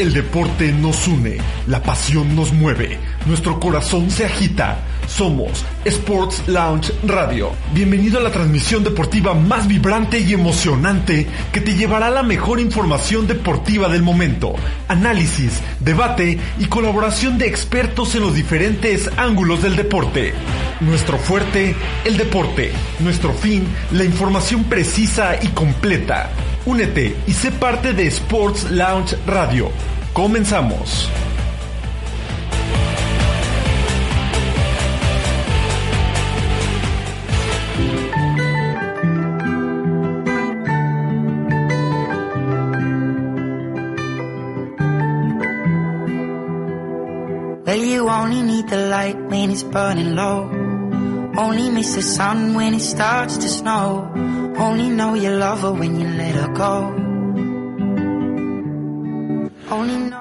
El 0.00 0.14
deporte 0.14 0.72
nos 0.72 1.06
une, 1.08 1.36
la 1.66 1.82
pasión 1.82 2.34
nos 2.34 2.54
mueve, 2.54 2.98
nuestro 3.26 3.60
corazón 3.60 4.10
se 4.10 4.24
agita. 4.24 4.78
Somos 5.06 5.62
Sports 5.84 6.44
Lounge 6.46 6.90
Radio. 7.02 7.50
Bienvenido 7.74 8.18
a 8.18 8.22
la 8.22 8.32
transmisión 8.32 8.82
deportiva 8.82 9.34
más 9.34 9.68
vibrante 9.68 10.18
y 10.18 10.32
emocionante 10.32 11.26
que 11.52 11.60
te 11.60 11.74
llevará 11.74 12.08
la 12.08 12.22
mejor 12.22 12.60
información 12.60 13.26
deportiva 13.26 13.90
del 13.90 14.02
momento, 14.02 14.54
análisis, 14.88 15.60
debate 15.80 16.38
y 16.58 16.64
colaboración 16.64 17.36
de 17.36 17.48
expertos 17.48 18.14
en 18.14 18.22
los 18.22 18.34
diferentes 18.34 19.10
ángulos 19.18 19.62
del 19.62 19.76
deporte. 19.76 20.32
Nuestro 20.80 21.18
fuerte, 21.18 21.76
el 22.06 22.16
deporte. 22.16 22.72
Nuestro 23.00 23.34
fin, 23.34 23.66
la 23.92 24.04
información 24.04 24.64
precisa 24.64 25.36
y 25.42 25.48
completa. 25.48 26.30
Únete 26.64 27.16
y 27.26 27.32
sé 27.32 27.50
parte 27.52 27.92
de 27.92 28.06
Sports 28.06 28.70
Lounge 28.70 29.14
Radio. 29.26 29.70
Comenzamos. 30.14 31.08
Well, 47.64 47.78
you 47.78 48.08
only 48.08 48.42
need 48.42 48.68
the 48.68 48.88
light 48.88 49.16
when 49.30 49.50
it's 49.52 49.62
burning 49.62 50.16
low. 50.16 50.50
Only 51.38 51.70
miss 51.70 51.94
the 51.94 52.02
sun 52.02 52.54
when 52.54 52.74
it 52.74 52.80
starts 52.80 53.36
to 53.38 53.48
snow. 53.48 54.10
Only 54.58 54.88
know 54.88 55.14
you 55.14 55.30
love 55.30 55.60
her 55.60 55.72
when 55.72 56.00
you 56.00 56.06
let 56.08 56.34
her 56.34 56.52
go. 56.52 57.09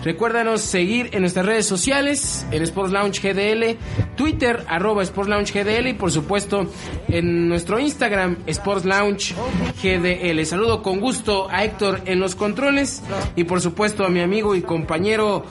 Recuérdanos 0.04 0.62
seguir 0.62 1.10
en 1.14 1.22
nuestras 1.22 1.46
redes 1.46 1.66
sociales, 1.66 2.46
en 2.52 2.62
Sports 2.62 2.94
Lounge 2.94 3.20
GDL, 3.22 3.78
Twitter, 4.16 4.64
arroba 4.68 5.02
Sports 5.02 5.30
Lounge 5.30 5.52
GDL 5.52 5.88
y 5.88 5.94
por 5.94 6.12
supuesto 6.12 6.68
en 7.08 7.50
nuestro 7.50 7.80
Instagram, 7.80 8.38
Sports 8.46 8.86
Lounge 8.86 9.34
GDL. 9.82 10.46
Saludo 10.46 10.84
con 10.84 11.00
gusto 11.00 11.48
a 11.50 11.64
Héctor 11.64 12.02
en 12.06 12.20
los 12.20 12.36
controles 12.36 13.02
y 13.36 13.46
por 13.46 13.62
supuesto 13.62 14.06
a 14.06 14.10
mi 14.10 14.20
amigo 14.20 14.56
y 14.56 14.62
compañero 14.62 15.44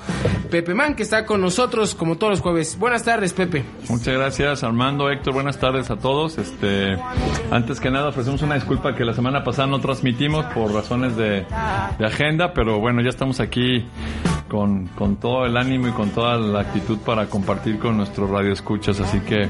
Pepe 0.51 0.73
Man 0.73 0.95
que 0.95 1.03
está 1.03 1.27
con 1.27 1.41
nosotros 1.41 1.97
como 1.97 2.17
todos 2.17 2.35
los 2.35 2.41
jueves. 2.41 2.79
Buenas 2.79 3.03
tardes, 3.03 3.33
Pepe. 3.33 3.65
Muchas 3.89 4.15
gracias, 4.15 4.63
Armando, 4.63 5.11
Héctor, 5.11 5.35
buenas 5.35 5.59
tardes 5.59 5.91
a 5.91 5.97
todos. 5.97 6.39
Este, 6.39 6.97
antes 7.51 7.81
que 7.81 7.91
nada 7.91 8.11
ofrecemos 8.11 8.41
una 8.43 8.55
disculpa 8.55 8.95
que 8.95 9.05
la 9.05 9.15
semana 9.15 9.43
pasada 9.43 9.67
no 9.67 9.81
transmitimos 9.81 10.44
por 10.53 10.73
razones 10.73 11.17
de, 11.17 11.47
de 11.99 12.07
agenda, 12.07 12.53
pero 12.53 12.81
bueno, 12.81 13.01
ya 13.03 13.11
estamos 13.11 13.41
aquí 13.41 13.87
con, 14.49 14.87
con, 14.89 15.17
todo 15.17 15.47
el 15.47 15.57
ánimo 15.57 15.89
y 15.89 15.93
con 15.93 16.11
toda 16.11 16.37
la 16.37 16.61
actitud 16.61 16.99
para 16.99 17.27
compartir 17.27 17.79
con 17.79 17.97
nuestros 17.97 18.31
radioescuchas, 18.31 19.01
así 19.01 19.21
que 19.21 19.49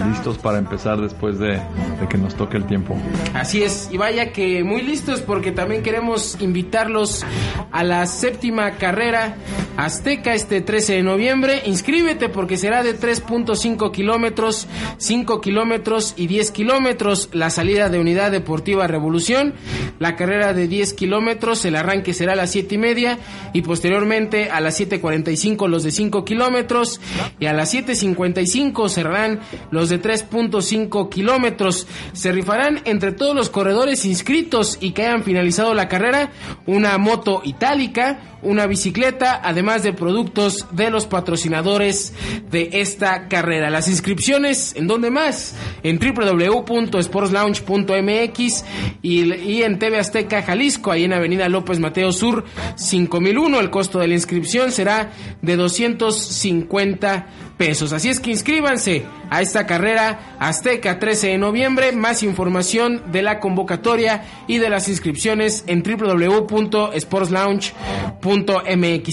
listos 0.00 0.38
para 0.38 0.58
empezar 0.58 1.00
después 1.00 1.38
de, 1.38 1.60
de, 2.00 2.08
que 2.08 2.18
nos 2.18 2.34
toque 2.34 2.56
el 2.56 2.66
tiempo. 2.66 2.96
Así 3.34 3.62
es, 3.62 3.88
y 3.92 3.96
vaya 3.96 4.32
que 4.32 4.64
muy 4.64 4.82
listos 4.82 5.20
porque 5.20 5.52
también 5.52 5.82
queremos 5.82 6.36
invitarlos 6.40 7.24
a 7.72 7.82
la 7.82 8.06
séptima 8.06 8.72
carrera 8.72 9.36
Azteca 9.76 10.34
este 10.34 10.60
13 10.60 10.94
de 10.94 11.02
noviembre. 11.02 11.62
Inscríbete 11.66 12.28
porque 12.28 12.56
será 12.56 12.82
de 12.82 12.98
3.5 12.98 13.90
kilómetros, 13.90 14.68
5 14.98 15.40
kilómetros 15.40 16.14
y 16.16 16.28
10 16.28 16.52
kilómetros 16.52 17.30
la 17.32 17.50
salida 17.50 17.88
de 17.88 17.98
Unidad 17.98 18.30
Deportiva 18.30 18.86
Revolución. 18.86 19.54
La 19.98 20.14
carrera 20.14 20.54
de 20.54 20.68
10 20.68 20.94
kilómetros, 20.94 21.64
el 21.64 21.74
arranque 21.74 22.14
será 22.14 22.34
a 22.34 22.36
las 22.36 22.52
7 22.52 22.74
y 22.74 22.78
media 22.78 23.18
y 23.52 23.62
posteriormente 23.62 24.50
a 24.50 24.60
las 24.60 24.80
7.45 24.80 25.68
los 25.68 25.82
de 25.82 25.90
5 25.90 26.24
kilómetros 26.24 27.00
y 27.40 27.46
a 27.46 27.52
las 27.52 27.74
7.55 27.74 28.88
cerrarán 28.88 29.40
los 29.72 29.83
de 29.88 30.00
3.5 30.00 31.08
kilómetros. 31.08 31.86
Se 32.12 32.32
rifarán 32.32 32.80
entre 32.84 33.12
todos 33.12 33.34
los 33.34 33.50
corredores 33.50 34.04
inscritos 34.04 34.78
y 34.80 34.92
que 34.92 35.06
hayan 35.06 35.24
finalizado 35.24 35.74
la 35.74 35.88
carrera 35.88 36.30
una 36.66 36.98
moto 36.98 37.42
itálica, 37.44 38.33
una 38.44 38.66
bicicleta, 38.66 39.40
además 39.42 39.82
de 39.82 39.92
productos 39.92 40.66
de 40.70 40.90
los 40.90 41.06
patrocinadores 41.06 42.14
de 42.50 42.70
esta 42.72 43.28
carrera. 43.28 43.68
Las 43.70 43.88
inscripciones, 43.88 44.74
¿en 44.76 44.86
dónde 44.86 45.10
más? 45.10 45.56
En 45.82 45.98
www.sportslounge.mx 45.98 48.64
y, 49.02 49.62
en 49.62 49.78
TV 49.78 49.98
Azteca 49.98 50.42
Jalisco, 50.42 50.92
ahí 50.92 51.04
en 51.04 51.12
Avenida 51.12 51.48
López 51.48 51.80
Mateo 51.80 52.12
Sur 52.12 52.44
5001. 52.76 53.60
El 53.60 53.70
costo 53.70 53.98
de 53.98 54.08
la 54.08 54.14
inscripción 54.14 54.72
será 54.72 55.12
de 55.42 55.56
250 55.56 57.26
pesos. 57.56 57.92
Así 57.92 58.08
es 58.08 58.18
que 58.20 58.30
inscríbanse 58.30 59.04
a 59.30 59.42
esta 59.42 59.66
carrera 59.66 60.36
Azteca 60.38 60.98
13 60.98 61.28
de 61.28 61.38
noviembre. 61.38 61.92
Más 61.92 62.22
información 62.22 63.02
de 63.12 63.22
la 63.22 63.40
convocatoria 63.40 64.24
y 64.46 64.58
de 64.58 64.68
las 64.70 64.88
inscripciones 64.88 65.64
en 65.66 65.82
www.sportslounge.mx. 65.82 67.74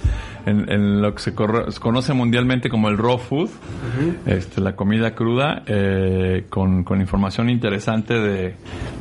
en, 0.47 0.71
en 0.71 1.03
lo 1.03 1.15
que 1.15 1.22
se, 1.22 1.34
corre- 1.34 1.71
se 1.71 1.81
conoce 1.81 2.12
mundialmente 2.15 2.69
como 2.69 2.88
el 2.88 2.99
raw 2.99 3.19
food, 3.19 3.49
este, 4.27 4.60
la 4.60 4.77
comida 4.77 5.15
cruda, 5.15 5.62
eh, 5.66 6.44
con, 6.50 6.84
con 6.84 7.00
información 7.00 7.50
interesante 7.50 8.15
de, 8.15 8.54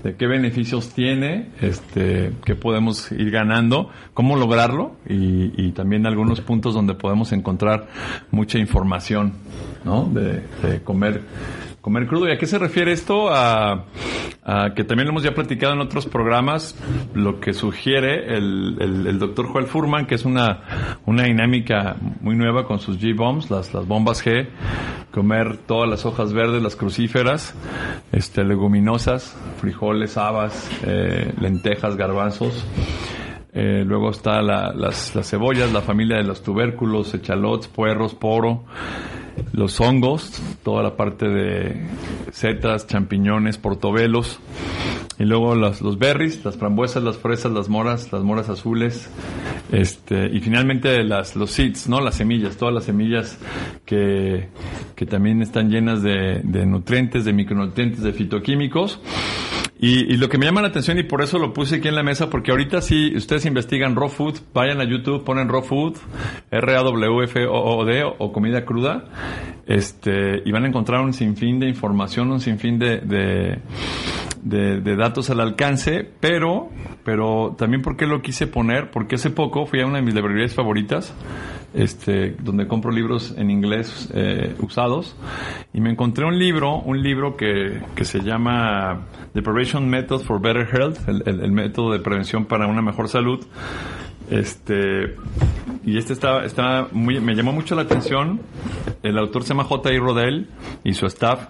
de 0.04 0.16
qué 0.16 0.28
beneficios 0.28 0.94
tiene, 0.94 1.50
este, 1.62 2.32
qué 2.46 2.56
podemos 2.56 3.12
ir 3.12 3.32
ganando, 3.32 3.90
cómo 4.14 4.36
lograrlo 4.38 4.96
y, 5.08 5.52
y 5.62 5.72
también 5.72 6.06
algunos 6.06 6.42
puntos 6.42 6.74
donde 6.74 6.94
podemos 6.94 7.32
encontrar 7.32 7.88
mucha 8.32 8.58
información, 8.60 9.34
¿no? 9.86 10.06
De, 10.06 10.44
de 10.62 10.82
comer 10.84 11.22
Comer 11.84 12.08
crudo. 12.08 12.30
¿Y 12.30 12.32
a 12.32 12.38
qué 12.38 12.46
se 12.48 12.58
refiere 12.58 12.94
esto? 12.94 13.28
A, 13.30 13.84
que 14.76 14.84
también 14.86 15.06
lo 15.08 15.12
hemos 15.12 15.24
ya 15.24 15.34
platicado 15.36 15.74
en 15.74 15.82
otros 15.82 16.06
programas, 16.06 16.76
lo 17.14 17.40
que 17.42 17.54
sugiere 17.54 18.36
el 18.38 19.18
doctor 19.20 19.48
Joel 19.48 19.68
Furman, 19.68 20.06
que 20.06 20.16
es 20.16 20.24
una, 20.26 21.00
una 21.06 21.24
dinámica 21.24 21.96
muy 22.22 22.36
nueva 22.36 22.66
con 22.66 22.80
sus 22.80 23.00
G-Bombs, 23.00 23.50
las, 23.52 23.74
las 23.74 23.86
bombas 23.88 24.26
G, 24.26 24.48
comer 25.12 25.58
todas 25.58 25.90
las 25.90 26.06
hojas 26.06 26.32
verdes, 26.34 26.62
las 26.64 26.76
crucíferas, 26.78 27.54
este, 28.14 28.44
leguminosas, 28.46 29.38
frijoles, 29.60 30.18
habas, 30.18 30.70
eh, 30.86 31.34
lentejas, 31.40 31.96
garbanzos. 31.98 32.66
Eh, 33.54 33.84
luego 33.86 34.10
está 34.10 34.42
la- 34.42 34.74
las, 34.74 35.16
las 35.16 35.30
cebollas, 35.30 35.72
la 35.74 35.82
familia 35.82 36.18
de 36.18 36.24
los 36.24 36.42
tubérculos, 36.44 37.14
echalots, 37.14 37.68
puerros, 37.68 38.14
poro, 38.16 38.64
los 39.52 39.80
hongos, 39.80 40.42
toda 40.64 40.84
la 40.84 40.96
parte 40.96 41.28
de 41.28 41.88
setas, 42.32 42.88
champiñones, 42.88 43.58
portobelos, 43.58 44.40
y 45.20 45.26
luego 45.26 45.56
los, 45.56 45.82
los 45.82 46.00
berries, 46.00 46.44
las 46.44 46.58
frambuesas, 46.58 47.04
las 47.04 47.18
fresas, 47.18 47.52
las 47.52 47.70
moras, 47.70 48.12
las 48.12 48.24
moras 48.24 48.50
azules, 48.50 49.10
este, 49.72 50.28
y 50.28 50.40
finalmente 50.40 51.04
las, 51.04 51.36
los 51.36 51.52
seeds, 51.52 51.88
¿no? 51.88 52.02
Las 52.02 52.16
semillas, 52.16 52.58
todas 52.58 52.74
las 52.74 52.86
semillas 52.86 53.38
que, 53.86 54.50
que 54.96 55.06
también 55.06 55.42
están 55.42 55.70
llenas 55.70 56.02
de, 56.02 56.42
de 56.44 56.66
nutrientes, 56.66 57.26
de 57.26 57.34
micronutrientes, 57.34 58.02
de 58.02 58.14
fitoquímicos. 58.14 59.00
Y, 59.86 60.16
lo 60.16 60.30
que 60.30 60.38
me 60.38 60.46
llama 60.46 60.62
la 60.62 60.70
atención 60.70 60.98
y 60.98 61.04
por 61.04 61.22
eso 61.22 61.38
lo 61.38 61.52
puse 61.52 61.76
aquí 61.76 61.90
en 61.90 61.96
la 61.96 62.04
mesa, 62.04 62.30
porque 62.30 62.52
ahorita 62.52 62.80
si 62.80 63.14
ustedes 63.18 63.46
investigan 63.46 63.98
raw 63.98 64.08
food, 64.08 64.40
vayan 64.54 64.80
a 64.80 64.86
YouTube, 64.86 65.26
ponen 65.26 65.50
raw 65.50 65.62
food, 65.62 65.98
R-A-W-F-O-O-D 66.52 68.04
o 68.18 68.32
comida 68.32 68.64
cruda, 68.64 69.04
este, 69.68 70.42
y 70.46 70.52
van 70.54 70.64
a 70.64 70.70
encontrar 70.70 71.02
un 71.02 71.12
sinfín 71.12 71.60
de 71.60 71.68
información, 71.68 72.32
un 72.32 72.40
sinfín 72.40 72.80
de, 72.80 73.00
de, 73.00 74.80
de, 74.80 74.96
datos 74.96 75.30
al 75.30 75.42
alcance, 75.42 76.10
pero, 76.22 76.70
pero 77.04 77.54
también 77.58 77.82
porque 77.82 78.06
lo 78.06 78.22
quise 78.22 78.48
poner, 78.48 78.90
porque 78.90 79.16
hace 79.16 79.32
poco 79.32 79.66
fui 79.66 79.82
a 79.82 79.86
una 79.86 79.98
de 79.98 80.04
mis 80.04 80.16
librerías 80.16 80.54
favoritas, 80.54 81.14
este, 81.74 82.36
donde 82.42 82.68
compro 82.68 82.92
libros 82.92 83.34
en 83.38 83.50
inglés 83.50 84.10
eh, 84.14 84.56
usados, 84.60 85.16
y 85.74 85.82
me 85.82 85.90
encontré 85.90 86.26
un 86.26 86.38
libro, 86.38 86.80
un 86.80 87.02
libro 87.02 87.36
que, 87.36 87.82
que 87.96 88.06
se 88.06 88.22
llama 88.22 89.08
The 89.34 89.42
Prevention 89.42 89.90
Method 89.90 90.22
for 90.22 90.42
Better 90.42 90.68
Health, 90.72 91.08
el, 91.08 91.24
el, 91.28 91.52
método 91.52 91.92
de 91.92 92.00
prevención 92.00 92.46
para 92.46 92.68
una 92.68 92.82
mejor 92.82 93.10
salud. 93.10 93.46
Este, 94.30 95.16
y 95.86 95.98
este 95.98 96.14
está, 96.14 96.46
está 96.46 96.88
muy, 96.92 97.20
me 97.20 97.36
llamó 97.36 97.52
mucho 97.52 97.76
la 97.76 97.82
atención. 97.82 98.42
El 99.02 99.18
autor 99.18 99.44
se 99.44 99.50
llama 99.50 99.66
J.I. 99.66 99.98
Rodell 100.00 100.48
y 100.84 100.94
su 100.94 101.06
staff. 101.08 101.48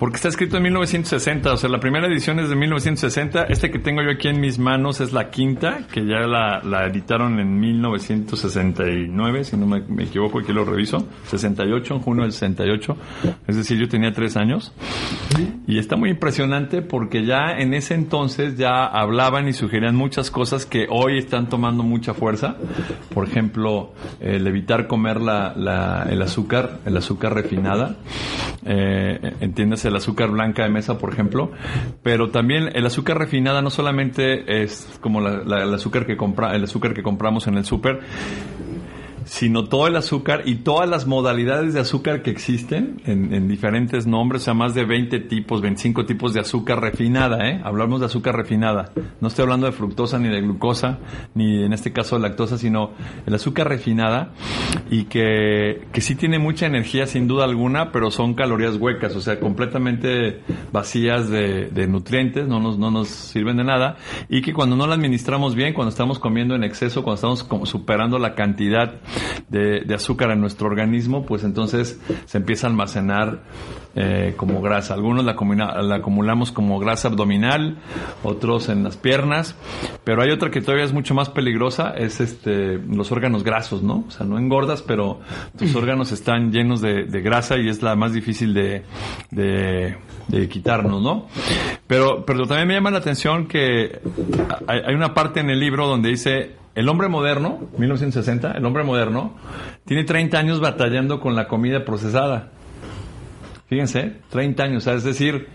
Porque 0.00 0.16
está 0.16 0.28
escrito 0.28 0.56
en 0.56 0.62
1960, 0.62 1.52
o 1.52 1.56
sea, 1.58 1.68
la 1.68 1.78
primera 1.78 2.06
edición 2.06 2.38
es 2.40 2.48
de 2.48 2.56
1960. 2.56 3.42
Este 3.50 3.70
que 3.70 3.78
tengo 3.78 4.00
yo 4.00 4.10
aquí 4.10 4.28
en 4.28 4.40
mis 4.40 4.58
manos 4.58 5.02
es 5.02 5.12
la 5.12 5.28
quinta, 5.28 5.86
que 5.92 6.06
ya 6.06 6.20
la, 6.20 6.62
la 6.64 6.86
editaron 6.86 7.38
en 7.38 7.60
1969, 7.60 9.44
si 9.44 9.58
no 9.58 9.66
me, 9.66 9.84
equivoco, 10.02 10.38
aquí 10.38 10.54
lo 10.54 10.64
reviso. 10.64 11.06
68, 11.26 11.96
en 11.96 12.00
junio 12.00 12.22
del 12.22 12.32
68. 12.32 12.96
Es 13.46 13.56
decir, 13.56 13.78
yo 13.78 13.90
tenía 13.90 14.10
tres 14.14 14.38
años. 14.38 14.72
Y 15.66 15.78
está 15.78 15.96
muy 15.96 16.08
impresionante 16.08 16.80
porque 16.80 17.26
ya 17.26 17.58
en 17.58 17.74
ese 17.74 17.92
entonces 17.92 18.56
ya 18.56 18.86
hablaban 18.86 19.48
y 19.48 19.52
sugerían 19.52 19.96
muchas 19.96 20.30
cosas 20.30 20.64
que 20.64 20.86
hoy 20.88 21.18
están 21.18 21.50
tomando 21.50 21.82
mucha 21.82 22.14
fuerza. 22.14 22.56
Por 23.12 23.28
ejemplo, 23.28 23.92
el 24.18 24.46
evitar 24.46 24.86
comer 24.86 25.20
la, 25.20 26.06
el 26.08 26.22
azúcar, 26.22 26.78
el 26.86 26.96
azúcar 26.96 27.34
refinada. 27.34 27.96
Eh, 28.64 29.34
entiéndase 29.40 29.89
el 29.90 29.96
azúcar 29.96 30.30
blanca 30.30 30.62
de 30.62 30.70
mesa, 30.70 30.98
por 30.98 31.12
ejemplo, 31.12 31.50
pero 32.02 32.30
también 32.30 32.70
el 32.74 32.86
azúcar 32.86 33.18
refinada 33.18 33.60
no 33.60 33.70
solamente 33.70 34.62
es 34.62 34.98
como 35.00 35.20
el 35.20 35.74
azúcar 35.74 36.06
que 36.06 36.16
compra, 36.16 36.54
el 36.54 36.64
azúcar 36.64 36.94
que 36.94 37.02
compramos 37.02 37.46
en 37.46 37.56
el 37.56 37.64
súper, 37.64 38.00
sino 39.30 39.66
todo 39.66 39.86
el 39.86 39.94
azúcar 39.94 40.42
y 40.44 40.56
todas 40.56 40.88
las 40.88 41.06
modalidades 41.06 41.72
de 41.72 41.78
azúcar 41.78 42.22
que 42.22 42.30
existen 42.30 43.00
en, 43.06 43.46
diferentes 43.46 44.04
nombres, 44.04 44.42
o 44.42 44.44
sea, 44.46 44.54
más 44.54 44.74
de 44.74 44.84
20 44.84 45.20
tipos, 45.20 45.60
25 45.60 46.04
tipos 46.04 46.34
de 46.34 46.40
azúcar 46.40 46.80
refinada, 46.80 47.48
¿eh? 47.48 47.60
Hablamos 47.62 48.00
de 48.00 48.06
azúcar 48.06 48.34
refinada. 48.34 48.90
No 49.20 49.28
estoy 49.28 49.44
hablando 49.44 49.66
de 49.66 49.72
fructosa 49.72 50.18
ni 50.18 50.28
de 50.28 50.40
glucosa, 50.40 50.98
ni 51.34 51.62
en 51.62 51.72
este 51.72 51.92
caso 51.92 52.16
de 52.16 52.22
lactosa, 52.22 52.58
sino 52.58 52.90
el 53.24 53.32
azúcar 53.32 53.68
refinada 53.68 54.32
y 54.90 55.04
que, 55.04 55.86
que 55.92 56.00
sí 56.00 56.16
tiene 56.16 56.40
mucha 56.40 56.66
energía 56.66 57.06
sin 57.06 57.28
duda 57.28 57.44
alguna, 57.44 57.92
pero 57.92 58.10
son 58.10 58.34
calorías 58.34 58.78
huecas, 58.78 59.14
o 59.14 59.20
sea, 59.20 59.38
completamente 59.38 60.40
vacías 60.72 61.30
de, 61.30 61.66
de 61.66 61.86
nutrientes, 61.86 62.48
no 62.48 62.58
nos, 62.58 62.78
no 62.78 62.90
nos 62.90 63.06
sirven 63.06 63.58
de 63.58 63.64
nada 63.64 63.96
y 64.28 64.42
que 64.42 64.52
cuando 64.52 64.74
no 64.74 64.88
la 64.88 64.94
administramos 64.96 65.54
bien, 65.54 65.72
cuando 65.72 65.90
estamos 65.90 66.18
comiendo 66.18 66.56
en 66.56 66.64
exceso, 66.64 67.04
cuando 67.04 67.36
estamos 67.36 67.68
superando 67.68 68.18
la 68.18 68.34
cantidad 68.34 68.94
de, 69.48 69.94
azúcar 69.94 70.30
en 70.30 70.40
nuestro 70.40 70.68
organismo, 70.68 71.26
pues 71.26 71.44
entonces 71.44 72.00
se 72.26 72.38
empieza 72.38 72.66
a 72.66 72.70
almacenar 72.70 73.40
eh, 73.96 74.34
como 74.36 74.62
grasa. 74.62 74.94
Algunos 74.94 75.24
la, 75.24 75.34
la, 75.82 75.96
acumulamos 75.96 76.52
como 76.52 76.78
grasa 76.78 77.08
abdominal, 77.08 77.78
otros 78.22 78.68
en 78.68 78.84
las 78.84 78.96
piernas, 78.96 79.56
pero 80.04 80.22
hay 80.22 80.30
otra 80.30 80.50
que 80.50 80.60
todavía 80.60 80.84
es 80.84 80.92
mucho 80.92 81.14
más 81.14 81.28
peligrosa, 81.28 81.90
es 81.96 82.20
este 82.20 82.78
los 82.78 83.10
órganos 83.10 83.42
grasos, 83.42 83.82
¿no? 83.82 84.04
O 84.06 84.10
sea, 84.10 84.24
no 84.26 84.38
engordas, 84.38 84.82
pero 84.82 85.20
tus 85.58 85.74
órganos 85.76 86.12
están 86.12 86.52
llenos 86.52 86.80
de, 86.80 87.04
grasa 87.20 87.58
y 87.58 87.68
es 87.68 87.82
la 87.82 87.96
más 87.96 88.12
difícil 88.12 88.54
de, 88.54 88.84
de, 89.30 89.96
de, 90.28 90.48
quitarnos, 90.48 91.02
¿no? 91.02 91.26
Pero, 91.86 92.24
pero 92.24 92.46
también 92.46 92.68
me 92.68 92.74
llama 92.74 92.92
la 92.92 92.98
atención 92.98 93.46
que 93.46 94.00
hay 94.66 94.94
una 94.94 95.12
parte 95.12 95.40
en 95.40 95.50
el 95.50 95.58
libro 95.58 95.86
donde 95.86 96.10
dice 96.10 96.59
el 96.74 96.88
hombre 96.88 97.08
moderno, 97.08 97.68
1960, 97.78 98.52
el 98.52 98.64
hombre 98.64 98.84
moderno, 98.84 99.36
tiene 99.84 100.04
30 100.04 100.38
años 100.38 100.60
batallando 100.60 101.20
con 101.20 101.34
la 101.34 101.48
comida 101.48 101.84
procesada. 101.84 102.50
Fíjense, 103.68 104.16
30 104.30 104.62
años, 104.62 104.86
es 104.86 105.04
decir, 105.04 105.48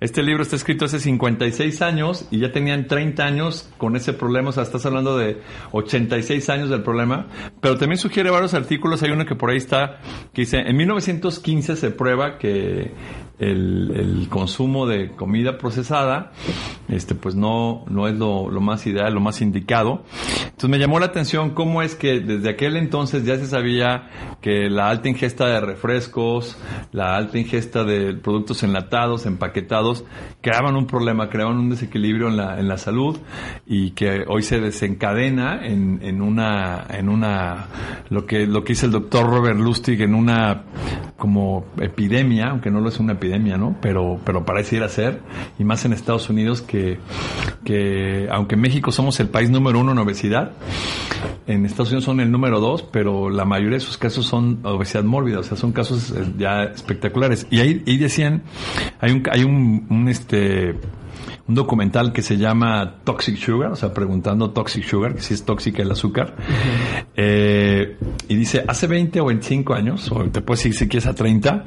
este 0.00 0.22
libro 0.22 0.42
está 0.42 0.56
escrito 0.56 0.84
hace 0.86 0.98
56 0.98 1.82
años 1.82 2.26
y 2.30 2.40
ya 2.40 2.52
tenían 2.52 2.86
30 2.86 3.24
años 3.24 3.70
con 3.78 3.96
ese 3.96 4.12
problema, 4.12 4.50
o 4.50 4.52
sea, 4.52 4.64
estás 4.64 4.84
hablando 4.86 5.16
de 5.16 5.40
86 5.72 6.48
años 6.50 6.68
del 6.68 6.82
problema, 6.82 7.28
pero 7.60 7.78
también 7.78 7.98
sugiere 7.98 8.30
varios 8.30 8.54
artículos, 8.54 9.02
hay 9.02 9.12
uno 9.12 9.24
que 9.24 9.34
por 9.34 9.50
ahí 9.50 9.56
está, 9.56 10.00
que 10.32 10.42
dice, 10.42 10.58
en 10.58 10.76
1915 10.76 11.76
se 11.76 11.90
prueba 11.90 12.38
que 12.38 12.92
el, 13.38 14.26
consumo 14.30 14.86
de 14.86 15.10
comida 15.10 15.58
procesada, 15.58 16.32
este, 16.88 17.14
pues 17.14 17.34
no, 17.34 17.84
no 17.88 18.08
es 18.08 18.16
lo, 18.16 18.50
lo, 18.50 18.60
más 18.60 18.86
ideal, 18.86 19.12
lo 19.12 19.20
más 19.20 19.40
indicado. 19.40 20.04
Entonces 20.44 20.70
me 20.70 20.78
llamó 20.78 20.98
la 20.98 21.06
atención 21.06 21.50
cómo 21.50 21.82
es 21.82 21.94
que 21.94 22.20
desde 22.20 22.50
aquel 22.50 22.76
entonces 22.76 23.24
ya 23.24 23.36
se 23.36 23.46
sabía 23.46 24.08
que 24.40 24.70
la 24.70 24.88
alta 24.88 25.08
ingesta 25.08 25.46
de 25.46 25.60
refrescos, 25.60 26.56
la 26.92 27.16
alta 27.16 27.38
ingesta 27.38 27.84
de 27.84 28.14
productos 28.14 28.62
enlatados, 28.62 29.26
empaquetados, 29.26 30.04
creaban 30.40 30.76
un 30.76 30.86
problema, 30.86 31.28
creaban 31.28 31.58
un 31.58 31.70
desequilibrio 31.70 32.28
en 32.28 32.36
la, 32.36 32.58
en 32.58 32.68
la 32.68 32.78
salud 32.78 33.18
y 33.66 33.90
que 33.92 34.24
hoy 34.28 34.42
se 34.42 34.60
desencadena 34.60 35.64
en, 35.66 36.00
en 36.02 36.22
una, 36.22 36.86
en 36.90 37.08
una, 37.08 37.66
lo 38.10 38.26
que, 38.26 38.46
lo 38.46 38.64
que 38.64 38.74
dice 38.74 38.86
el 38.86 38.92
doctor 38.92 39.26
Robert 39.26 39.58
Lustig 39.58 40.00
en 40.02 40.14
una 40.14 40.64
como 41.16 41.64
epidemia, 41.80 42.48
aunque 42.50 42.70
no 42.70 42.80
lo 42.80 42.88
es 42.88 42.98
una 42.98 43.12
epidemia, 43.14 43.23
epidemia, 43.24 43.56
¿no? 43.56 43.76
Pero, 43.80 44.20
pero 44.24 44.44
parece 44.44 44.76
ir 44.76 44.82
a 44.82 44.88
ser, 44.88 45.20
y 45.58 45.64
más 45.64 45.84
en 45.84 45.92
Estados 45.92 46.28
Unidos 46.28 46.62
que, 46.62 46.98
que 47.64 48.28
aunque 48.30 48.54
en 48.54 48.60
México 48.60 48.92
somos 48.92 49.18
el 49.20 49.28
país 49.28 49.50
número 49.50 49.80
uno 49.80 49.92
en 49.92 49.98
obesidad, 49.98 50.52
en 51.46 51.66
Estados 51.66 51.88
Unidos 51.88 52.04
son 52.04 52.20
el 52.20 52.30
número 52.30 52.60
dos, 52.60 52.82
pero 52.82 53.30
la 53.30 53.44
mayoría 53.44 53.78
de 53.78 53.80
sus 53.80 53.98
casos 53.98 54.26
son 54.26 54.60
obesidad 54.62 55.04
mórbida, 55.04 55.40
o 55.40 55.42
sea, 55.42 55.56
son 55.56 55.72
casos 55.72 56.10
eh, 56.10 56.24
ya 56.38 56.64
espectaculares. 56.64 57.46
Y 57.50 57.60
ahí, 57.60 57.82
ahí 57.86 57.96
decían, 57.96 58.42
hay 59.00 59.12
un, 59.12 59.22
hay 59.30 59.44
un, 59.44 59.86
un 59.90 60.08
este, 60.08 60.74
un 61.46 61.54
documental 61.54 62.12
que 62.12 62.22
se 62.22 62.38
llama 62.38 62.94
Toxic 63.04 63.36
Sugar, 63.36 63.72
o 63.72 63.76
sea, 63.76 63.92
preguntando 63.92 64.50
Toxic 64.50 64.84
Sugar, 64.84 65.14
que 65.14 65.20
si 65.20 65.34
es 65.34 65.44
tóxica 65.44 65.82
el 65.82 65.90
azúcar. 65.90 66.34
eh, 67.16 67.98
y 68.28 68.34
dice, 68.34 68.64
hace 68.66 68.86
20 68.86 69.20
o 69.20 69.26
25 69.26 69.74
años, 69.74 70.10
o 70.10 70.24
te 70.24 70.40
puedes 70.40 70.60
decir 70.60 70.74
si 70.74 70.88
quieres 70.88 71.06
a 71.06 71.14
30, 71.14 71.66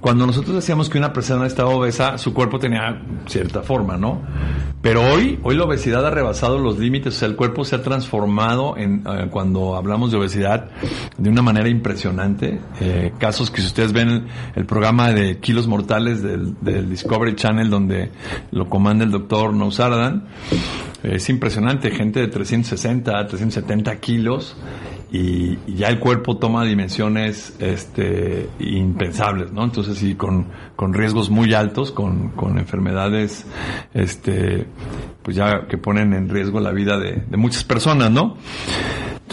cuando 0.00 0.24
nosotros 0.26 0.54
decíamos 0.54 0.88
que 0.88 0.98
una 0.98 1.12
persona 1.12 1.46
estaba 1.46 1.70
obesa, 1.70 2.16
su 2.16 2.32
cuerpo 2.32 2.60
tenía 2.60 3.02
cierta 3.26 3.62
forma, 3.62 3.96
¿no? 3.96 4.22
Pero 4.82 5.00
hoy, 5.00 5.38
hoy 5.44 5.56
la 5.56 5.64
obesidad 5.64 6.04
ha 6.04 6.10
rebasado 6.10 6.58
los 6.58 6.78
límites, 6.78 7.14
o 7.14 7.18
sea, 7.18 7.28
el 7.28 7.36
cuerpo 7.36 7.64
se 7.64 7.76
ha 7.76 7.82
transformado 7.82 8.76
en, 8.76 9.04
eh, 9.06 9.28
cuando 9.30 9.76
hablamos 9.76 10.10
de 10.10 10.18
obesidad 10.18 10.70
de 11.16 11.30
una 11.30 11.40
manera 11.40 11.68
impresionante. 11.68 12.60
Eh, 12.80 13.12
casos 13.18 13.50
que 13.50 13.60
si 13.60 13.68
ustedes 13.68 13.92
ven 13.92 14.26
el, 14.56 14.64
programa 14.64 15.12
de 15.12 15.38
Kilos 15.38 15.68
Mortales 15.68 16.22
del, 16.22 16.54
del 16.60 16.90
Discovery 16.90 17.36
Channel, 17.36 17.70
donde 17.70 18.10
lo 18.50 18.68
coman 18.68 18.91
del 18.98 19.10
doctor 19.10 19.54
Nousardan. 19.54 20.24
Es 21.02 21.28
impresionante, 21.28 21.90
gente 21.90 22.20
de 22.20 22.28
360, 22.28 23.26
370 23.26 23.96
kilos 23.96 24.56
y, 25.10 25.58
ya 25.74 25.88
el 25.88 25.98
cuerpo 25.98 26.38
toma 26.38 26.64
dimensiones 26.64 27.54
este, 27.58 28.48
impensables, 28.60 29.52
¿no? 29.52 29.64
Entonces, 29.64 29.98
sí, 29.98 30.14
con, 30.14 30.46
con 30.76 30.94
riesgos 30.94 31.28
muy 31.28 31.52
altos, 31.54 31.90
con, 31.90 32.30
con 32.30 32.58
enfermedades, 32.58 33.46
este, 33.92 34.66
pues 35.22 35.36
ya 35.36 35.66
que 35.68 35.76
ponen 35.76 36.14
en 36.14 36.28
riesgo 36.28 36.60
la 36.60 36.70
vida 36.70 36.98
de 36.98 37.36
muchas 37.36 37.64
personas, 37.64 38.10
¿no? 38.10 38.36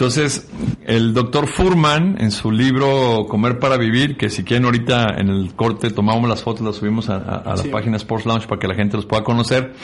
Entonces, 0.00 0.48
el 0.86 1.12
doctor 1.12 1.46
Furman, 1.46 2.16
en 2.20 2.30
su 2.30 2.50
libro 2.50 3.26
Comer 3.28 3.58
para 3.58 3.76
Vivir, 3.76 4.16
que 4.16 4.30
si 4.30 4.44
quieren 4.44 4.64
ahorita 4.64 5.08
en 5.18 5.28
el 5.28 5.54
corte 5.54 5.90
tomamos 5.90 6.26
las 6.26 6.42
fotos, 6.42 6.64
las 6.64 6.76
subimos 6.76 7.10
a, 7.10 7.18
la 7.44 7.62
página 7.70 7.98
Sports 7.98 8.24
Lounge 8.24 8.46
para 8.46 8.58
que 8.58 8.66
la 8.66 8.74
gente 8.74 8.96
los 8.96 9.04
pueda 9.04 9.22
conocer, 9.22 9.74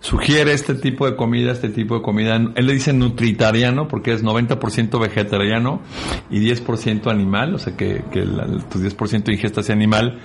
sugiere 0.00 0.54
este 0.54 0.74
tipo 0.74 1.04
de 1.04 1.16
comida, 1.16 1.52
este 1.52 1.68
tipo 1.68 1.96
de 1.96 2.00
comida. 2.00 2.36
Él 2.36 2.66
le 2.66 2.72
dice 2.72 2.94
nutritariano 2.94 3.88
porque 3.88 4.14
es 4.14 4.24
90% 4.24 4.98
vegetariano 4.98 5.82
y 6.30 6.40
10% 6.40 7.10
animal, 7.10 7.56
o 7.56 7.58
sea 7.58 7.76
que, 7.76 8.02
que 8.10 8.22
tu 8.22 8.78
10% 8.78 9.24
de 9.24 9.34
ingesta 9.34 9.62
sea 9.62 9.74
animal 9.74 10.18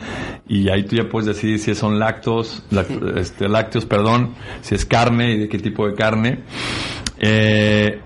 y 0.47 0.69
ahí 0.69 0.83
tú 0.83 0.95
ya 0.95 1.09
puedes 1.09 1.27
decidir 1.27 1.59
si 1.59 1.75
son 1.75 1.99
lactos, 1.99 2.63
este, 3.17 3.49
lácteos, 3.49 3.85
perdón, 3.85 4.35
si 4.61 4.73
es 4.73 4.85
carne 4.85 5.33
y 5.33 5.37
de 5.39 5.49
qué 5.49 5.59
tipo 5.59 5.85
de 5.85 5.95
carne. 5.95 6.45
Eh, 7.17 7.99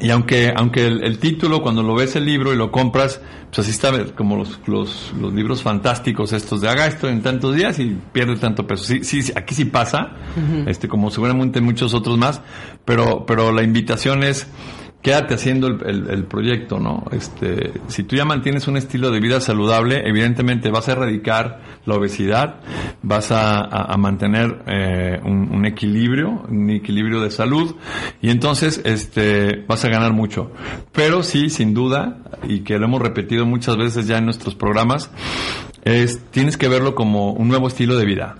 y 0.00 0.10
aunque, 0.10 0.52
aunque 0.54 0.86
el, 0.86 1.18
título, 1.18 1.62
cuando 1.62 1.82
lo 1.82 1.94
ves 1.94 2.16
el 2.16 2.24
libro 2.24 2.52
y 2.52 2.56
lo 2.56 2.70
compras, 2.70 3.20
pues 3.46 3.60
así 3.60 3.70
está 3.70 3.92
como 4.14 4.36
los, 4.36 4.60
los, 4.66 5.12
los, 5.18 5.32
libros 5.32 5.62
fantásticos 5.62 6.32
estos 6.32 6.60
de 6.60 6.68
haga 6.68 6.86
esto 6.86 7.08
en 7.08 7.22
tantos 7.22 7.54
días 7.54 7.78
y 7.78 7.96
pierde 8.12 8.36
tanto 8.36 8.66
peso. 8.66 8.84
Sí, 8.84 9.04
sí, 9.04 9.32
aquí 9.34 9.54
sí 9.54 9.64
pasa, 9.64 10.12
este, 10.66 10.88
como 10.88 11.10
seguramente 11.10 11.60
muchos 11.60 11.94
otros 11.94 12.18
más, 12.18 12.40
pero, 12.84 13.24
pero 13.26 13.52
la 13.52 13.62
invitación 13.62 14.22
es, 14.22 14.48
quédate 15.06 15.34
haciendo 15.34 15.68
el, 15.68 16.24
proyecto, 16.24 16.80
¿no? 16.80 17.04
Este, 17.12 17.74
si 17.86 18.02
tú 18.02 18.16
ya 18.16 18.24
mantienes 18.24 18.66
un 18.66 18.76
estilo 18.76 19.12
de 19.12 19.20
vida 19.20 19.40
saludable, 19.40 20.02
evidentemente 20.04 20.68
vas 20.68 20.88
a 20.88 20.92
erradicar 20.92 21.60
la 21.84 21.94
obesidad, 21.94 22.56
vas 23.02 23.28
a, 23.30 23.94
mantener 23.98 24.64
eh, 24.66 25.20
un, 25.24 25.64
equilibrio, 25.64 26.42
un 26.48 26.70
equilibrio 26.70 27.20
de 27.20 27.30
salud, 27.30 27.76
y 28.20 28.30
entonces 28.30 28.80
este, 28.84 29.64
vas 29.68 29.84
a 29.84 29.90
ganar 29.90 30.12
mucho. 30.12 30.50
Pero 30.90 31.22
sí, 31.22 31.50
sin 31.50 31.72
duda, 31.72 32.18
y 32.42 32.62
que 32.62 32.76
lo 32.76 32.86
hemos 32.86 33.00
repetido 33.00 33.46
muchas 33.46 33.76
veces 33.76 34.08
ya 34.08 34.18
en 34.18 34.24
nuestros 34.24 34.56
programas, 34.56 35.12
es, 35.84 36.18
tienes 36.32 36.56
que 36.56 36.66
verlo 36.66 36.96
como 36.96 37.30
un 37.30 37.46
nuevo 37.46 37.68
estilo 37.68 37.96
de 37.96 38.06
vida. 38.06 38.34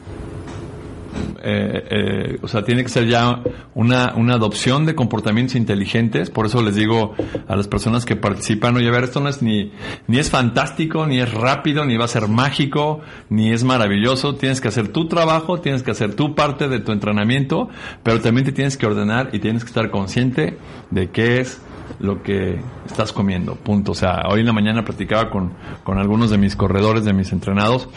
Eh, 1.43 1.89
eh, 1.91 2.39
o 2.43 2.49
sea, 2.49 2.65
tiene 2.65 2.83
que 2.83 2.89
ser 2.89 3.07
ya 3.07 3.41
una, 3.75 4.15
una 4.17 4.35
adopción 4.35 4.87
de 4.87 4.95
comportamientos 4.95 5.57
inteligentes. 5.57 6.31
Por 6.31 6.47
eso 6.47 6.63
les 6.63 6.75
digo 6.75 7.15
a 7.49 7.57
las 7.57 7.69
personas 7.69 8.05
que 8.05 8.17
participan, 8.17 8.77
oye, 8.77 8.89
a 8.89 8.93
ver, 8.93 9.05
esto 9.05 9.21
no 9.21 9.29
es 9.29 9.43
ni, 9.43 9.73
ni 10.07 10.19
es 10.19 10.31
fantástico, 10.31 11.07
ni 11.07 11.21
es 11.21 11.33
rápido, 11.33 11.85
ni 11.85 11.97
va 11.97 12.07
a 12.07 12.09
ser 12.09 12.29
mágico, 12.29 13.01
ni 13.29 13.53
es 13.53 13.65
maravilloso. 13.65 14.35
Tienes 14.35 14.61
que 14.61 14.69
hacer 14.69 14.89
tu 14.89 15.09
trabajo, 15.09 15.61
tienes 15.61 15.83
que 15.83 15.91
hacer 15.91 16.15
tu 16.15 16.35
parte 16.35 16.69
de 16.69 16.81
tu 16.81 16.93
entrenamiento, 16.93 17.69
pero 18.03 18.21
también 18.21 18.45
te 18.45 18.53
tienes 18.53 18.77
que 18.77 18.87
ordenar 18.87 19.31
y 19.33 19.39
tienes 19.39 19.65
que 19.65 19.69
estar 19.69 19.91
consciente 19.91 20.59
de 20.91 21.11
qué 21.11 21.41
es 21.41 21.61
lo 22.01 22.23
que 22.23 22.61
estás 22.87 23.13
comiendo, 23.13 23.55
punto. 23.55 23.93
O 23.93 23.95
sea, 23.95 24.23
hoy 24.29 24.41
en 24.41 24.47
la 24.47 24.53
mañana 24.53 24.85
platicaba 24.85 25.31
con, 25.31 25.53
con 25.85 25.99
algunos 25.99 26.31
de 26.31 26.39
mis 26.39 26.57
corredores, 26.57 27.05
de 27.05 27.13
mis 27.13 27.33
entrenados, 27.33 27.89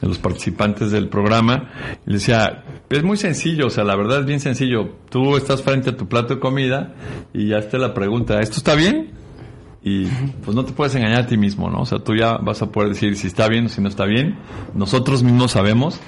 de 0.00 0.08
los 0.08 0.18
participantes 0.18 0.90
del 0.90 1.08
programa, 1.08 1.70
y 2.06 2.10
les 2.10 2.22
decía, 2.22 2.64
es 2.90 3.02
muy 3.02 3.16
sencillo, 3.16 3.66
o 3.66 3.70
sea, 3.70 3.84
la 3.84 3.96
verdad 3.96 4.20
es 4.20 4.26
bien 4.26 4.40
sencillo. 4.40 4.90
Tú 5.10 5.36
estás 5.36 5.62
frente 5.62 5.90
a 5.90 5.96
tu 5.96 6.08
plato 6.08 6.34
de 6.34 6.40
comida 6.40 6.94
y 7.32 7.48
ya 7.48 7.58
está 7.58 7.78
la 7.78 7.94
pregunta, 7.94 8.40
¿esto 8.40 8.56
está 8.56 8.74
bien? 8.74 9.12
Y 9.82 10.06
pues 10.42 10.56
no 10.56 10.64
te 10.64 10.72
puedes 10.72 10.94
engañar 10.94 11.22
a 11.22 11.26
ti 11.26 11.36
mismo, 11.36 11.68
¿no? 11.68 11.82
O 11.82 11.86
sea, 11.86 11.98
tú 11.98 12.14
ya 12.16 12.38
vas 12.38 12.62
a 12.62 12.72
poder 12.72 12.90
decir 12.90 13.16
si 13.16 13.26
está 13.26 13.48
bien 13.48 13.66
o 13.66 13.68
si 13.68 13.82
no 13.82 13.88
está 13.88 14.06
bien. 14.06 14.38
Nosotros 14.74 15.22
mismos 15.22 15.52
sabemos, 15.52 16.00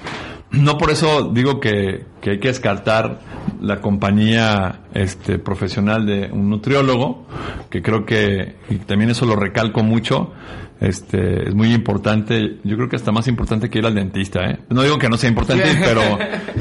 no 0.51 0.77
por 0.77 0.91
eso 0.91 1.29
digo 1.33 1.59
que, 1.59 2.05
que, 2.21 2.31
hay 2.31 2.39
que 2.39 2.47
descartar 2.47 3.19
la 3.61 3.81
compañía 3.81 4.81
este, 4.93 5.39
profesional 5.39 6.05
de 6.05 6.29
un 6.31 6.49
nutriólogo, 6.49 7.25
que 7.69 7.81
creo 7.81 8.05
que, 8.05 8.55
y 8.69 8.75
también 8.77 9.09
eso 9.09 9.25
lo 9.25 9.35
recalco 9.35 9.83
mucho, 9.83 10.31
este, 10.79 11.49
es 11.49 11.55
muy 11.55 11.73
importante, 11.73 12.57
yo 12.63 12.75
creo 12.75 12.87
que 12.87 12.95
hasta 12.95 13.11
más 13.11 13.27
importante 13.27 13.69
que 13.69 13.79
ir 13.79 13.85
al 13.85 13.95
dentista, 13.95 14.45
¿eh? 14.49 14.59
No 14.69 14.83
digo 14.83 14.97
que 14.97 15.09
no 15.09 15.17
sea 15.17 15.29
importante, 15.29 15.65
pero, 15.83 16.01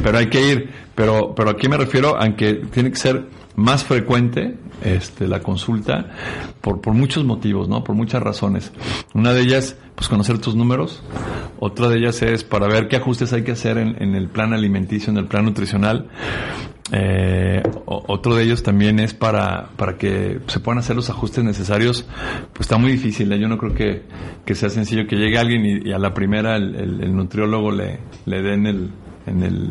pero 0.02 0.18
hay 0.18 0.28
que 0.28 0.40
ir, 0.40 0.70
pero, 0.94 1.34
pero 1.34 1.50
aquí 1.50 1.68
me 1.68 1.76
refiero 1.76 2.20
a 2.20 2.34
que 2.34 2.54
tiene 2.54 2.90
que 2.90 2.96
ser 2.96 3.26
más 3.56 3.84
frecuente 3.84 4.54
este, 4.82 5.26
la 5.26 5.40
consulta 5.40 6.12
por, 6.60 6.80
por 6.80 6.94
muchos 6.94 7.24
motivos, 7.24 7.68
¿no? 7.68 7.82
Por 7.82 7.94
muchas 7.94 8.22
razones. 8.22 8.72
Una 9.14 9.32
de 9.32 9.42
ellas, 9.42 9.76
pues 9.94 10.08
conocer 10.08 10.38
tus 10.38 10.54
números. 10.54 11.02
Otra 11.58 11.88
de 11.88 11.98
ellas 11.98 12.20
es 12.22 12.44
para 12.44 12.66
ver 12.68 12.88
qué 12.88 12.96
ajustes 12.96 13.32
hay 13.32 13.42
que 13.42 13.52
hacer 13.52 13.78
en, 13.78 14.14
el 14.14 14.28
plan 14.28 14.52
alimenticio, 14.52 15.10
en 15.10 15.18
el 15.18 15.26
plan 15.26 15.44
nutricional. 15.44 16.08
Eh, 16.92 17.62
otro 17.86 18.36
de 18.36 18.44
ellos 18.44 18.62
también 18.62 19.00
es 19.00 19.12
para, 19.12 19.70
para 19.76 19.96
que 19.96 20.40
se 20.46 20.60
puedan 20.60 20.78
hacer 20.78 20.94
los 20.94 21.10
ajustes 21.10 21.42
necesarios. 21.42 22.06
Pues 22.52 22.66
está 22.66 22.76
muy 22.76 22.92
difícil. 22.92 23.32
¿eh? 23.32 23.38
Yo 23.38 23.48
no 23.48 23.58
creo 23.58 23.74
que, 23.74 24.02
que, 24.44 24.54
sea 24.54 24.68
sencillo 24.70 25.06
que 25.06 25.16
llegue 25.16 25.38
alguien 25.38 25.86
y, 25.86 25.92
a 25.92 25.98
la 25.98 26.12
primera 26.12 26.56
el, 26.56 26.76
el, 26.76 27.16
nutriólogo 27.16 27.72
le, 27.72 27.98
le 28.26 28.42
den 28.42 28.66
el, 28.66 28.90
en 29.26 29.42
el 29.42 29.70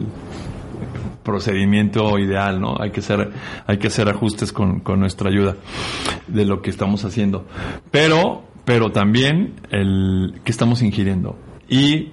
procedimiento 1.25 2.17
ideal, 2.17 2.62
¿no? 2.62 2.77
Hay 2.79 2.91
que 2.91 3.01
hacer, 3.01 3.32
hay 3.67 3.77
que 3.77 3.88
hacer 3.88 4.08
ajustes 4.08 4.53
con, 4.53 4.79
con 4.79 5.01
nuestra 5.01 5.29
ayuda 5.29 5.58
de 6.27 6.46
lo 6.46 6.62
que 6.62 6.70
estamos 6.70 7.03
haciendo. 7.03 7.46
Pero, 7.91 8.44
pero 8.63 8.94
también 8.94 9.55
el 9.72 10.39
que 10.46 10.51
estamos 10.51 10.82
ingiriendo. 10.82 11.38
Y 11.67 12.12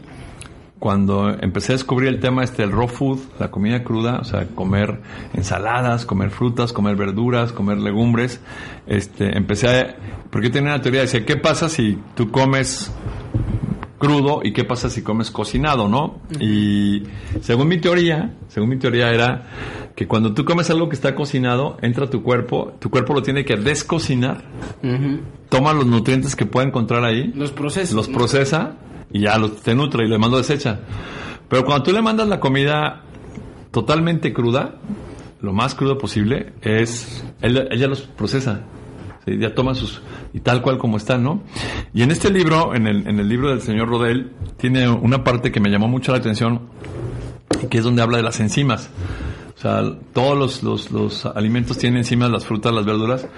cuando 0.83 1.29
empecé 1.29 1.75
a 1.75 1.77
descubrir 1.77 2.09
el 2.09 2.19
tema 2.19 2.43
este 2.43 2.65
el 2.65 2.73
raw 2.73 2.89
food, 2.89 3.21
la 3.39 3.53
comida 3.53 3.85
cruda, 3.85 4.19
o 4.19 4.25
sea, 4.25 4.49
comer 4.49 5.01
ensaladas, 5.33 6.05
comer 6.05 6.31
frutas, 6.31 6.73
comer 6.73 6.97
verduras, 6.97 7.53
comer 7.53 7.79
legumbres, 7.79 8.41
este, 8.89 9.39
empecé 9.39 9.69
a, 9.69 9.97
porque 10.31 10.51
tenía 10.51 10.75
una 10.75 10.83
teoría, 10.83 11.03
decía, 11.03 11.25
¿qué 11.25 11.37
pasa 11.37 11.69
si 11.69 11.99
tú 12.17 12.33
comes 12.33 12.93
crudo 14.03 14.41
y 14.43 14.53
qué 14.53 14.65
pasa 14.65 14.91
si 14.91 15.03
comes 15.03 15.31
cocinado, 15.31 15.89
¿no? 15.89 16.19
Y 16.41 17.05
según 17.41 17.69
mi 17.69 17.79
teoría, 17.79 18.35
según 18.49 18.71
mi 18.71 18.77
teoría 18.77 19.13
era 19.13 19.45
que 19.95 20.09
cuando 20.09 20.35
tú 20.35 20.45
comes 20.45 20.69
algo 20.71 20.89
que 20.89 20.97
está 20.97 21.15
cocinado, 21.15 21.77
entra 21.83 22.07
a 22.07 22.11
tu 22.11 22.21
cuerpo, 22.21 22.73
tu 22.81 22.91
cuerpo 22.91 23.15
lo 23.15 23.23
tiene 23.23 23.45
que 23.45 23.57
descocinar, 23.57 24.43
toma 25.49 25.73
los 25.73 25.87
nutrientes 25.87 26.35
que 26.35 26.47
puede 26.47 26.67
encontrar 26.67 27.05
ahí, 27.05 27.33
los 27.37 27.53
procesa, 27.53 27.95
los 27.95 28.09
procesa 28.09 28.75
y 29.13 29.21
ya 29.21 29.39
los 29.39 29.63
te 29.63 29.73
nutre 29.73 30.05
y 30.05 30.09
le 30.09 30.19
mando 30.19 30.37
desecha. 30.37 30.81
Pero 31.49 31.65
cuando 31.65 31.85
tú 31.85 31.93
le 31.93 32.03
mandas 32.03 32.27
la 32.27 32.41
comida 32.41 33.03
totalmente 33.71 34.33
cruda, 34.33 34.81
lo 35.41 35.53
más 35.53 35.77
crudo 35.77 35.97
posible, 35.97 36.55
es 36.61 37.25
ella 37.41 37.87
los 37.87 38.01
procesa 38.01 38.63
ya 39.27 39.55
toma 39.55 39.75
sus, 39.75 40.03
y 40.33 40.41
tal 40.41 40.63
cual 40.63 40.79
como 40.79 40.97
están, 40.97 41.23
¿no? 41.23 41.43
Y 41.95 42.03
en 42.03 42.11
este 42.11 42.31
libro, 42.31 42.75
en 42.75 42.87
el, 42.87 43.07
en 43.07 43.19
el 43.19 43.29
libro 43.29 43.51
del 43.51 43.61
señor 43.61 43.89
Rodel, 43.89 44.33
tiene 44.57 44.89
una 44.89 45.25
parte 45.25 45.53
que 45.53 45.61
me 45.61 45.71
llamó 45.71 45.89
mucho 45.89 46.13
la 46.13 46.19
atención, 46.19 46.63
que 47.71 47.79
es 47.79 47.85
donde 47.85 48.03
habla 48.03 48.17
de 48.17 48.23
las 48.23 48.41
enzimas. 48.41 48.91
O 49.57 49.61
sea, 49.61 49.83
todos 50.13 50.37
los, 50.37 50.63
los, 50.63 50.91
los 50.91 51.27
alimentos 51.27 51.79
tienen 51.79 51.99
enzimas, 51.99 52.31
las 52.31 52.45
frutas, 52.45 52.75
las 52.75 52.85
verduras, 52.85 53.29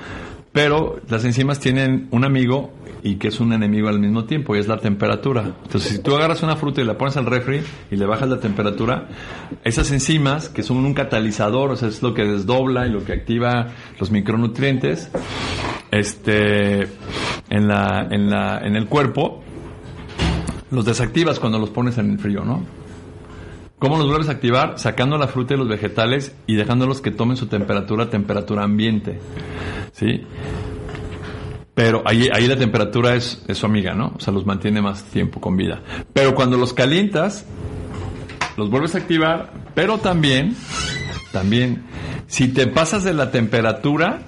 pero 0.52 1.00
las 1.08 1.24
enzimas 1.24 1.60
tienen 1.60 2.08
un 2.12 2.24
amigo 2.24 2.72
y 3.04 3.16
que 3.16 3.28
es 3.28 3.38
un 3.38 3.52
enemigo 3.52 3.88
al 3.88 4.00
mismo 4.00 4.24
tiempo 4.24 4.56
y 4.56 4.58
es 4.58 4.66
la 4.66 4.78
temperatura. 4.78 5.42
Entonces, 5.62 5.92
si 5.92 6.02
tú 6.02 6.16
agarras 6.16 6.42
una 6.42 6.56
fruta 6.56 6.80
y 6.80 6.84
la 6.84 6.96
pones 6.96 7.18
al 7.18 7.26
refri 7.26 7.60
y 7.90 7.96
le 7.96 8.06
bajas 8.06 8.30
la 8.30 8.40
temperatura, 8.40 9.08
esas 9.62 9.90
enzimas, 9.92 10.48
que 10.48 10.62
son 10.62 10.78
un 10.78 10.94
catalizador, 10.94 11.70
o 11.70 11.76
sea, 11.76 11.88
es 11.88 12.02
lo 12.02 12.14
que 12.14 12.24
desdobla 12.24 12.86
y 12.86 12.90
lo 12.90 13.04
que 13.04 13.12
activa 13.12 13.68
los 14.00 14.10
micronutrientes, 14.10 15.10
este, 15.90 16.88
en 17.50 17.68
la, 17.68 18.08
en 18.10 18.30
la, 18.30 18.60
en 18.64 18.74
el 18.74 18.86
cuerpo, 18.86 19.44
los 20.70 20.86
desactivas 20.86 21.38
cuando 21.38 21.58
los 21.58 21.68
pones 21.68 21.98
en 21.98 22.10
el 22.10 22.18
frío, 22.18 22.42
¿no? 22.42 22.64
¿Cómo 23.78 23.98
los 23.98 24.06
vuelves 24.06 24.30
a 24.30 24.32
activar? 24.32 24.78
Sacando 24.78 25.18
la 25.18 25.28
fruta 25.28 25.52
y 25.52 25.56
los 25.58 25.68
vegetales 25.68 26.34
y 26.46 26.54
dejándolos 26.54 27.02
que 27.02 27.10
tomen 27.10 27.36
su 27.36 27.48
temperatura, 27.48 28.08
temperatura 28.08 28.62
ambiente. 28.62 29.20
¿Sí? 29.92 30.22
Pero 31.74 32.02
ahí, 32.06 32.28
ahí 32.32 32.46
la 32.46 32.56
temperatura 32.56 33.16
es, 33.16 33.42
es 33.48 33.58
su 33.58 33.66
amiga, 33.66 33.94
¿no? 33.94 34.12
O 34.16 34.20
sea, 34.20 34.32
los 34.32 34.46
mantiene 34.46 34.80
más 34.80 35.04
tiempo 35.04 35.40
con 35.40 35.56
vida. 35.56 35.82
Pero 36.12 36.34
cuando 36.34 36.56
los 36.56 36.72
calientas, 36.72 37.44
los 38.56 38.70
vuelves 38.70 38.94
a 38.94 38.98
activar, 38.98 39.52
pero 39.74 39.98
también, 39.98 40.56
también, 41.32 41.82
si 42.28 42.48
te 42.48 42.68
pasas 42.68 43.02
de 43.02 43.12
la 43.12 43.32
temperatura, 43.32 44.20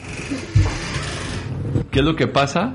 ¿qué 1.93 2.00
es 2.00 2.05
lo 2.05 2.17
que 2.17 2.26
pasa? 2.26 2.75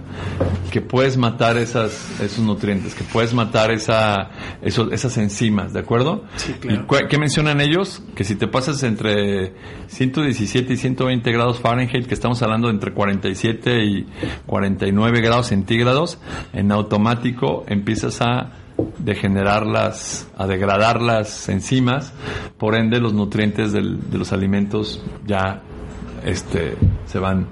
Que 0.71 0.81
puedes 0.81 1.17
matar 1.17 1.57
esas, 1.57 2.19
esos 2.21 2.43
nutrientes, 2.43 2.95
que 2.95 3.03
puedes 3.03 3.33
matar 3.33 3.71
esa, 3.71 4.29
esas 4.61 5.17
enzimas, 5.17 5.73
¿de 5.73 5.79
acuerdo? 5.79 6.23
Sí, 6.37 6.53
claro. 6.53 6.85
¿Y 7.05 7.07
qué 7.07 7.17
mencionan 7.17 7.59
ellos? 7.61 8.01
Que 8.15 8.23
si 8.23 8.35
te 8.35 8.47
pasas 8.47 8.81
entre 8.83 9.53
117 9.87 10.73
y 10.73 10.77
120 10.77 11.31
grados 11.31 11.59
Fahrenheit, 11.59 12.07
que 12.07 12.13
estamos 12.13 12.41
hablando 12.41 12.67
de 12.67 12.75
entre 12.75 12.93
47 12.93 13.83
y 13.83 14.07
49 14.45 15.21
grados 15.21 15.47
centígrados, 15.47 16.19
en 16.53 16.71
automático 16.71 17.65
empiezas 17.67 18.21
a 18.21 18.51
degenerar 18.97 19.65
las, 19.65 20.27
a 20.37 20.47
degradar 20.47 21.01
las 21.01 21.49
enzimas, 21.49 22.13
por 22.57 22.75
ende 22.75 22.99
los 22.99 23.13
nutrientes 23.13 23.73
del, 23.73 24.09
de 24.09 24.17
los 24.17 24.31
alimentos 24.31 25.03
ya 25.25 25.61
este, 26.25 26.75
se 27.05 27.19
van 27.19 27.47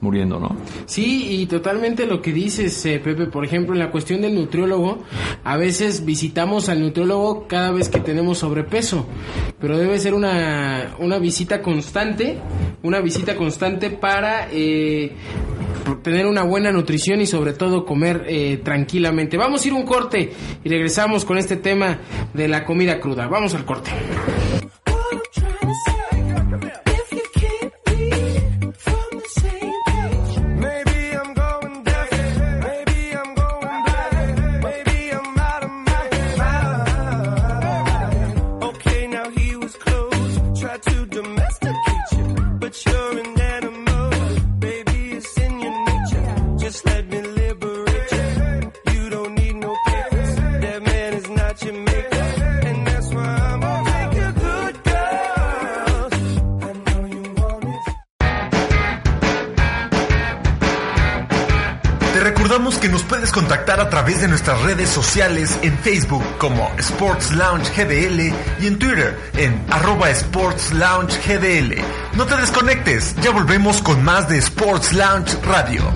muriendo, 0.00 0.38
¿no? 0.38 0.56
Sí, 0.86 1.40
y 1.40 1.46
totalmente 1.46 2.06
lo 2.06 2.20
que 2.20 2.32
dices, 2.32 2.84
eh, 2.86 3.00
Pepe, 3.02 3.26
por 3.26 3.44
ejemplo, 3.44 3.74
en 3.74 3.80
la 3.80 3.90
cuestión 3.90 4.20
del 4.20 4.34
nutriólogo, 4.34 5.02
a 5.44 5.56
veces 5.56 6.04
visitamos 6.04 6.68
al 6.68 6.80
nutriólogo 6.80 7.46
cada 7.48 7.70
vez 7.70 7.88
que 7.88 8.00
tenemos 8.00 8.38
sobrepeso, 8.38 9.06
pero 9.60 9.78
debe 9.78 9.98
ser 9.98 10.14
una, 10.14 10.94
una 10.98 11.18
visita 11.18 11.62
constante, 11.62 12.38
una 12.82 13.00
visita 13.00 13.36
constante 13.36 13.90
para 13.90 14.48
eh, 14.50 15.12
tener 16.02 16.26
una 16.26 16.42
buena 16.42 16.72
nutrición 16.72 17.20
y 17.20 17.26
sobre 17.26 17.52
todo 17.52 17.84
comer 17.84 18.24
eh, 18.26 18.60
tranquilamente. 18.62 19.36
Vamos 19.36 19.64
a 19.64 19.68
ir 19.68 19.74
un 19.74 19.84
corte 19.84 20.32
y 20.62 20.68
regresamos 20.68 21.24
con 21.24 21.38
este 21.38 21.56
tema 21.56 21.98
de 22.32 22.48
la 22.48 22.64
comida 22.64 23.00
cruda. 23.00 23.26
Vamos 23.26 23.54
al 23.54 23.64
corte. 23.64 23.90
Te 62.14 62.20
recordamos 62.20 62.78
que 62.78 62.88
nos 62.88 63.02
puedes 63.02 63.32
contactar 63.32 63.80
a 63.80 63.90
través 63.90 64.20
de 64.20 64.28
nuestras 64.28 64.60
redes 64.62 64.88
sociales 64.88 65.58
en 65.62 65.76
Facebook 65.78 66.22
como 66.38 66.70
Sports 66.78 67.32
Lounge 67.32 67.68
GDL 67.72 68.32
y 68.62 68.66
en 68.68 68.78
Twitter 68.78 69.18
en 69.36 69.60
arroba 69.70 70.10
Sports 70.10 70.72
Lounge 70.72 71.18
No 72.16 72.24
te 72.26 72.36
desconectes, 72.36 73.16
ya 73.20 73.32
volvemos 73.32 73.82
con 73.82 74.04
más 74.04 74.28
de 74.28 74.38
Sports 74.38 74.92
Lounge 74.92 75.36
Radio. 75.44 75.92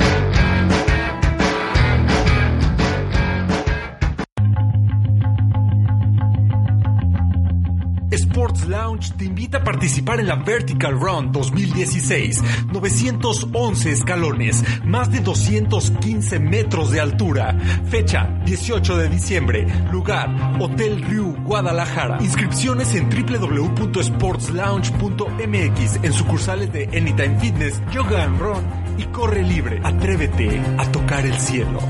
Lounge 8.69 9.13
te 9.17 9.25
invita 9.25 9.59
a 9.59 9.65
participar 9.65 10.21
en 10.21 10.29
la 10.29 10.37
Vertical 10.37 11.01
Run 11.01 11.33
2016. 11.33 12.45
911 12.73 13.91
escalones, 13.91 14.63
más 14.85 15.11
de 15.11 15.19
215 15.21 16.39
metros 16.39 16.91
de 16.91 17.01
altura. 17.01 17.59
Fecha 17.89 18.29
18 18.45 18.99
de 18.99 19.09
diciembre. 19.09 19.67
Lugar 19.91 20.29
Hotel 20.61 21.03
Riu, 21.03 21.35
Guadalajara. 21.45 22.19
Inscripciones 22.21 22.95
en 22.95 23.09
www.sportslounge.mx 23.09 26.05
en 26.05 26.13
sucursales 26.13 26.71
de 26.73 26.85
Anytime 26.97 27.41
Fitness, 27.41 27.81
Yoga 27.93 28.25
and 28.25 28.39
Run 28.39 28.63
y 28.99 29.05
Corre 29.05 29.43
Libre. 29.43 29.81
Atrévete 29.83 30.61
a 30.77 30.85
tocar 30.93 31.25
el 31.25 31.39
cielo. 31.39 31.81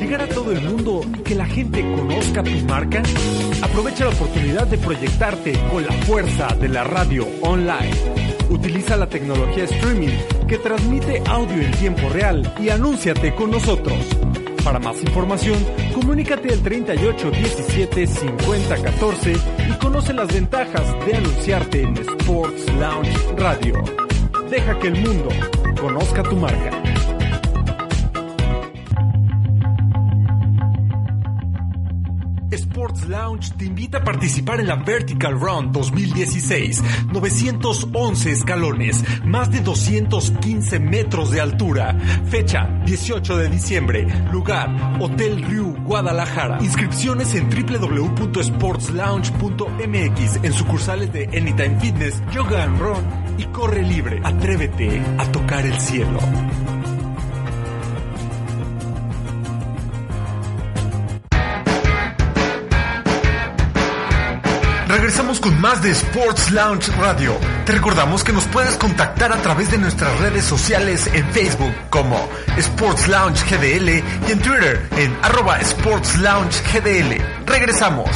¿Llegar 0.01 0.23
a 0.23 0.27
todo 0.27 0.53
el 0.53 0.63
mundo 0.63 1.03
y 1.19 1.21
que 1.21 1.35
la 1.35 1.45
gente 1.45 1.83
conozca 1.83 2.43
tu 2.43 2.51
marca? 2.67 3.03
Aprovecha 3.61 4.07
la 4.07 4.11
oportunidad 4.11 4.67
de 4.67 4.79
proyectarte 4.79 5.53
con 5.71 5.85
la 5.85 5.93
fuerza 6.07 6.49
de 6.59 6.71
la 6.71 6.83
radio 6.83 7.29
online. 7.43 7.91
Utiliza 8.49 8.97
la 8.97 9.07
tecnología 9.07 9.65
streaming 9.65 10.17
que 10.49 10.57
transmite 10.57 11.23
audio 11.27 11.61
en 11.61 11.71
tiempo 11.73 12.09
real 12.09 12.55
y 12.59 12.71
anúnciate 12.71 13.35
con 13.35 13.51
nosotros. 13.51 13.99
Para 14.65 14.79
más 14.79 15.03
información, 15.03 15.59
comunícate 15.95 16.51
al 16.51 16.63
38 16.63 17.31
17 17.33 18.07
50 18.07 18.83
14 18.83 19.33
y 19.69 19.79
conoce 19.79 20.15
las 20.15 20.33
ventajas 20.33 20.87
de 21.07 21.17
anunciarte 21.17 21.83
en 21.83 21.99
Sports 21.99 22.65
Lounge 22.81 23.35
Radio. 23.37 23.85
Deja 24.49 24.79
que 24.79 24.89
el 24.89 25.03
mundo 25.03 25.29
conozca 25.79 26.23
tu 26.23 26.37
marca. 26.37 26.82
Sports 32.83 33.07
Lounge 33.07 33.53
te 33.57 33.67
invita 33.67 33.99
a 33.99 34.05
participar 34.05 34.59
en 34.59 34.67
la 34.67 34.75
Vertical 34.75 35.39
Run 35.39 35.71
2016. 35.71 36.83
911 37.13 38.33
escalones, 38.33 39.05
más 39.25 39.53
de 39.53 39.61
215 39.61 40.81
metros 40.81 41.31
de 41.31 41.41
altura. 41.41 41.97
Fecha 42.29 42.69
18 42.85 43.37
de 43.37 43.49
diciembre. 43.51 44.05
Lugar 44.33 44.99
Hotel 45.01 45.45
Riu, 45.45 45.77
Guadalajara. 45.85 46.59
Inscripciones 46.61 47.37
en 47.37 47.49
www.sportslounge.mx 47.49 50.41
en 50.43 50.53
sucursales 50.53 51.13
de 51.13 51.27
Anytime 51.27 51.79
Fitness, 51.79 52.21
Yoga 52.33 52.65
and 52.65 52.81
Run 52.81 53.05
y 53.39 53.45
Corre 53.45 53.85
Libre. 53.85 54.21
Atrévete 54.25 55.01
a 55.19 55.31
tocar 55.31 55.65
el 55.65 55.79
cielo. 55.79 56.19
Con 65.41 65.61
más 65.63 65.83
de 65.83 65.91
Sports 65.93 66.51
Lounge 66.51 66.93
Radio. 66.99 67.35
Te 67.65 67.73
recordamos 67.73 68.23
que 68.23 68.35
nos 68.35 68.45
puedes 68.45 68.77
contactar 68.77 69.33
a 69.33 69.41
través 69.41 69.71
de 69.71 69.79
nuestras 69.79 70.21
redes 70.21 70.45
sociales 70.45 71.09
en 71.15 71.25
Facebook 71.33 71.73
como 71.89 72.29
Sports 72.59 73.09
Lounge 73.09 73.43
GDL 73.49 73.89
y 74.29 74.33
en 74.33 74.39
Twitter 74.41 74.89
en 74.97 75.17
arroba 75.23 75.59
Sports 75.61 76.19
Lounge 76.19 76.61
GDL. 76.73 77.47
Regresamos. 77.47 78.11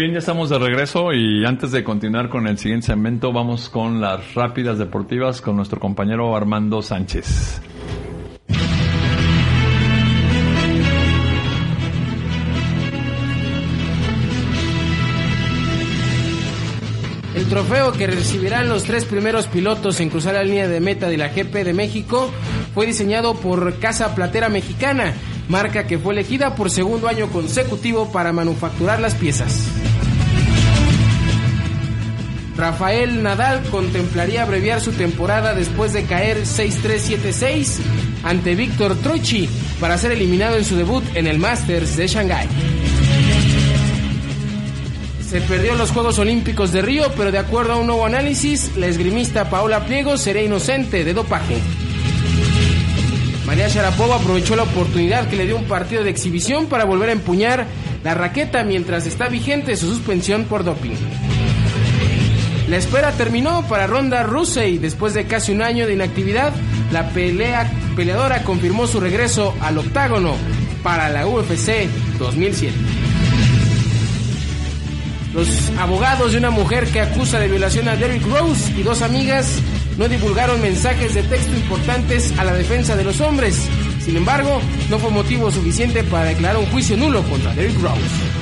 Bien, 0.00 0.12
ya 0.14 0.20
estamos 0.20 0.48
de 0.48 0.58
regreso 0.58 1.12
y 1.12 1.44
antes 1.44 1.72
de 1.72 1.84
continuar 1.84 2.30
con 2.30 2.46
el 2.46 2.56
siguiente 2.56 2.86
segmento 2.86 3.34
vamos 3.34 3.68
con 3.68 4.00
las 4.00 4.32
rápidas 4.32 4.78
deportivas 4.78 5.42
con 5.42 5.56
nuestro 5.56 5.78
compañero 5.78 6.34
Armando 6.34 6.80
Sánchez. 6.80 7.60
El 17.34 17.44
trofeo 17.50 17.92
que 17.92 18.06
recibirán 18.06 18.70
los 18.70 18.84
tres 18.84 19.04
primeros 19.04 19.48
pilotos 19.48 20.00
en 20.00 20.08
cruzar 20.08 20.32
la 20.32 20.42
línea 20.42 20.66
de 20.66 20.80
meta 20.80 21.10
de 21.10 21.18
la 21.18 21.28
GP 21.28 21.52
de 21.62 21.74
México 21.74 22.30
fue 22.72 22.86
diseñado 22.86 23.34
por 23.34 23.78
Casa 23.80 24.14
Platera 24.14 24.48
Mexicana, 24.48 25.12
marca 25.50 25.86
que 25.86 25.98
fue 25.98 26.14
elegida 26.14 26.54
por 26.54 26.70
segundo 26.70 27.06
año 27.06 27.28
consecutivo 27.28 28.10
para 28.10 28.32
manufacturar 28.32 28.98
las 28.98 29.14
piezas. 29.14 29.89
Rafael 32.60 33.22
Nadal 33.22 33.62
contemplaría 33.70 34.42
abreviar 34.42 34.82
su 34.82 34.92
temporada 34.92 35.54
después 35.54 35.94
de 35.94 36.04
caer 36.04 36.42
6-3-7-6 36.42 37.78
ante 38.22 38.54
Víctor 38.54 38.96
Troicki 38.96 39.48
para 39.80 39.96
ser 39.96 40.12
eliminado 40.12 40.56
en 40.56 40.66
su 40.66 40.76
debut 40.76 41.02
en 41.14 41.26
el 41.26 41.38
Masters 41.38 41.96
de 41.96 42.06
Shanghái. 42.06 42.46
Se 45.26 45.40
perdió 45.40 45.72
en 45.72 45.78
los 45.78 45.90
Juegos 45.90 46.18
Olímpicos 46.18 46.70
de 46.70 46.82
Río, 46.82 47.10
pero 47.16 47.32
de 47.32 47.38
acuerdo 47.38 47.72
a 47.72 47.76
un 47.76 47.86
nuevo 47.86 48.04
análisis, 48.04 48.76
la 48.76 48.88
esgrimista 48.88 49.48
Paola 49.48 49.86
Pliego 49.86 50.18
sería 50.18 50.42
inocente 50.42 51.02
de 51.02 51.14
dopaje. 51.14 51.56
María 53.46 53.68
Sharapova 53.68 54.16
aprovechó 54.16 54.54
la 54.54 54.64
oportunidad 54.64 55.30
que 55.30 55.36
le 55.36 55.46
dio 55.46 55.56
un 55.56 55.64
partido 55.64 56.04
de 56.04 56.10
exhibición 56.10 56.66
para 56.66 56.84
volver 56.84 57.08
a 57.08 57.12
empuñar 57.12 57.66
la 58.04 58.12
raqueta 58.12 58.64
mientras 58.64 59.06
está 59.06 59.28
vigente 59.28 59.76
su 59.76 59.88
suspensión 59.88 60.44
por 60.44 60.62
doping. 60.62 60.96
La 62.70 62.76
espera 62.76 63.10
terminó 63.10 63.66
para 63.66 63.88
Ronda 63.88 64.22
Rousey 64.22 64.78
después 64.78 65.12
de 65.12 65.24
casi 65.24 65.50
un 65.50 65.60
año 65.60 65.88
de 65.88 65.94
inactividad. 65.94 66.52
La 66.92 67.08
pelea, 67.08 67.68
peleadora 67.96 68.44
confirmó 68.44 68.86
su 68.86 69.00
regreso 69.00 69.56
al 69.60 69.76
octágono 69.76 70.36
para 70.80 71.08
la 71.08 71.26
UFC 71.26 71.88
2007. 72.20 72.72
Los 75.34 75.48
abogados 75.80 76.30
de 76.30 76.38
una 76.38 76.50
mujer 76.50 76.86
que 76.86 77.00
acusa 77.00 77.40
de 77.40 77.48
violación 77.48 77.88
a 77.88 77.96
Derrick 77.96 78.24
Rose 78.28 78.72
y 78.78 78.84
dos 78.84 79.02
amigas 79.02 79.60
no 79.98 80.08
divulgaron 80.08 80.62
mensajes 80.62 81.14
de 81.14 81.24
texto 81.24 81.52
importantes 81.56 82.32
a 82.38 82.44
la 82.44 82.52
defensa 82.52 82.94
de 82.94 83.02
los 83.02 83.20
hombres. 83.20 83.68
Sin 83.98 84.16
embargo, 84.16 84.62
no 84.88 85.00
fue 85.00 85.10
motivo 85.10 85.50
suficiente 85.50 86.04
para 86.04 86.26
declarar 86.26 86.58
un 86.58 86.66
juicio 86.66 86.96
nulo 86.96 87.24
contra 87.24 87.52
Derrick 87.52 87.82
Rose. 87.82 88.39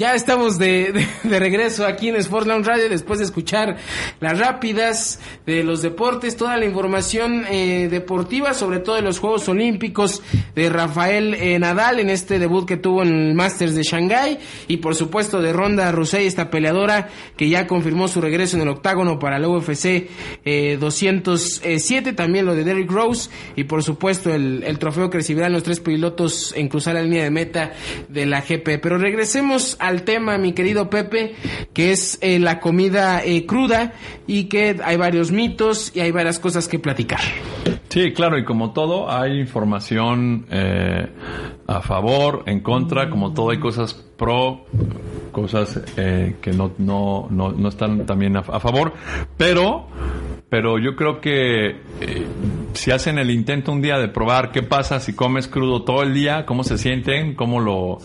Ya 0.00 0.14
estamos 0.14 0.56
de, 0.56 1.06
de, 1.24 1.38
regreso 1.38 1.84
aquí 1.84 2.08
en 2.08 2.16
Sport 2.16 2.46
Lounge 2.46 2.66
Radio 2.66 2.88
después 2.88 3.18
de 3.18 3.26
escuchar 3.26 3.76
las 4.18 4.38
rápidas 4.38 5.20
de 5.44 5.62
los 5.62 5.82
deportes, 5.82 6.38
toda 6.38 6.56
la 6.56 6.64
información 6.64 7.44
eh, 7.50 7.88
deportiva, 7.90 8.54
sobre 8.54 8.78
todo 8.78 8.96
de 8.96 9.02
los 9.02 9.18
Juegos 9.18 9.46
Olímpicos 9.50 10.22
de 10.54 10.70
Rafael 10.70 11.34
eh, 11.34 11.58
Nadal 11.58 12.00
en 12.00 12.08
este 12.08 12.38
debut 12.38 12.66
que 12.66 12.78
tuvo 12.78 13.02
en 13.02 13.08
el 13.08 13.34
Masters 13.34 13.74
de 13.74 13.82
Shanghái 13.82 14.38
y 14.68 14.78
por 14.78 14.94
supuesto 14.94 15.42
de 15.42 15.52
Ronda 15.52 15.92
Rousey, 15.92 16.26
esta 16.26 16.48
peleadora 16.48 17.10
que 17.36 17.50
ya 17.50 17.66
confirmó 17.66 18.08
su 18.08 18.22
regreso 18.22 18.56
en 18.56 18.62
el 18.62 18.68
octágono 18.68 19.18
para 19.18 19.38
la 19.38 19.50
UFC 19.50 20.08
eh, 20.46 20.78
207, 20.80 22.14
también 22.14 22.46
lo 22.46 22.54
de 22.54 22.64
Derrick 22.64 22.90
Rose 22.90 23.28
y 23.54 23.64
por 23.64 23.82
supuesto 23.82 24.32
el, 24.32 24.62
el 24.62 24.78
trofeo 24.78 25.10
que 25.10 25.18
recibirán 25.18 25.52
los 25.52 25.62
tres 25.62 25.78
pilotos 25.78 26.54
en 26.56 26.68
cruzar 26.68 26.94
la 26.94 27.02
línea 27.02 27.24
de 27.24 27.30
meta 27.30 27.72
de 28.08 28.24
la 28.24 28.40
GP. 28.40 28.80
Pero 28.80 28.96
regresemos 28.96 29.76
a 29.78 29.89
al 29.90 30.02
tema, 30.02 30.38
mi 30.38 30.52
querido 30.52 30.88
Pepe, 30.88 31.34
que 31.74 31.92
es 31.92 32.18
eh, 32.22 32.38
la 32.38 32.60
comida 32.60 33.22
eh, 33.24 33.44
cruda 33.44 33.92
y 34.26 34.44
que 34.44 34.76
hay 34.82 34.96
varios 34.96 35.30
mitos 35.30 35.92
y 35.94 36.00
hay 36.00 36.12
varias 36.12 36.38
cosas 36.38 36.68
que 36.68 36.78
platicar. 36.78 37.20
Sí, 37.88 38.12
claro, 38.12 38.38
y 38.38 38.44
como 38.44 38.72
todo, 38.72 39.10
hay 39.10 39.38
información 39.38 40.46
eh, 40.50 41.08
a 41.66 41.80
favor, 41.82 42.44
en 42.46 42.60
contra, 42.60 43.10
como 43.10 43.34
todo, 43.34 43.50
hay 43.50 43.58
cosas 43.58 43.94
pro, 44.16 44.64
cosas 45.32 45.80
que 45.96 46.52
no, 46.52 46.72
no, 46.78 47.26
no, 47.30 47.52
no, 47.52 47.68
están 47.68 48.06
también 48.06 48.36
a, 48.36 48.40
a, 48.40 48.60
favor, 48.60 48.92
pero, 49.36 49.86
pero 50.48 50.78
yo 50.78 50.94
creo 50.94 51.20
que 51.20 51.76
si 52.74 52.90
hacen 52.90 53.18
el 53.18 53.30
intento 53.30 53.72
un 53.72 53.82
día 53.82 53.98
de 53.98 54.08
probar 54.08 54.52
qué 54.52 54.62
pasa 54.62 55.00
si 55.00 55.14
comes 55.14 55.48
crudo 55.48 55.82
todo 55.82 56.02
el 56.02 56.14
día, 56.14 56.46
cómo 56.46 56.64
se 56.64 56.78
sienten, 56.78 57.34
cómo 57.34 57.60
lo, 57.60 57.98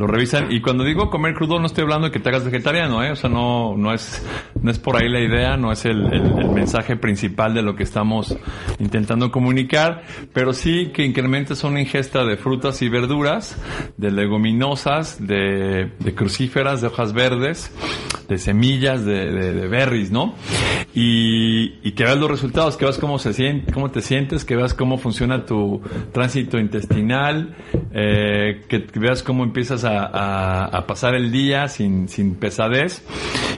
lo 0.00 0.06
revisan. 0.06 0.50
Y 0.50 0.62
cuando 0.62 0.82
digo 0.82 1.10
comer 1.10 1.34
crudo 1.34 1.58
no 1.58 1.66
estoy 1.66 1.82
hablando 1.82 2.06
de 2.06 2.12
que 2.12 2.20
te 2.20 2.30
hagas 2.30 2.44
vegetariano, 2.44 3.04
¿eh? 3.04 3.10
O 3.10 3.16
sea, 3.16 3.28
no, 3.28 3.76
no 3.76 3.92
es, 3.92 4.26
no 4.62 4.70
es 4.70 4.78
por 4.78 4.96
ahí 4.96 5.10
la 5.10 5.20
idea, 5.20 5.58
no 5.58 5.72
es 5.72 5.84
el, 5.84 6.00
mensaje 6.54 6.96
principal 6.96 7.54
de 7.54 7.62
lo 7.62 7.76
que 7.76 7.82
estamos 7.82 8.36
intentando 8.78 9.30
comunicar, 9.30 10.02
pero 10.32 10.52
sí 10.52 10.90
que 10.92 11.04
incrementes 11.04 11.64
una 11.64 11.80
ingesta 11.80 12.24
de 12.24 12.36
frutas 12.36 12.82
y 12.82 12.88
verduras, 12.88 13.56
de 13.96 14.10
leguminosas, 14.10 15.26
de, 15.26 15.90
crucíferas, 16.14 16.80
de 16.80 16.88
hojas 16.88 17.12
verdes, 17.12 17.72
de 18.28 18.38
semillas, 18.38 19.04
de 19.04 19.68
berries, 19.68 20.10
¿no? 20.10 20.34
Y, 20.94 21.78
y, 21.82 21.92
que 21.92 22.02
veas 22.02 22.18
los 22.18 22.28
resultados, 22.28 22.76
que 22.76 22.84
veas 22.84 22.98
cómo 22.98 23.20
se 23.20 23.32
siente, 23.32 23.72
cómo 23.72 23.90
te 23.90 24.00
sientes, 24.00 24.09
que 24.44 24.56
veas 24.56 24.74
cómo 24.74 24.98
funciona 24.98 25.46
tu 25.46 25.80
tránsito 26.12 26.58
intestinal, 26.58 27.54
eh, 27.92 28.62
que, 28.68 28.78
veas 28.98 29.22
cómo 29.22 29.44
empiezas 29.44 29.84
a, 29.84 30.04
a, 30.04 30.64
a 30.64 30.86
pasar 30.86 31.14
el 31.14 31.30
día 31.30 31.68
sin, 31.68 32.08
sin 32.08 32.34
pesadez. 32.34 33.04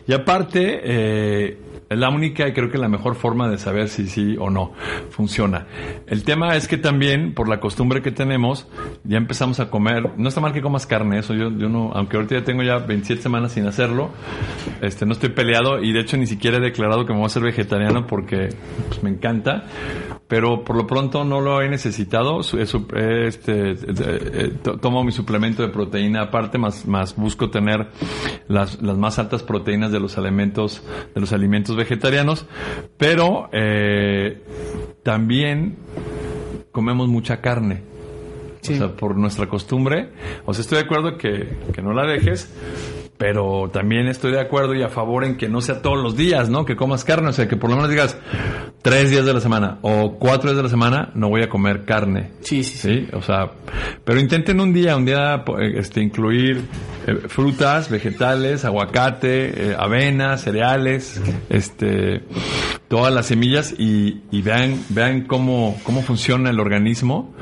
Y 0.07 0.13
aparte, 0.13 0.81
eh, 0.85 1.59
Es 1.93 1.99
la 1.99 2.09
única 2.09 2.49
y 2.49 2.55
creo 2.55 2.71
que 2.71 2.79
la 2.79 2.89
mejor 2.89 3.17
forma 3.17 3.51
de 3.51 3.59
saber 3.59 3.91
si 3.91 4.07
sí 4.07 4.35
o 4.39 4.49
no 4.49 4.73
funciona. 5.11 5.67
El 6.07 6.25
tema 6.25 6.57
es 6.57 6.67
que 6.67 6.79
también, 6.79 7.35
por 7.35 7.51
la 7.51 7.61
costumbre 7.61 8.01
que 8.01 8.11
tenemos, 8.11 8.67
ya 9.05 9.19
empezamos 9.19 9.61
a 9.61 9.69
comer. 9.69 10.13
No 10.17 10.31
está 10.31 10.41
mal 10.41 10.55
que 10.55 10.63
comas 10.63 10.87
carne, 10.87 11.19
eso 11.19 11.35
yo, 11.35 11.51
yo 11.51 11.69
no, 11.69 11.93
aunque 11.93 12.17
ahorita 12.17 12.37
ya 12.37 12.45
tengo 12.45 12.63
ya 12.63 12.79
27 12.79 13.21
semanas 13.21 13.53
sin 13.53 13.67
hacerlo, 13.67 14.09
este, 14.81 15.05
no 15.05 15.13
estoy 15.13 15.31
peleado 15.31 15.83
y 15.83 15.93
de 15.93 16.01
hecho 16.01 16.17
ni 16.17 16.27
siquiera 16.27 16.57
he 16.57 16.61
declarado 16.61 17.05
que 17.05 17.13
me 17.13 17.19
voy 17.19 17.27
a 17.27 17.29
ser 17.29 17.43
vegetariano 17.43 18.07
porque 18.07 18.49
pues, 18.89 19.03
me 19.03 19.11
encanta 19.11 19.65
pero 20.33 20.65
por 20.65 20.77
lo 20.77 20.87
pronto 20.87 21.27
no 21.27 21.43
lo 21.43 21.61
he 21.61 21.69
necesitado. 21.69 22.41
Este, 22.41 23.73
eh, 23.73 24.53
tomo 24.81 25.05
mi 25.05 25.13
suplemento 25.13 25.63
de 25.63 25.69
proteína 25.69 26.23
aparte, 26.23 26.57
más, 26.57 26.87
más 26.87 27.15
busco 27.17 27.51
tener 27.51 27.89
las, 28.49 28.81
las 28.81 28.97
más 28.97 29.19
altas 29.19 29.43
proteínas 29.43 29.93
de 29.93 30.01
los 30.01 30.17
alimentos, 30.17 30.83
de 31.15 31.21
los 31.21 31.35
alimentos 31.35 31.77
vegetarianos, 31.77 32.47
pero 32.97 33.51
eh, 33.53 34.43
también 35.03 35.77
comemos 36.71 37.09
mucha 37.09 37.43
carne. 37.43 37.83
O 38.63 38.65
sea, 38.65 38.97
por 38.97 39.19
nuestra 39.19 39.51
costumbre. 39.51 40.13
O 40.47 40.55
sea, 40.55 40.63
estoy 40.63 40.79
de 40.79 40.85
acuerdo 40.85 41.19
que, 41.19 41.59
que 41.75 41.83
no 41.83 41.93
la 41.93 42.07
dejes, 42.07 42.51
pero 43.23 43.71
también 43.73 44.09
estoy 44.09 44.33
de 44.33 44.41
acuerdo 44.41 44.75
y 44.75 44.83
a 44.83 44.89
favor 44.89 45.23
en 45.23 45.37
que 45.37 45.49
no 45.49 45.61
sea 45.61 45.81
todos 45.81 45.97
los 45.97 46.17
días, 46.17 46.51
¿no? 46.51 46.65
Que 46.65 46.75
comas 46.75 47.05
carne, 47.05 47.29
o 47.29 47.33
sea, 47.33 47.47
que 47.47 47.57
por 47.57 47.71
lo 47.71 47.77
menos 47.77 47.89
digas 47.89 48.19
tres 48.83 49.13
días 49.13 49.25
de 49.25 49.33
la 49.33 49.41
semana 49.41 49.79
o 49.83 50.19
cuatro 50.19 50.51
días 50.51 50.57
de 50.57 50.65
la 50.65 50.69
semana 50.69 51.13
no 51.15 51.29
voy 51.29 51.45
a 51.45 51.49
comer 51.49 51.85
carne. 51.85 52.33
Sí, 52.41 52.65
sí, 52.65 52.79
sí. 52.79 53.09
O 53.13 53.23
sea, 53.23 53.53
pero 54.05 54.19
intenten 54.19 54.59
un 54.59 54.73
día, 54.73 54.97
un 54.97 55.05
día, 55.05 55.45
este, 55.73 56.01
incluir 56.01 56.65
eh, 57.07 57.15
frutas, 57.29 57.89
vegetales, 57.89 58.65
aguacate, 58.65 59.71
eh, 59.71 59.77
avena, 59.79 60.37
cereales, 60.37 61.23
este, 61.49 62.23
todas 62.93 63.11
las 63.11 63.25
semillas 63.25 63.75
y, 63.79 64.21
y 64.31 64.43
vean, 64.43 64.79
vean 64.91 65.23
cómo, 65.23 65.81
cómo 65.83 66.03
funciona 66.03 66.51
el 66.51 66.61
organismo, 66.61 67.33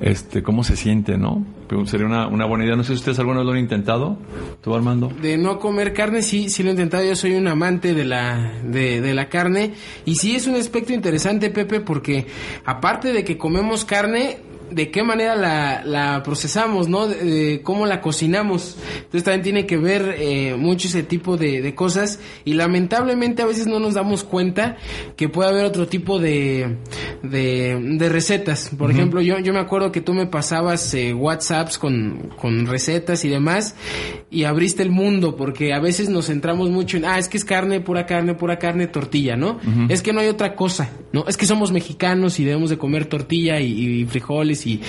este, 0.00 0.42
cómo 0.42 0.64
se 0.64 0.76
siente, 0.76 1.16
¿no? 1.16 1.46
sería 1.86 2.04
una, 2.04 2.26
una, 2.26 2.44
buena 2.44 2.66
idea. 2.66 2.76
No 2.76 2.84
sé 2.84 2.88
si 2.88 2.96
ustedes 2.96 3.18
alguna 3.18 3.38
vez 3.38 3.46
lo 3.46 3.52
han 3.52 3.58
intentado. 3.58 4.18
¿Tú, 4.60 4.74
Armando? 4.74 5.10
De 5.22 5.38
no 5.38 5.58
comer 5.60 5.94
carne, 5.94 6.20
sí, 6.20 6.50
sí 6.50 6.62
lo 6.62 6.68
he 6.68 6.72
intentado. 6.72 7.04
Yo 7.04 7.16
soy 7.16 7.36
un 7.36 7.48
amante 7.48 7.94
de 7.94 8.04
la, 8.04 8.52
de, 8.62 9.00
de 9.00 9.14
la 9.14 9.30
carne. 9.30 9.72
Y 10.04 10.16
sí 10.16 10.36
es 10.36 10.46
un 10.46 10.56
aspecto 10.56 10.92
interesante, 10.92 11.48
Pepe, 11.48 11.80
porque 11.80 12.26
aparte 12.66 13.10
de 13.10 13.24
que 13.24 13.38
comemos 13.38 13.86
carne, 13.86 14.40
de 14.70 14.90
qué 14.90 15.02
manera 15.02 15.34
la, 15.34 15.82
la 15.84 16.22
procesamos, 16.22 16.88
¿no? 16.88 17.06
De, 17.06 17.60
cómo 17.62 17.86
la 17.86 18.00
cocinamos. 18.00 18.76
Entonces 18.96 19.24
también 19.24 19.42
tiene 19.42 19.66
que 19.66 19.76
ver 19.76 20.16
eh, 20.18 20.54
mucho 20.56 20.88
ese 20.88 21.02
tipo 21.02 21.36
de, 21.36 21.62
de, 21.62 21.74
cosas 21.74 22.20
y 22.44 22.54
lamentablemente 22.54 23.42
a 23.42 23.46
veces 23.46 23.66
no 23.66 23.78
nos 23.78 23.94
damos 23.94 24.24
cuenta 24.24 24.76
que 25.16 25.28
puede 25.28 25.50
haber 25.50 25.64
otro 25.64 25.86
tipo 25.86 26.18
de, 26.18 26.76
de, 27.22 28.08
recetas. 28.08 28.70
Por 28.76 28.90
ejemplo, 28.90 29.20
yo, 29.20 29.38
yo 29.38 29.52
me 29.52 29.60
acuerdo 29.60 29.92
que 29.92 30.00
tú 30.00 30.14
me 30.14 30.26
pasabas 30.26 30.92
eh, 30.94 31.12
WhatsApps 31.14 31.78
con, 31.78 32.30
con 32.40 32.66
recetas 32.66 33.24
y 33.24 33.28
demás 33.28 33.74
y 34.30 34.44
abriste 34.44 34.82
el 34.82 34.90
mundo 34.90 35.36
porque 35.36 35.72
a 35.72 35.80
veces 35.80 36.08
nos 36.08 36.26
centramos 36.26 36.70
mucho 36.70 36.96
en, 36.96 37.04
ah, 37.04 37.18
es 37.18 37.28
que 37.28 37.36
es 37.36 37.44
carne, 37.44 37.80
pura 37.80 38.06
carne, 38.06 38.34
pura 38.34 38.58
carne, 38.58 38.86
tortilla, 38.86 39.36
¿no? 39.36 39.58
Es 39.88 40.02
que 40.02 40.12
no 40.12 40.20
hay 40.20 40.28
otra 40.28 40.54
cosa, 40.54 40.90
¿no? 41.12 41.26
Es 41.26 41.36
que 41.36 41.46
somos 41.46 41.72
mexicanos 41.72 42.38
y 42.38 42.44
debemos 42.44 42.70
de 42.70 42.78
comer 42.78 43.06
tortilla 43.06 43.60
y 43.60 44.04
frijoles 44.06 44.57
y, 44.66 44.80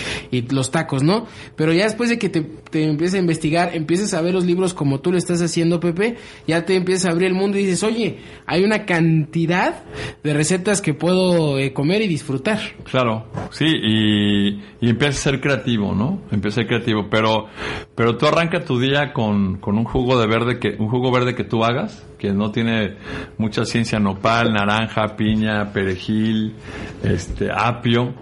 los 0.50 0.72
tacos, 0.72 1.04
¿no? 1.04 1.28
Pero 1.56 1.74
ya 1.74 1.84
después 1.84 2.10
de 2.10 2.18
que 2.18 2.30
te, 2.30 2.40
empieces 2.84 3.16
a 3.16 3.20
investigar, 3.20 3.76
empieces 3.76 4.14
a 4.14 4.22
ver 4.22 4.34
los 4.34 4.46
libros 4.46 4.74
como 4.74 5.00
tú 5.00 5.12
lo 5.12 5.18
estás 5.18 5.42
haciendo, 5.42 5.80
Pepe, 5.80 6.18
ya 6.48 6.66
te 6.66 6.76
empiezas 6.76 7.06
a 7.06 7.12
abrir 7.12 7.28
el 7.28 7.34
mundo 7.34 7.58
y 7.58 7.66
dices, 7.66 7.84
oye, 7.84 8.18
hay 8.46 8.64
una 8.64 8.86
cantidad 8.86 9.84
de 10.24 10.34
recetas 10.34 10.82
que 10.82 10.94
puedo 10.94 11.60
eh, 11.60 11.74
comer 11.74 12.02
y 12.02 12.08
disfrutar. 12.08 12.60
Claro, 12.84 13.26
sí, 13.52 13.66
y, 13.66 14.48
y 14.82 14.90
empiezas 14.90 15.20
a 15.20 15.32
ser 15.32 15.42
creativo, 15.42 15.94
¿no? 15.94 16.22
Empieza 16.32 16.62
a 16.62 16.64
ser 16.64 16.68
creativo, 16.68 17.08
pero, 17.10 17.48
pero 17.96 18.18
tú 18.18 18.26
arranca 18.26 18.64
tu 18.64 18.80
día 18.80 19.14
con, 19.14 19.58
con 19.58 19.78
un 19.78 19.86
jugo 19.86 20.20
de 20.20 20.28
verde 20.28 20.60
que, 20.60 20.76
un 20.80 20.90
jugo 20.90 21.12
verde 21.12 21.36
que 21.36 21.44
tú 21.44 21.64
hagas, 21.64 22.09
que 22.20 22.32
no 22.34 22.52
tiene 22.52 22.98
mucha 23.38 23.66
ciencia, 23.66 24.00
nopal, 24.00 24.54
naranja, 24.54 25.16
piña, 25.16 25.72
perejil, 25.74 26.54
este, 27.02 27.50
apio, 27.52 28.14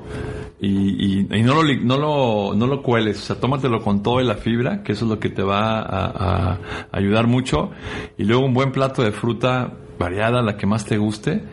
y, 0.60 1.20
y, 1.20 1.44
no, 1.44 1.62
lo, 1.62 1.64
no, 1.64 1.98
lo, 1.98 2.56
no 2.56 2.68
lo 2.68 2.82
cueles, 2.82 3.18
o 3.20 3.22
sea, 3.22 3.40
tómatelo 3.40 3.82
con 3.82 4.02
todo 4.02 4.22
y 4.22 4.26
la 4.26 4.36
fibra, 4.36 4.84
que 4.84 4.94
eso 4.94 5.06
es 5.06 5.12
lo 5.12 5.20
que 5.20 5.30
te 5.30 5.44
va 5.44 5.82
a 5.82 6.60
ayudar 6.92 7.28
mucho, 7.28 7.72
y 8.18 8.24
luego 8.24 8.46
un 8.46 8.54
buen 8.54 8.72
plato 8.72 9.04
de 9.04 9.12
fruta 9.12 9.74
variada, 9.98 10.42
la 10.42 10.58
que 10.58 10.68
más 10.68 10.86
te 10.86 10.98
guste, 10.98 11.44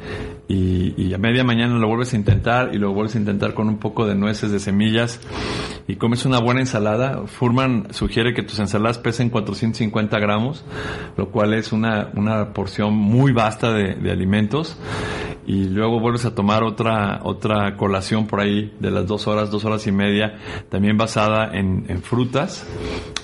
y, 0.46 1.14
a 1.14 1.18
media 1.18 1.42
mañana 1.42 1.78
lo 1.78 1.86
vuelves 1.88 2.12
a 2.12 2.16
intentar 2.16 2.74
y 2.74 2.78
lo 2.78 2.92
vuelves 2.92 3.14
a 3.14 3.18
intentar 3.18 3.54
con 3.54 3.68
un 3.68 3.78
poco 3.78 4.06
de 4.06 4.14
nueces, 4.14 4.50
de 4.50 4.60
semillas, 4.60 5.20
y 5.88 5.96
comes 5.96 6.26
una 6.26 6.38
buena 6.38 6.60
ensalada. 6.60 7.26
Furman 7.26 7.88
sugiere 7.92 8.34
que 8.34 8.42
tus 8.42 8.58
ensaladas 8.58 8.98
pesen 8.98 9.30
450 9.30 10.18
gramos, 10.18 10.64
lo 11.16 11.30
cual 11.30 11.54
es 11.54 11.72
una, 11.72 12.10
una 12.14 12.52
porción 12.52 12.94
muy 12.94 13.32
vasta 13.32 13.72
de, 13.72 14.10
alimentos, 14.10 14.76
y 15.46 15.64
luego 15.64 16.00
vuelves 16.00 16.24
a 16.24 16.34
tomar 16.34 16.62
otra, 16.62 17.20
otra 17.22 17.76
colación 17.76 18.26
por 18.26 18.40
ahí 18.40 18.74
de 18.80 18.90
las 18.90 19.06
dos 19.06 19.26
horas, 19.26 19.50
dos 19.50 19.64
horas 19.64 19.86
y 19.86 19.92
media, 19.92 20.38
también 20.68 20.96
basada 20.96 21.50
en, 21.52 21.86
en 21.88 22.02
frutas 22.02 22.66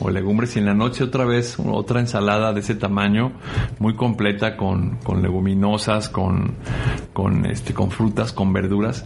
o 0.01 0.11
legumbres, 0.11 0.57
y 0.57 0.59
en 0.59 0.67
la 0.67 0.75
noche 0.75 1.05
otra 1.05 1.25
vez 1.25 1.57
otra 1.59 2.01
ensalada 2.01 2.53
de 2.53 2.61
ese 2.61 2.75
tamaño, 2.75 3.33
muy 3.79 3.95
completa 3.95 4.57
con, 4.57 4.97
con 5.05 5.23
leguminosas, 5.23 6.09
con, 6.09 6.57
con, 7.13 7.47
este, 7.47 7.75
con 7.75 7.91
frutas, 7.91 8.33
con 8.33 8.53
verduras 8.53 9.05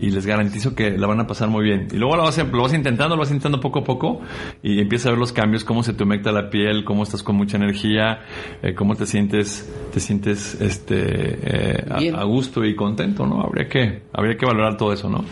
y 0.00 0.10
les 0.10 0.26
garantizo 0.26 0.74
que 0.74 0.90
la 0.98 1.06
van 1.06 1.20
a 1.20 1.26
pasar 1.26 1.48
muy 1.48 1.64
bien. 1.64 1.88
Y 1.92 1.96
luego 1.96 2.16
lo 2.16 2.24
vas, 2.24 2.38
lo 2.38 2.62
vas 2.62 2.74
intentando, 2.74 3.14
lo 3.14 3.20
vas 3.20 3.30
intentando 3.30 3.60
poco 3.60 3.80
a 3.80 3.84
poco 3.84 4.20
y 4.62 4.80
empieza 4.80 5.08
a 5.08 5.12
ver 5.12 5.18
los 5.18 5.32
cambios, 5.32 5.64
cómo 5.64 5.82
se 5.82 5.92
te 5.92 6.02
humecta 6.02 6.32
la 6.32 6.50
piel, 6.50 6.84
cómo 6.84 7.02
estás 7.04 7.22
con 7.22 7.36
mucha 7.36 7.56
energía, 7.56 8.20
eh, 8.62 8.74
cómo 8.74 8.96
te 8.96 9.06
sientes, 9.06 9.70
te 9.92 10.00
sientes 10.00 10.60
este 10.60 10.96
eh, 10.96 12.12
a, 12.14 12.24
gusto 12.24 12.64
y 12.64 12.74
contento, 12.74 13.26
¿no? 13.26 13.42
Habría 13.42 13.68
que, 13.68 14.02
habría 14.12 14.36
que 14.36 14.46
valorar 14.46 14.76
todo 14.76 14.92
eso, 14.92 15.08
¿no? 15.08 15.24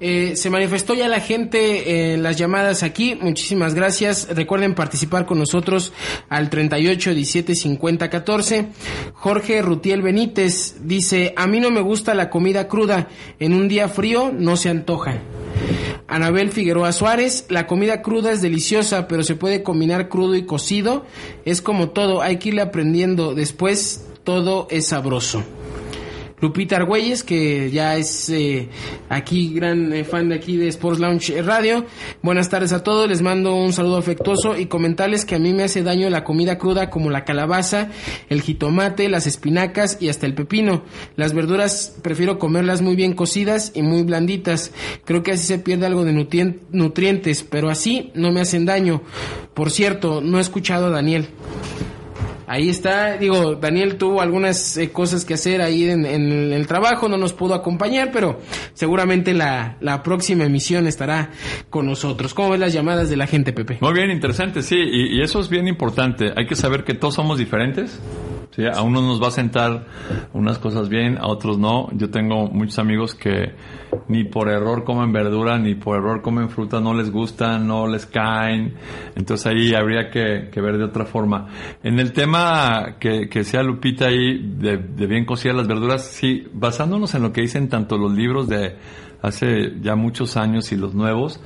Eh, 0.00 0.34
se 0.36 0.50
manifestó 0.50 0.94
ya 0.94 1.08
la 1.08 1.20
gente 1.20 2.12
en 2.12 2.22
las 2.22 2.36
llamadas 2.36 2.82
aquí, 2.82 3.16
muchísimas 3.20 3.74
gracias. 3.74 4.28
Recuerden 4.34 4.74
participar 4.74 5.26
con 5.26 5.38
nosotros 5.38 5.92
al 6.28 6.50
38 6.50 7.14
17 7.14 7.54
50 7.54 8.10
14. 8.10 8.68
Jorge 9.14 9.62
Rutiel 9.62 10.02
Benítez 10.02 10.76
dice, 10.82 11.32
a 11.36 11.46
mí 11.46 11.60
no 11.60 11.70
me 11.70 11.80
gusta 11.80 12.14
la 12.14 12.30
comida 12.30 12.68
cruda 12.68 13.08
en 13.38 13.54
un 13.54 13.68
día 13.68 13.88
frío 13.96 14.30
no 14.32 14.56
se 14.56 14.68
antoja. 14.68 15.18
Anabel 16.06 16.52
Figueroa 16.52 16.92
Suárez, 16.92 17.46
la 17.48 17.66
comida 17.66 18.00
cruda 18.02 18.30
es 18.30 18.40
deliciosa, 18.40 19.08
pero 19.08 19.24
se 19.24 19.34
puede 19.34 19.64
combinar 19.64 20.08
crudo 20.08 20.36
y 20.36 20.46
cocido. 20.46 21.04
Es 21.44 21.60
como 21.60 21.88
todo, 21.88 22.22
hay 22.22 22.36
que 22.36 22.50
irle 22.50 22.62
aprendiendo. 22.62 23.34
Después 23.34 24.06
todo 24.22 24.68
es 24.70 24.88
sabroso. 24.88 25.42
Lupita 26.38 26.76
Argüelles, 26.76 27.24
que 27.24 27.70
ya 27.70 27.96
es 27.96 28.28
eh, 28.28 28.68
aquí 29.08 29.54
gran 29.54 29.90
eh, 29.94 30.04
fan 30.04 30.28
de 30.28 30.34
aquí 30.34 30.58
de 30.58 30.68
Sports 30.68 31.00
Lounge 31.00 31.40
Radio. 31.40 31.86
Buenas 32.20 32.50
tardes 32.50 32.74
a 32.74 32.82
todos, 32.82 33.08
les 33.08 33.22
mando 33.22 33.54
un 33.54 33.72
saludo 33.72 33.96
afectuoso 33.96 34.54
y 34.54 34.66
comentarles 34.66 35.24
que 35.24 35.34
a 35.34 35.38
mí 35.38 35.54
me 35.54 35.62
hace 35.62 35.82
daño 35.82 36.10
la 36.10 36.24
comida 36.24 36.58
cruda 36.58 36.90
como 36.90 37.10
la 37.10 37.24
calabaza, 37.24 37.88
el 38.28 38.42
jitomate, 38.42 39.08
las 39.08 39.26
espinacas 39.26 39.96
y 39.98 40.10
hasta 40.10 40.26
el 40.26 40.34
pepino. 40.34 40.82
Las 41.16 41.32
verduras 41.32 41.96
prefiero 42.02 42.38
comerlas 42.38 42.82
muy 42.82 42.96
bien 42.96 43.14
cocidas 43.14 43.72
y 43.74 43.80
muy 43.80 44.02
blanditas. 44.02 44.72
Creo 45.06 45.22
que 45.22 45.32
así 45.32 45.46
se 45.46 45.58
pierde 45.58 45.86
algo 45.86 46.04
de 46.04 46.12
nutrientes, 46.12 47.44
pero 47.44 47.70
así 47.70 48.10
no 48.14 48.30
me 48.30 48.42
hacen 48.42 48.66
daño. 48.66 49.02
Por 49.54 49.70
cierto, 49.70 50.20
no 50.20 50.36
he 50.36 50.42
escuchado 50.42 50.88
a 50.88 50.90
Daniel 50.90 51.28
ahí 52.46 52.68
está. 52.68 53.16
Digo, 53.16 53.56
Daniel 53.56 53.96
tuvo 53.96 54.20
algunas 54.20 54.76
eh, 54.76 54.90
cosas 54.90 55.24
que 55.24 55.34
hacer 55.34 55.60
ahí 55.62 55.88
en, 55.88 56.04
el 56.06 56.66
trabajo, 56.66 57.08
no 57.08 57.16
nos 57.16 57.32
pudo 57.32 57.54
acompañar, 57.54 58.10
pero 58.12 58.40
seguramente 58.74 59.34
la, 59.34 59.76
la 59.80 60.02
próxima 60.02 60.44
emisión 60.44 60.86
estará 60.86 61.30
con 61.70 61.86
nosotros. 61.86 62.34
¿Cómo 62.34 62.50
ves 62.50 62.60
las 62.60 62.72
llamadas 62.72 63.10
de 63.10 63.16
la 63.16 63.26
gente, 63.26 63.52
Pepe? 63.52 63.78
Muy 63.80 63.92
bien, 63.92 64.10
interesante, 64.10 64.62
sí, 64.62 64.76
y, 64.76 65.18
y 65.18 65.22
eso 65.22 65.40
es 65.40 65.48
bien 65.48 65.68
importante. 65.68 66.32
Hay 66.36 66.46
que 66.46 66.56
saber 66.56 66.84
que 66.84 66.94
todos 66.94 67.14
somos 67.14 67.38
diferentes. 67.38 68.00
¿Sí? 68.50 68.64
A 68.66 68.82
uno 68.82 69.02
nos 69.02 69.22
va 69.22 69.28
a 69.28 69.30
sentar 69.30 69.86
unas 70.32 70.58
cosas 70.58 70.88
bien, 70.88 71.18
a 71.18 71.26
otros 71.26 71.58
no. 71.58 71.88
Yo 71.92 72.10
tengo 72.10 72.48
muchos 72.48 72.78
amigos 72.78 73.14
que 73.14 73.54
ni 74.08 74.24
por 74.24 74.48
error 74.48 74.84
comen 74.84 75.12
verdura, 75.12 75.58
ni 75.58 75.74
por 75.74 75.96
error 75.96 76.22
comen 76.22 76.48
fruta, 76.48 76.80
no 76.80 76.94
les 76.94 77.10
gustan, 77.10 77.66
no 77.66 77.86
les 77.86 78.06
caen. 78.06 78.74
Entonces 79.14 79.46
ahí 79.46 79.74
habría 79.74 80.10
que, 80.10 80.50
ver 80.60 80.78
de 80.78 80.84
otra 80.84 81.04
forma. 81.04 81.48
En 81.82 81.98
el 81.98 82.12
tema 82.12 82.96
que, 82.98 83.28
que 83.28 83.44
sea 83.44 83.62
Lupita 83.62 84.06
ahí 84.06 84.38
de, 84.56 84.78
de 84.78 85.06
bien 85.06 85.24
cocidas 85.24 85.56
las 85.56 85.66
verduras, 85.66 86.04
sí, 86.04 86.46
basándonos 86.52 87.14
en 87.14 87.22
lo 87.22 87.32
que 87.32 87.42
dicen 87.42 87.68
tanto 87.68 87.96
los 87.98 88.12
libros 88.12 88.48
de 88.48 88.76
hace 89.22 89.74
ya 89.80 89.96
muchos 89.96 90.36
años 90.36 90.70
y 90.72 90.76
los 90.76 90.94
nuevos, 90.94 91.40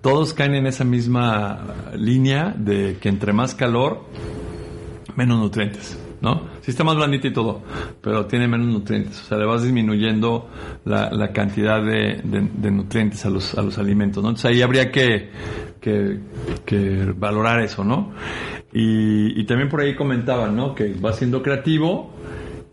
todos 0.00 0.32
caen 0.32 0.54
en 0.54 0.66
esa 0.66 0.84
misma 0.84 1.92
línea 1.94 2.54
de 2.56 2.98
que 3.00 3.08
entre 3.08 3.32
más 3.32 3.54
calor, 3.54 4.04
menos 5.16 5.38
nutrientes. 5.38 6.05
¿No? 6.20 6.42
Sí 6.62 6.70
está 6.70 6.84
más 6.84 6.96
blandita 6.96 7.28
y 7.28 7.32
todo, 7.32 7.62
pero 8.00 8.26
tiene 8.26 8.48
menos 8.48 8.66
nutrientes. 8.68 9.20
O 9.22 9.24
sea, 9.24 9.38
le 9.38 9.44
vas 9.44 9.62
disminuyendo 9.62 10.48
la, 10.84 11.32
cantidad 11.32 11.82
de, 11.82 12.20
nutrientes 12.70 13.24
a 13.26 13.30
los, 13.30 13.56
a 13.56 13.62
los 13.62 13.78
alimentos. 13.78 14.22
Entonces 14.22 14.44
ahí 14.46 14.62
habría 14.62 14.90
que, 14.90 15.30
valorar 17.16 17.60
eso, 17.60 17.84
¿no? 17.84 18.12
Y, 18.72 19.44
también 19.44 19.68
por 19.68 19.80
ahí 19.80 19.94
comentaban, 19.94 20.56
¿no? 20.56 20.74
Que 20.74 20.94
va 20.94 21.12
siendo 21.12 21.42
creativo 21.42 22.12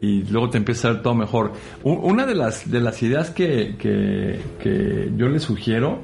y 0.02 0.24
luego 0.24 0.50
te 0.50 0.58
empieza 0.58 0.90
a 0.90 0.94
ver 0.94 1.02
todo 1.02 1.16
mejor. 1.16 1.54
Una 1.84 2.26
de 2.26 2.36
las, 2.36 2.70
de 2.70 2.82
las 2.82 3.02
ideas 3.04 3.30
que, 3.30 3.76
que, 3.78 5.12
yo 5.16 5.30
le 5.30 5.40
sugiero, 5.40 6.02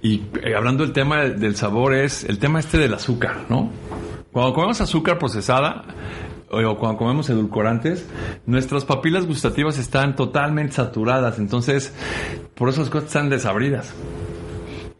y 0.00 0.22
eh, 0.42 0.54
hablando 0.56 0.84
del 0.84 0.92
tema 0.92 1.24
del 1.24 1.56
sabor, 1.56 1.94
es 1.94 2.24
el 2.24 2.38
tema 2.38 2.60
este 2.60 2.78
del 2.78 2.94
azúcar, 2.94 3.46
¿no? 3.48 3.70
Cuando 4.32 4.54
comemos 4.54 4.80
azúcar 4.80 5.18
procesada, 5.18 5.84
o 6.52 6.78
cuando 6.78 6.98
comemos 6.98 7.30
edulcorantes, 7.30 8.06
nuestras 8.46 8.84
papilas 8.84 9.26
gustativas 9.26 9.78
están 9.78 10.14
totalmente 10.14 10.74
saturadas, 10.74 11.38
entonces 11.38 11.94
por 12.54 12.68
eso 12.68 12.80
las 12.80 12.90
cosas 12.90 13.08
están 13.08 13.30
desabridas. 13.30 13.94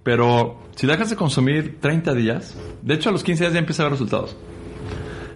Pero 0.03 0.59
si 0.75 0.87
dejas 0.87 1.11
de 1.11 1.17
consumir 1.17 1.79
30 1.81 2.15
días, 2.15 2.57
de 2.81 2.95
hecho 2.95 3.11
a 3.11 3.13
los 3.13 3.23
15 3.23 3.45
días 3.45 3.53
ya 3.53 3.59
empieza 3.59 3.83
a 3.83 3.87
ver 3.87 3.93
resultados. 3.93 4.37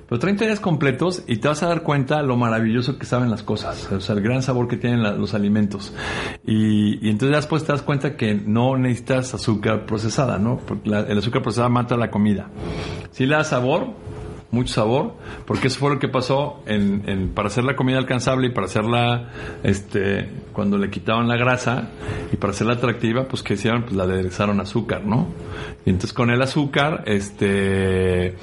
Pero 0.08 0.20
30 0.20 0.44
días 0.44 0.60
completos 0.60 1.24
y 1.26 1.38
te 1.38 1.48
vas 1.48 1.62
a 1.64 1.66
dar 1.66 1.82
cuenta 1.82 2.22
lo 2.22 2.36
maravilloso 2.36 2.96
que 2.96 3.06
saben 3.06 3.28
las 3.28 3.42
cosas, 3.42 3.90
o 3.90 4.00
sea, 4.00 4.14
el 4.14 4.22
gran 4.22 4.40
sabor 4.40 4.68
que 4.68 4.76
tienen 4.76 5.02
los 5.02 5.34
alimentos. 5.34 5.92
Y, 6.46 7.04
y, 7.04 7.10
entonces 7.10 7.36
después 7.36 7.64
te 7.64 7.72
das 7.72 7.82
cuenta 7.82 8.16
que 8.16 8.34
no 8.34 8.76
necesitas 8.78 9.34
azúcar 9.34 9.84
procesada, 9.84 10.38
¿no? 10.38 10.58
Porque 10.58 10.90
el 10.90 11.18
azúcar 11.18 11.42
procesada 11.42 11.68
mata 11.68 11.96
la 11.96 12.10
comida. 12.10 12.48
Si 13.10 13.26
le 13.26 13.34
da 13.34 13.42
sabor, 13.42 13.94
mucho 14.50 14.74
sabor, 14.74 15.14
porque 15.46 15.68
eso 15.68 15.78
fue 15.80 15.94
lo 15.94 15.98
que 15.98 16.08
pasó 16.08 16.62
en, 16.66 17.32
para 17.34 17.48
hacer 17.48 17.64
la 17.64 17.76
comida 17.76 17.98
alcanzable 17.98 18.48
y 18.48 18.50
para 18.50 18.66
hacerla, 18.66 19.30
este, 19.62 20.30
cuando 20.52 20.78
le 20.78 20.90
quitaban 20.90 21.28
la 21.28 21.36
grasa 21.36 21.90
y 22.32 22.36
para 22.36 22.52
hacerla 22.52 22.74
atractiva, 22.74 23.26
pues 23.28 23.42
que 23.42 23.54
hicieron, 23.54 23.82
pues 23.82 23.94
la 23.94 24.04
aderezaron 24.04 24.60
azúcar, 24.60 25.04
¿no? 25.04 25.28
Y 25.84 25.90
entonces 25.90 26.12
con 26.12 26.30
el 26.30 26.40
azúcar, 26.42 27.02
este, 27.06 28.36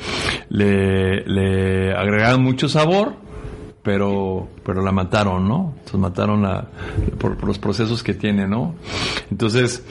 le, 0.49 1.25
le 1.25 1.93
agregaron 1.93 2.43
mucho 2.43 2.67
sabor, 2.67 3.15
pero 3.81 4.49
pero 4.63 4.81
la 4.81 4.91
mataron, 4.91 5.47
¿no? 5.47 5.73
Entonces 5.77 5.99
mataron 5.99 6.41
la, 6.41 6.67
por, 7.19 7.43
los 7.45 7.59
procesos 7.59 8.03
que 8.03 8.13
tiene, 8.13 8.47
¿no? 8.47 8.75
Entonces, 9.29 9.85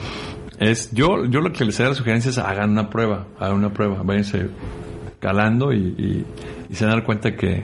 es, 0.59 0.91
yo, 0.93 1.25
yo 1.25 1.41
lo 1.41 1.51
que 1.51 1.65
les 1.65 1.79
haría 1.79 1.89
la 1.89 1.95
sugerencia 1.95 2.29
es 2.29 2.37
hagan 2.37 2.71
una 2.71 2.89
prueba, 2.89 3.27
hagan 3.39 3.57
una 3.57 3.73
prueba, 3.73 4.01
váyanse 4.03 4.49
calando 5.23 5.71
y, 5.71 6.25
se 6.73 6.85
dan 6.85 7.01
cuenta 7.03 7.37
que, 7.37 7.63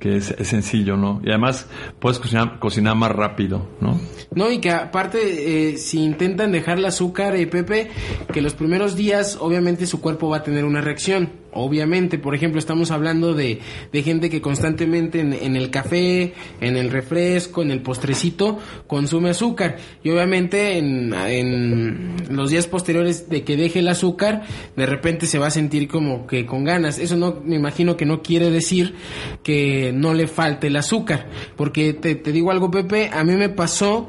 es, 0.00 0.34
sencillo, 0.42 0.96
¿no? 0.96 1.20
Y 1.22 1.28
además 1.28 1.66
puedes 1.98 2.18
cocinar, 2.18 2.58
cocinar 2.58 2.96
más 2.96 3.12
rápido, 3.12 3.68
¿no? 3.80 4.00
No, 4.34 4.50
y 4.50 4.60
que 4.60 4.70
aparte, 4.70 5.72
eh, 5.72 5.76
si 5.76 6.02
intentan 6.02 6.52
dejar 6.52 6.78
el 6.78 6.86
azúcar, 6.86 7.36
y 7.36 7.42
eh, 7.42 7.46
Pepe, 7.46 7.90
que 8.32 8.40
los 8.40 8.54
primeros 8.54 8.96
días, 8.96 9.36
obviamente 9.38 9.86
su 9.86 10.00
cuerpo 10.00 10.30
va 10.30 10.38
a 10.38 10.42
tener 10.42 10.64
una 10.64 10.80
reacción 10.80 11.28
Obviamente, 11.52 12.18
por 12.18 12.34
ejemplo, 12.34 12.58
estamos 12.58 12.90
hablando 12.90 13.34
de, 13.34 13.60
de 13.92 14.02
gente 14.02 14.30
que 14.30 14.40
constantemente 14.40 15.20
en, 15.20 15.56
el 15.56 15.70
café, 15.70 16.34
en 16.60 16.76
el 16.76 16.90
refresco, 16.90 17.62
en 17.62 17.70
el 17.70 17.82
postrecito, 17.82 18.58
consume 18.86 19.30
azúcar. 19.30 19.76
Y 20.04 20.10
obviamente 20.10 20.78
en, 20.78 21.12
en, 21.12 22.16
los 22.30 22.50
días 22.50 22.66
posteriores 22.66 23.28
de 23.28 23.42
que 23.42 23.56
deje 23.56 23.80
el 23.80 23.88
azúcar, 23.88 24.42
de 24.76 24.86
repente 24.86 25.26
se 25.26 25.38
va 25.38 25.48
a 25.48 25.50
sentir 25.50 25.88
como 25.88 26.26
que 26.26 26.46
con 26.46 26.64
ganas. 26.64 26.98
Eso 26.98 27.16
no, 27.16 27.40
me 27.44 27.56
imagino 27.56 27.96
que 27.96 28.06
no 28.06 28.22
quiere 28.22 28.50
decir 28.50 28.94
que 29.42 29.92
no 29.92 30.14
le 30.14 30.28
falte 30.28 30.68
el 30.68 30.76
azúcar. 30.76 31.28
Porque 31.56 31.94
te, 31.94 32.14
te 32.14 32.32
digo 32.32 32.50
algo, 32.50 32.70
Pepe, 32.70 33.10
a 33.12 33.24
mí 33.24 33.34
me 33.34 33.48
pasó 33.48 34.08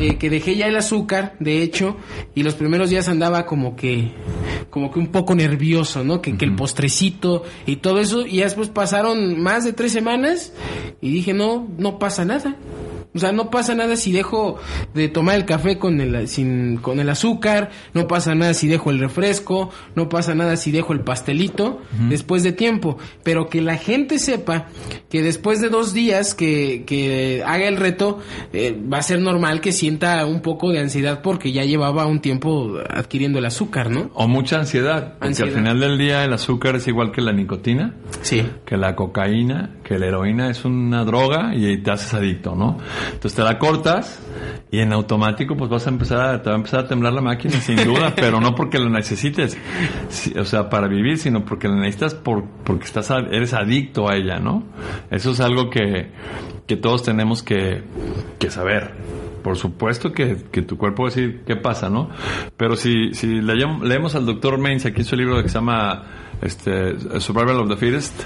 eh, 0.00 0.16
que 0.16 0.30
dejé 0.30 0.56
ya 0.56 0.66
el 0.66 0.76
azúcar, 0.76 1.34
de 1.40 1.62
hecho, 1.62 1.96
y 2.34 2.42
los 2.42 2.54
primeros 2.54 2.90
días 2.90 3.08
andaba 3.08 3.46
como 3.46 3.76
que, 3.76 4.12
como 4.70 4.90
que 4.90 4.98
un 4.98 5.08
poco 5.08 5.34
nervioso, 5.34 6.04
¿no? 6.04 6.22
Que, 6.22 6.36
que 6.36 6.44
el 6.44 6.54
postrecito 6.54 7.44
y 7.66 7.76
todo 7.76 8.00
eso, 8.00 8.26
y 8.26 8.38
después 8.38 8.68
pasaron 8.68 9.40
más 9.40 9.64
de 9.64 9.72
tres 9.72 9.92
semanas 9.92 10.52
y 11.00 11.12
dije, 11.12 11.34
no, 11.34 11.68
no 11.78 11.98
pasa 11.98 12.24
nada. 12.24 12.56
O 13.14 13.18
sea, 13.18 13.32
no 13.32 13.50
pasa 13.50 13.74
nada 13.74 13.96
si 13.96 14.12
dejo 14.12 14.58
de 14.94 15.08
tomar 15.08 15.36
el 15.36 15.44
café 15.44 15.78
con 15.78 16.00
el, 16.00 16.28
sin, 16.28 16.76
con 16.76 17.00
el 17.00 17.08
azúcar, 17.08 17.70
no 17.94 18.06
pasa 18.06 18.34
nada 18.34 18.54
si 18.54 18.68
dejo 18.68 18.90
el 18.90 18.98
refresco, 18.98 19.70
no 19.94 20.08
pasa 20.08 20.34
nada 20.34 20.56
si 20.56 20.70
dejo 20.70 20.92
el 20.92 21.00
pastelito 21.00 21.80
después 22.08 22.42
de 22.42 22.52
tiempo. 22.52 22.98
Pero 23.22 23.48
que 23.48 23.60
la 23.60 23.76
gente 23.76 24.18
sepa 24.18 24.66
que 25.08 25.22
después 25.22 25.60
de 25.60 25.68
dos 25.68 25.94
días 25.94 26.34
que, 26.34 26.84
que 26.86 27.42
haga 27.46 27.66
el 27.66 27.76
reto, 27.76 28.18
eh, 28.52 28.78
va 28.92 28.98
a 28.98 29.02
ser 29.02 29.20
normal 29.20 29.60
que 29.60 29.72
sienta 29.72 30.24
un 30.26 30.40
poco 30.40 30.70
de 30.70 30.80
ansiedad 30.80 31.22
porque 31.22 31.52
ya 31.52 31.64
llevaba 31.64 32.06
un 32.06 32.20
tiempo 32.20 32.78
adquiriendo 32.88 33.38
el 33.38 33.46
azúcar, 33.46 33.90
¿no? 33.90 34.10
O 34.14 34.28
mucha 34.28 34.58
ansiedad, 34.58 35.14
porque 35.18 35.42
al 35.42 35.50
final 35.50 35.80
del 35.80 35.98
día 35.98 36.24
el 36.24 36.32
azúcar 36.32 36.76
es 36.76 36.86
igual 36.88 37.12
que 37.12 37.22
la 37.22 37.32
nicotina, 37.32 37.94
sí. 38.22 38.46
que 38.64 38.76
la 38.76 38.94
cocaína, 38.94 39.70
que 39.88 39.98
la 39.98 40.06
heroína 40.06 40.50
es 40.50 40.66
una 40.66 41.02
droga 41.02 41.54
y 41.54 41.78
te 41.78 41.90
haces 41.90 42.12
adicto, 42.12 42.54
¿no? 42.54 42.76
Entonces 43.06 43.34
te 43.34 43.42
la 43.42 43.58
cortas 43.58 44.20
y 44.70 44.80
en 44.80 44.92
automático 44.92 45.56
pues 45.56 45.70
vas 45.70 45.86
a 45.86 45.88
empezar 45.88 46.20
a, 46.20 46.42
te 46.42 46.50
va 46.50 46.56
a 46.56 46.58
empezar 46.58 46.80
a 46.80 46.88
temblar 46.88 47.14
la 47.14 47.22
máquina 47.22 47.58
sin 47.58 47.76
duda, 47.82 48.12
pero 48.16 48.38
no 48.38 48.54
porque 48.54 48.78
la 48.78 48.90
necesites, 48.90 49.56
o 50.38 50.44
sea, 50.44 50.68
para 50.68 50.88
vivir, 50.88 51.16
sino 51.16 51.42
porque 51.46 51.68
la 51.68 51.76
necesitas 51.76 52.14
por, 52.14 52.44
porque 52.64 52.84
estás, 52.84 53.10
eres 53.10 53.54
adicto 53.54 54.10
a 54.10 54.16
ella, 54.16 54.38
¿no? 54.38 54.62
Eso 55.10 55.30
es 55.30 55.40
algo 55.40 55.70
que, 55.70 56.10
que 56.66 56.76
todos 56.76 57.02
tenemos 57.02 57.42
que, 57.42 57.82
que 58.38 58.50
saber. 58.50 58.92
Por 59.42 59.56
supuesto 59.56 60.12
que, 60.12 60.36
que, 60.52 60.60
tu 60.60 60.76
cuerpo 60.76 61.04
va 61.04 61.08
a 61.08 61.12
decir 61.12 61.44
qué 61.46 61.56
pasa, 61.56 61.88
¿no? 61.88 62.10
Pero 62.58 62.76
si, 62.76 63.14
si 63.14 63.40
leemos, 63.40 64.14
al 64.14 64.26
doctor 64.26 64.58
Mains 64.58 64.84
aquí 64.84 65.00
en 65.00 65.06
su 65.06 65.16
libro 65.16 65.42
que 65.42 65.48
se 65.48 65.54
llama 65.54 66.04
este, 66.42 67.20
Survival 67.20 67.60
of 67.60 67.68
the 67.70 67.76
Fittest, 67.76 68.24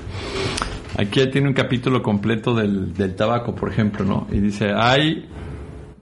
Aquí 0.99 1.27
tiene 1.31 1.49
un 1.49 1.55
capítulo 1.55 2.03
completo 2.03 2.55
del, 2.55 2.95
del 2.95 3.15
tabaco, 3.15 3.55
por 3.55 3.71
ejemplo, 3.71 4.05
¿no? 4.05 4.27
Y 4.31 4.41
dice, 4.41 4.73
hay 4.75 5.29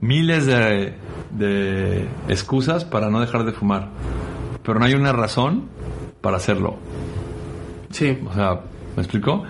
miles 0.01 0.45
de, 0.45 0.93
de 1.31 2.07
excusas 2.27 2.85
para 2.85 3.09
no 3.09 3.21
dejar 3.21 3.45
de 3.45 3.53
fumar, 3.53 3.89
pero 4.63 4.79
no 4.79 4.85
hay 4.85 4.93
una 4.93 5.13
razón 5.13 5.69
para 6.21 6.37
hacerlo. 6.37 6.77
Sí. 7.91 8.17
O 8.29 8.33
sea, 8.33 8.61
¿me 8.95 9.03
explico? 9.03 9.43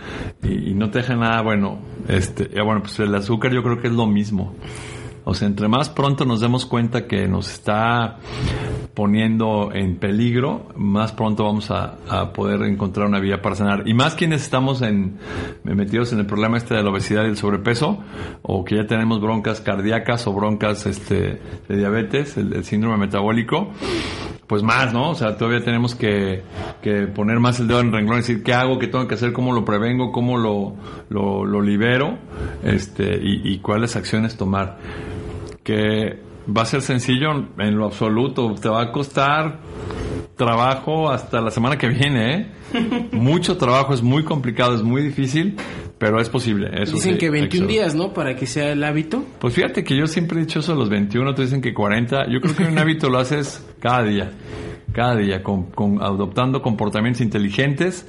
Y, 0.43 0.73
no 0.73 0.89
te 0.89 0.99
deja 0.99 1.15
nada, 1.15 1.41
bueno, 1.41 1.79
este, 2.07 2.49
bueno, 2.61 2.81
pues 2.81 2.99
el 2.99 3.13
azúcar 3.15 3.51
yo 3.51 3.63
creo 3.63 3.79
que 3.79 3.87
es 3.87 3.93
lo 3.93 4.07
mismo. 4.07 4.55
O 5.23 5.33
sea, 5.33 5.47
entre 5.47 5.67
más 5.67 5.89
pronto 5.89 6.25
nos 6.25 6.41
demos 6.41 6.65
cuenta 6.65 7.07
que 7.07 7.27
nos 7.27 7.51
está 7.51 8.17
poniendo 8.93 9.71
en 9.73 9.97
peligro, 9.97 10.67
más 10.75 11.11
pronto 11.11 11.45
vamos 11.45 11.71
a, 11.71 11.97
poder 12.33 12.63
encontrar 12.63 13.07
una 13.07 13.19
vía 13.19 13.41
para 13.41 13.55
sanar. 13.55 13.83
Y 13.87 13.93
más 13.93 14.15
quienes 14.15 14.41
estamos 14.41 14.81
en, 14.81 15.17
metidos 15.63 16.11
en 16.13 16.19
el 16.19 16.25
problema 16.25 16.57
este 16.57 16.75
de 16.75 16.83
la 16.83 16.89
obesidad 16.89 17.23
y 17.23 17.27
el 17.27 17.37
sobrepeso, 17.37 17.99
o 18.41 18.65
que 18.65 18.75
ya 18.75 18.87
tenemos 18.87 19.21
broncas 19.21 19.61
cardíacas 19.61 20.27
o 20.27 20.33
broncas 20.33 20.85
este, 20.85 21.41
de 21.67 21.77
diabetes, 21.77 22.37
el, 22.37 22.63
síndrome 22.63 22.97
metabólico, 22.97 23.71
pues 24.51 24.63
más, 24.63 24.91
¿no? 24.91 25.11
O 25.11 25.15
sea, 25.15 25.37
todavía 25.37 25.63
tenemos 25.63 25.95
que, 25.95 26.43
poner 27.15 27.39
más 27.39 27.61
el 27.61 27.69
dedo 27.69 27.79
en 27.79 27.85
el 27.85 27.93
renglón 27.93 28.17
y 28.17 28.19
decir 28.19 28.43
qué 28.43 28.53
hago, 28.53 28.79
qué 28.79 28.87
tengo 28.87 29.07
que 29.07 29.13
hacer, 29.15 29.31
cómo 29.31 29.53
lo 29.53 29.63
prevengo, 29.63 30.11
cómo 30.11 30.37
lo, 30.37 30.75
lo, 31.07 31.61
libero, 31.61 32.17
este, 32.61 33.15
y, 33.15 33.49
y 33.49 33.59
cuáles 33.59 33.95
acciones 33.95 34.35
tomar. 34.35 34.77
Que 35.63 36.19
va 36.45 36.63
a 36.63 36.65
ser 36.65 36.81
sencillo 36.81 37.29
en 37.59 37.77
lo 37.77 37.85
absoluto. 37.85 38.53
Te 38.61 38.67
va 38.67 38.81
a 38.81 38.91
costar 38.91 39.59
trabajo 40.43 41.11
hasta 41.11 41.39
la 41.39 41.51
semana 41.51 41.77
que 41.77 41.87
viene, 41.87 42.35
¿eh? 42.35 42.47
Mucho 43.11 43.57
trabajo, 43.57 43.93
es 43.93 44.01
muy 44.01 44.23
complicado, 44.23 44.73
es 44.73 44.81
muy 44.81 45.03
difícil, 45.03 45.55
pero 45.99 46.19
es 46.19 46.29
posible. 46.29 46.71
Eso 46.81 46.93
dicen 46.93 47.19
que 47.19 47.29
21 47.29 47.67
días, 47.67 47.93
¿no? 47.93 48.11
Para 48.11 48.35
que 48.35 48.47
sea 48.47 48.71
el 48.71 48.83
hábito. 48.83 49.23
Pues 49.37 49.53
fíjate 49.53 49.83
que 49.83 49.95
yo 49.95 50.07
siempre 50.07 50.39
he 50.39 50.41
dicho 50.41 50.61
eso 50.61 50.71
a 50.71 50.75
los 50.75 50.89
21, 50.89 51.35
te 51.35 51.43
dicen 51.43 51.61
que 51.61 51.75
40. 51.75 52.27
Yo 52.31 52.41
creo 52.41 52.55
que 52.55 52.63
un 52.63 52.77
hábito 52.79 53.07
lo 53.07 53.19
haces 53.19 53.63
cada 53.79 54.01
día 54.01 54.31
cada 54.93 55.15
día, 55.15 55.43
con, 55.43 55.67
adoptando 56.01 56.61
comportamientos 56.61 57.21
inteligentes, 57.21 58.07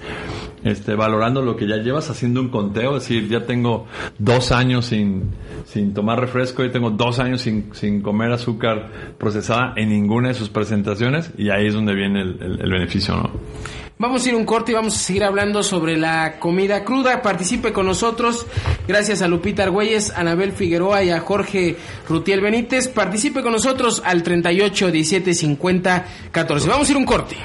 este, 0.64 0.94
valorando 0.94 1.42
lo 1.42 1.56
que 1.56 1.66
ya 1.66 1.76
llevas, 1.76 2.10
haciendo 2.10 2.40
un 2.40 2.48
conteo, 2.48 2.96
es 2.96 3.02
decir, 3.04 3.28
ya 3.28 3.46
tengo 3.46 3.86
dos 4.18 4.52
años 4.52 4.86
sin, 4.86 5.30
sin 5.64 5.94
tomar 5.94 6.20
refresco, 6.20 6.64
ya 6.64 6.72
tengo 6.72 6.90
dos 6.90 7.18
años 7.18 7.40
sin, 7.42 7.74
sin 7.74 8.02
comer 8.02 8.32
azúcar 8.32 8.90
procesada 9.18 9.74
en 9.76 9.88
ninguna 9.88 10.28
de 10.28 10.34
sus 10.34 10.48
presentaciones, 10.48 11.32
y 11.36 11.50
ahí 11.50 11.66
es 11.66 11.74
donde 11.74 11.94
viene 11.94 12.22
el, 12.22 12.60
el 12.60 12.70
beneficio, 12.70 13.16
¿no? 13.16 13.30
Vamos 14.02 14.26
a 14.26 14.30
ir 14.30 14.34
un 14.34 14.44
corte 14.44 14.72
y 14.72 14.74
vamos 14.74 14.96
a 14.96 14.98
seguir 14.98 15.22
hablando 15.22 15.62
sobre 15.62 15.96
la 15.96 16.40
comida 16.40 16.84
cruda. 16.84 17.22
Participe 17.22 17.72
con 17.72 17.86
nosotros. 17.86 18.46
Gracias 18.88 19.22
a 19.22 19.28
Lupita 19.28 19.62
Argüelles, 19.62 20.10
Anabel 20.16 20.50
Figueroa 20.50 21.04
y 21.04 21.10
a 21.10 21.20
Jorge 21.20 21.76
Rutiel 22.08 22.40
Benítez. 22.40 22.88
Participe 22.88 23.42
con 23.42 23.52
nosotros 23.52 24.02
al 24.04 24.24
38 24.24 24.90
17 24.90 25.34
50 25.34 26.06
14. 26.32 26.68
Vamos 26.68 26.88
a 26.88 26.90
ir 26.90 26.96
un 26.96 27.04
corte. 27.04 27.36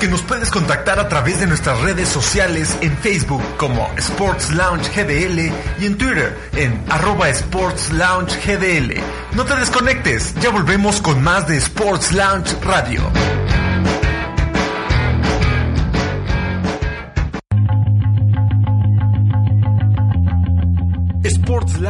Que 0.00 0.08
nos 0.08 0.22
puedes 0.22 0.50
contactar 0.50 0.98
a 0.98 1.08
través 1.08 1.40
de 1.40 1.46
nuestras 1.46 1.78
redes 1.82 2.08
sociales 2.08 2.74
en 2.80 2.96
Facebook 2.96 3.42
como 3.58 3.86
Sports 3.98 4.50
Lounge 4.52 4.88
GDL 4.88 5.52
y 5.78 5.86
en 5.86 5.98
Twitter 5.98 6.36
en 6.56 6.82
arroba 6.88 7.28
Sports 7.28 7.92
Lounge 7.92 8.34
GDL. 8.40 8.98
No 9.36 9.44
te 9.44 9.54
desconectes, 9.56 10.34
ya 10.40 10.48
volvemos 10.48 11.02
con 11.02 11.22
más 11.22 11.46
de 11.46 11.58
Sports 11.58 12.12
Lounge 12.12 12.56
Radio. 12.62 13.02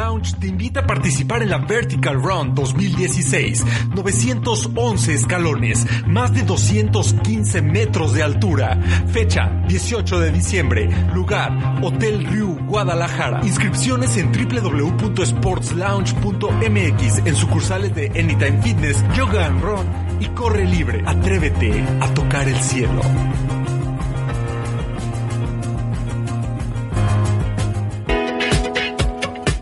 Lounge 0.00 0.32
te 0.40 0.46
invita 0.46 0.80
a 0.80 0.86
participar 0.86 1.42
en 1.42 1.50
la 1.50 1.58
Vertical 1.58 2.22
Run 2.22 2.54
2016. 2.54 3.66
911 3.94 5.12
escalones, 5.12 5.86
más 6.06 6.32
de 6.32 6.40
215 6.40 7.60
metros 7.60 8.14
de 8.14 8.22
altura. 8.22 8.80
Fecha 9.12 9.62
18 9.68 10.20
de 10.20 10.32
diciembre. 10.32 10.88
Lugar 11.12 11.52
Hotel 11.82 12.24
Riu, 12.24 12.56
Guadalajara. 12.66 13.42
Inscripciones 13.44 14.16
en 14.16 14.32
www.sportslounge.mx 14.32 17.26
en 17.26 17.36
sucursales 17.36 17.94
de 17.94 18.06
Anytime 18.06 18.62
Fitness, 18.62 19.04
Yoga 19.14 19.44
and 19.44 19.62
Run 19.62 19.84
y 20.18 20.28
Corre 20.28 20.64
Libre. 20.64 21.02
Atrévete 21.04 21.84
a 22.00 22.08
tocar 22.14 22.48
el 22.48 22.56
cielo. 22.56 23.02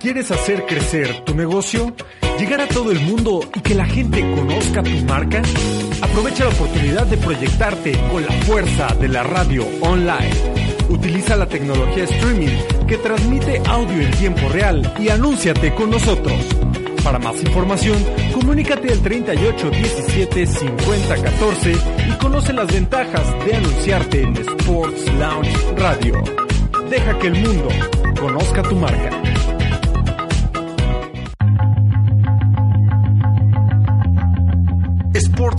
¿Quieres 0.09 0.30
hacer 0.30 0.64
crecer 0.64 1.22
tu 1.26 1.34
negocio? 1.34 1.94
¿Llegar 2.38 2.62
a 2.62 2.66
todo 2.66 2.90
el 2.90 2.98
mundo 2.98 3.40
y 3.54 3.61
que 3.61 3.74
la 3.74 3.84
gente 3.84 4.22
conozca 4.34 4.82
tu 4.82 5.04
marca? 5.04 5.42
Aprovecha 6.00 6.44
la 6.44 6.50
oportunidad 6.50 7.06
de 7.09 7.18
proyectarte 7.18 7.92
con 8.11 8.22
la 8.22 8.32
fuerza 8.46 8.86
de 8.98 9.09
la 9.09 9.22
radio 9.22 9.66
online. 9.82 10.30
Utiliza 10.88 11.36
la 11.36 11.46
tecnología 11.46 12.04
streaming 12.04 12.56
que 12.86 12.96
transmite 12.96 13.61
audio 13.66 14.00
en 14.00 14.11
tiempo 14.12 14.48
real 14.48 14.94
y 14.98 15.11
anúnciate 15.11 15.74
con 15.74 15.90
nosotros. 15.90 16.40
Para 17.04 17.18
más 17.18 17.42
información, 17.42 17.98
comunícate 18.32 18.90
al 18.90 19.02
38 19.02 19.70
17 19.70 20.46
50 20.46 21.22
14 21.22 21.72
y 22.09 22.12
conoce 22.16 22.54
las 22.54 22.72
ventajas 22.72 23.44
de 23.44 23.56
anunciarte 23.56 24.22
en 24.22 24.34
Sports 24.38 25.04
Lounge 25.18 25.52
Radio. 25.76 26.24
Deja 26.88 27.18
que 27.18 27.26
el 27.26 27.34
mundo 27.34 27.68
conozca 28.18 28.62
tu 28.62 28.74
marca. 28.74 29.11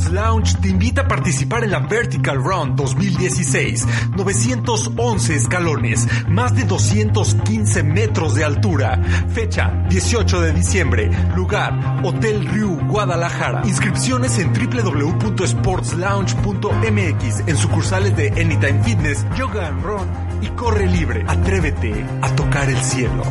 Lounge 0.10 0.56
te 0.62 0.70
invita 0.70 1.02
a 1.02 1.08
participar 1.08 1.64
en 1.64 1.72
la 1.72 1.80
Vertical 1.80 2.44
Run 2.44 2.76
2016. 2.76 3.88
911 4.16 5.36
escalones, 5.36 6.08
más 6.28 6.56
de 6.56 6.64
215 6.64 7.84
metros 7.84 8.34
de 8.36 8.44
altura. 8.44 9.02
Fecha 9.34 9.86
18 9.90 10.42
de 10.42 10.54
diciembre. 10.54 11.10
Lugar 11.36 12.00
Hotel 12.04 12.46
Riu, 12.48 12.78
Guadalajara. 12.88 13.62
Inscripciones 13.66 14.38
en 14.40 14.54
www.sportslounge.mx 14.54 17.48
en 17.48 17.58
sucursales 17.58 18.16
de 18.16 18.30
Anytime 18.30 18.82
Fitness, 18.84 19.26
Yoga 19.38 19.68
and 19.68 19.84
Run 19.84 20.08
y 20.42 20.48
Corre 20.50 20.86
Libre. 20.88 21.26
Atrévete 21.28 22.06
a 22.22 22.30
tocar 22.36 22.70
el 22.70 22.82
cielo. 22.82 23.24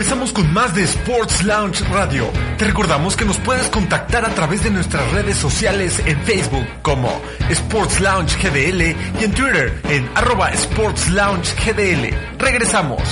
Regresamos 0.00 0.32
con 0.32 0.50
más 0.54 0.74
de 0.74 0.84
Sports 0.84 1.44
Lounge 1.44 1.84
Radio. 1.90 2.24
Te 2.56 2.64
recordamos 2.64 3.18
que 3.18 3.26
nos 3.26 3.36
puedes 3.36 3.68
contactar 3.68 4.24
a 4.24 4.30
través 4.30 4.64
de 4.64 4.70
nuestras 4.70 5.12
redes 5.12 5.36
sociales 5.36 6.00
en 6.06 6.18
Facebook 6.22 6.64
como 6.80 7.20
Sports 7.50 8.00
Lounge 8.00 8.34
GDL 8.38 8.80
y 9.20 9.24
en 9.24 9.32
Twitter 9.32 9.78
en 9.90 10.08
arroba 10.14 10.52
Sports 10.52 11.10
Lounge 11.10 11.54
GDL. 11.54 12.14
Regresamos. 12.38 13.02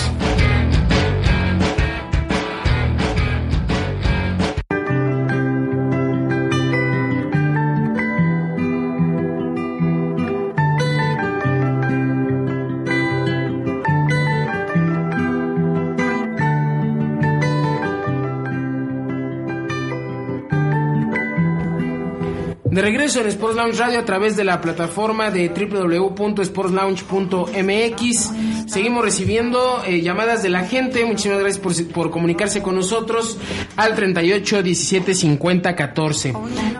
Regreso 22.88 23.20
en 23.20 23.26
Sports 23.26 23.54
Lounge 23.54 23.78
Radio 23.78 23.98
a 23.98 24.06
través 24.06 24.34
de 24.34 24.44
la 24.44 24.62
plataforma 24.62 25.30
de 25.30 25.50
www.sportslounge.mx. 25.50 28.30
Seguimos 28.66 29.04
recibiendo 29.04 29.82
eh, 29.86 30.00
llamadas 30.00 30.42
de 30.42 30.48
la 30.48 30.64
gente. 30.64 31.04
Muchísimas 31.04 31.40
gracias 31.40 31.62
por, 31.62 31.74
por, 31.92 32.10
comunicarse 32.10 32.62
con 32.62 32.76
nosotros 32.76 33.36
al 33.76 33.94
38 33.94 34.62
17 34.62 35.14
50 35.14 35.76
14. 35.76 36.32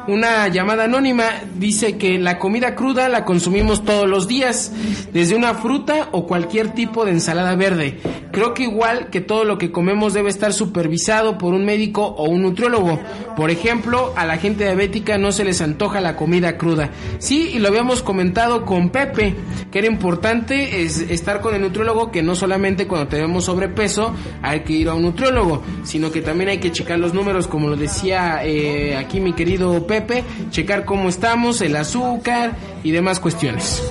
Una 0.07 0.49
llamada 0.49 0.85
anónima 0.85 1.27
dice 1.57 1.99
que 1.99 2.19
la 2.19 2.39
comida 2.39 2.75
cruda 2.75 3.11
la 3.11 3.27
consumimos 3.27 3.85
todos 3.85 4.09
los 4.09 4.27
días, 4.27 4.73
desde 5.13 5.37
una 5.37 5.57
fruta 5.57 6.09
o 6.13 6.27
cualquier 6.27 6.73
tipo 6.73 7.05
de 7.05 7.11
ensalada 7.11 7.55
verde. 7.55 8.01
Creo 8.39 8.55
que 8.55 8.63
igual 8.63 9.11
que 9.11 9.21
todo 9.21 9.43
lo 9.43 9.59
que 9.59 9.73
comemos 9.73 10.15
debe 10.15 10.31
estar 10.31 10.53
supervisado 10.53 11.39
por 11.39 11.55
un 11.55 11.65
médico 11.65 12.05
o 12.05 12.29
un 12.29 12.43
nutriólogo. 12.43 13.01
Por 13.37 13.51
ejemplo, 13.51 14.13
a 14.15 14.27
la 14.27 14.37
gente 14.37 14.63
diabética 14.63 15.19
no 15.19 15.33
se 15.33 15.43
les 15.43 15.61
antoja 15.61 16.01
la 16.01 16.15
comida 16.15 16.57
cruda. 16.57 16.91
Sí, 17.19 17.51
y 17.53 17.59
lo 17.59 17.67
habíamos 17.67 18.01
comentado 18.01 18.65
con 18.65 18.91
Pepe, 18.91 19.35
que 19.73 19.81
era 19.81 19.89
importante 19.89 20.83
es 20.83 21.01
estar 21.01 21.41
con 21.41 21.57
el 21.57 21.63
nutriólogo, 21.63 22.13
que 22.13 22.23
no 22.23 22.37
solamente 22.37 22.87
cuando 22.87 23.09
tenemos 23.09 23.47
sobrepeso 23.47 24.15
hay 24.41 24.61
que 24.61 24.75
ir 24.75 24.89
a 24.89 24.95
un 24.95 25.03
nutriólogo, 25.03 25.65
sino 25.83 26.13
que 26.13 26.23
también 26.23 26.51
hay 26.51 26.59
que 26.59 26.71
checar 26.71 27.01
los 27.01 27.13
números, 27.13 27.49
como 27.49 27.67
lo 27.67 27.75
decía 27.75 28.45
eh, 28.45 28.95
aquí 28.95 29.19
mi 29.19 29.33
querido 29.33 29.85
Pepe, 29.85 30.23
checar 30.51 30.85
cómo 30.85 31.09
estamos, 31.09 31.61
el 31.61 31.75
azúcar 31.75 32.53
y 32.85 32.93
demás 32.93 33.19
cuestiones. 33.19 33.83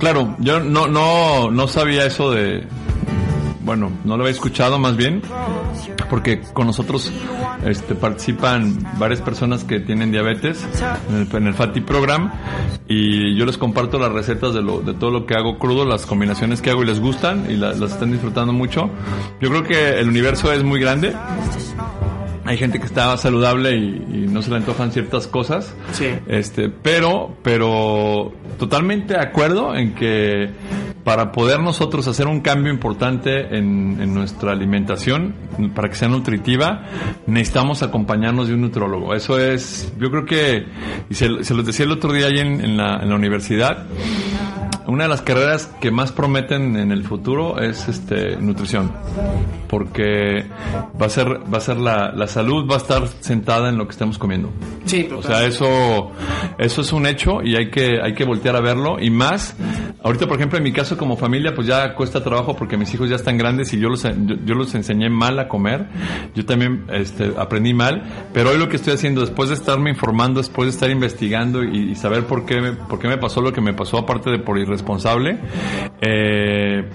Claro, 0.00 0.34
yo 0.40 0.58
no, 0.58 0.88
no, 0.88 1.52
no 1.52 1.68
sabía 1.68 2.04
eso 2.04 2.32
de, 2.32 2.66
bueno, 3.64 3.92
no 4.04 4.16
lo 4.16 4.24
había 4.24 4.32
escuchado 4.32 4.78
más 4.78 4.96
bien, 4.96 5.22
porque 6.10 6.40
con 6.52 6.66
nosotros 6.66 7.12
este, 7.64 7.94
participan 7.94 8.78
varias 8.98 9.20
personas 9.20 9.64
que 9.64 9.80
tienen 9.80 10.10
diabetes 10.10 10.66
en 11.08 11.16
el, 11.16 11.36
en 11.36 11.46
el 11.46 11.54
Fatty 11.54 11.80
Program 11.80 12.32
y 12.88 13.36
yo 13.36 13.46
les 13.46 13.58
comparto 13.58 13.98
las 13.98 14.12
recetas 14.12 14.54
de, 14.54 14.62
lo, 14.62 14.80
de 14.80 14.94
todo 14.94 15.10
lo 15.10 15.26
que 15.26 15.34
hago 15.34 15.58
crudo, 15.58 15.84
las 15.84 16.06
combinaciones 16.06 16.60
que 16.60 16.70
hago 16.70 16.82
y 16.82 16.86
les 16.86 17.00
gustan 17.00 17.46
y 17.50 17.56
la, 17.56 17.72
las 17.72 17.92
están 17.92 18.10
disfrutando 18.12 18.52
mucho. 18.52 18.90
Yo 19.40 19.48
creo 19.50 19.62
que 19.64 20.00
el 20.00 20.08
universo 20.08 20.52
es 20.52 20.62
muy 20.62 20.80
grande. 20.80 21.14
Hay 22.44 22.58
gente 22.58 22.80
que 22.80 22.86
está 22.86 23.16
saludable 23.16 23.76
y, 23.76 24.04
y 24.12 24.26
no 24.28 24.42
se 24.42 24.50
le 24.50 24.56
antojan 24.56 24.90
ciertas 24.90 25.28
cosas. 25.28 25.74
Sí. 25.92 26.06
Este, 26.26 26.68
pero, 26.68 27.36
pero 27.42 28.32
totalmente 28.58 29.14
de 29.14 29.20
acuerdo 29.20 29.76
en 29.76 29.94
que 29.94 30.50
para 31.04 31.32
poder 31.32 31.60
nosotros 31.60 32.06
hacer 32.06 32.26
un 32.26 32.40
cambio 32.40 32.72
importante 32.72 33.56
en, 33.56 34.00
en, 34.00 34.14
nuestra 34.14 34.52
alimentación, 34.52 35.34
para 35.74 35.88
que 35.88 35.96
sea 35.96 36.08
nutritiva, 36.08 36.84
necesitamos 37.26 37.82
acompañarnos 37.82 38.48
de 38.48 38.54
un 38.54 38.62
nutrólogo. 38.62 39.14
Eso 39.14 39.38
es, 39.38 39.92
yo 39.98 40.10
creo 40.10 40.24
que, 40.24 40.66
y 41.10 41.14
se, 41.14 41.42
se 41.44 41.54
los 41.54 41.66
decía 41.66 41.86
el 41.86 41.92
otro 41.92 42.12
día 42.12 42.26
ahí 42.26 42.38
en, 42.38 42.60
en, 42.60 42.76
la, 42.76 42.98
en 43.02 43.08
la 43.08 43.14
universidad, 43.16 43.86
una 44.86 45.04
de 45.04 45.08
las 45.08 45.22
carreras 45.22 45.70
que 45.80 45.90
más 45.90 46.12
prometen 46.12 46.76
en 46.76 46.92
el 46.92 47.04
futuro 47.04 47.60
es 47.60 47.88
este 47.88 48.36
nutrición 48.36 48.92
porque 49.68 50.46
va 51.00 51.06
a 51.06 51.08
ser 51.08 51.28
va 51.52 51.58
a 51.58 51.60
ser 51.60 51.78
la, 51.78 52.12
la 52.12 52.26
salud 52.26 52.68
va 52.70 52.74
a 52.74 52.78
estar 52.78 53.06
sentada 53.20 53.68
en 53.68 53.78
lo 53.78 53.86
que 53.86 53.92
estamos 53.92 54.18
comiendo. 54.18 54.50
Sí 54.84 55.08
o 55.14 55.22
sea 55.22 55.44
eso 55.44 56.12
eso 56.58 56.80
es 56.82 56.92
un 56.92 57.06
hecho 57.06 57.42
y 57.42 57.56
hay 57.56 57.70
que 57.70 58.00
hay 58.02 58.14
que 58.14 58.24
voltear 58.24 58.56
a 58.56 58.60
verlo. 58.60 58.98
Y 59.00 59.10
más 59.10 59.56
ahorita 60.02 60.26
por 60.26 60.36
ejemplo 60.36 60.58
en 60.58 60.64
mi 60.64 60.72
caso 60.72 60.96
como 60.96 61.16
familia 61.16 61.54
pues 61.54 61.66
ya 61.66 61.94
cuesta 61.94 62.22
trabajo 62.22 62.56
porque 62.56 62.76
mis 62.76 62.92
hijos 62.92 63.08
ya 63.08 63.16
están 63.16 63.38
grandes 63.38 63.72
y 63.72 63.80
yo 63.80 63.88
los 63.88 64.02
yo, 64.02 64.36
yo 64.44 64.54
los 64.54 64.74
enseñé 64.74 65.08
mal 65.08 65.38
a 65.38 65.48
comer. 65.48 65.86
Yo 66.34 66.44
también 66.44 66.84
este, 66.92 67.32
aprendí 67.38 67.72
mal 67.72 68.02
pero 68.32 68.50
hoy 68.50 68.58
lo 68.58 68.68
que 68.68 68.76
estoy 68.76 68.94
haciendo 68.94 69.20
después 69.20 69.48
de 69.48 69.54
estarme 69.54 69.90
informando 69.90 70.40
después 70.40 70.66
de 70.66 70.70
estar 70.70 70.90
investigando 70.90 71.62
y, 71.62 71.92
y 71.92 71.94
saber 71.94 72.26
por 72.26 72.44
qué 72.44 72.60
me, 72.60 72.72
por 72.72 72.98
qué 72.98 73.08
me 73.08 73.18
pasó 73.18 73.40
lo 73.40 73.52
que 73.52 73.60
me 73.60 73.72
pasó 73.72 73.98
aparte 73.98 74.30
de 74.30 74.38
por 74.38 74.58
irresponsable, 74.72 75.38
eh, 76.00 76.88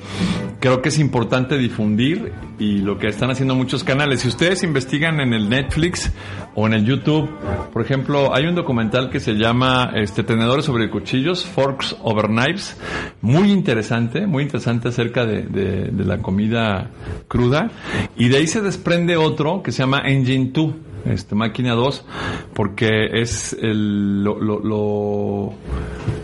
creo 0.60 0.82
que 0.82 0.90
es 0.90 1.00
importante 1.00 1.58
difundir 1.58 2.34
y 2.60 2.80
lo 2.80 2.98
que 2.98 3.08
están 3.08 3.30
haciendo 3.30 3.56
muchos 3.56 3.84
canales. 3.84 4.22
Si 4.22 4.28
ustedes 4.28 4.64
investigan 4.64 5.20
en 5.20 5.34
el 5.34 5.50
Netflix 5.50 6.12
o 6.56 6.66
en 6.66 6.74
el 6.74 6.86
YouTube, 6.86 7.30
por 7.72 7.84
ejemplo, 7.84 8.34
hay 8.34 8.46
un 8.46 8.56
documental 8.56 9.10
que 9.10 9.20
se 9.20 9.34
llama 9.34 9.92
este, 9.96 10.24
Tenedores 10.24 10.66
sobre 10.66 10.90
cuchillos, 10.90 11.46
Forks 11.46 11.96
Over 12.02 12.28
Knives, 12.28 12.78
muy 13.22 13.52
interesante, 13.52 14.26
muy 14.26 14.44
interesante 14.44 14.90
acerca 14.90 15.26
de, 15.26 15.44
de 15.44 16.06
la 16.06 16.18
comida 16.20 16.90
cruda. 17.28 17.70
Y 18.18 18.30
de 18.30 18.38
ahí 18.38 18.48
se 18.48 18.62
desprende 18.62 19.18
otro 19.18 19.62
que 19.62 19.72
se 19.72 19.84
llama 19.84 20.02
Engine 20.06 20.50
2 20.52 20.87
este, 21.10 21.36
Máquina 21.36 21.74
2, 21.74 22.06
porque 22.54 23.08
es 23.14 23.54
el, 23.62 24.24
lo, 24.24 24.40
lo, 24.40 25.54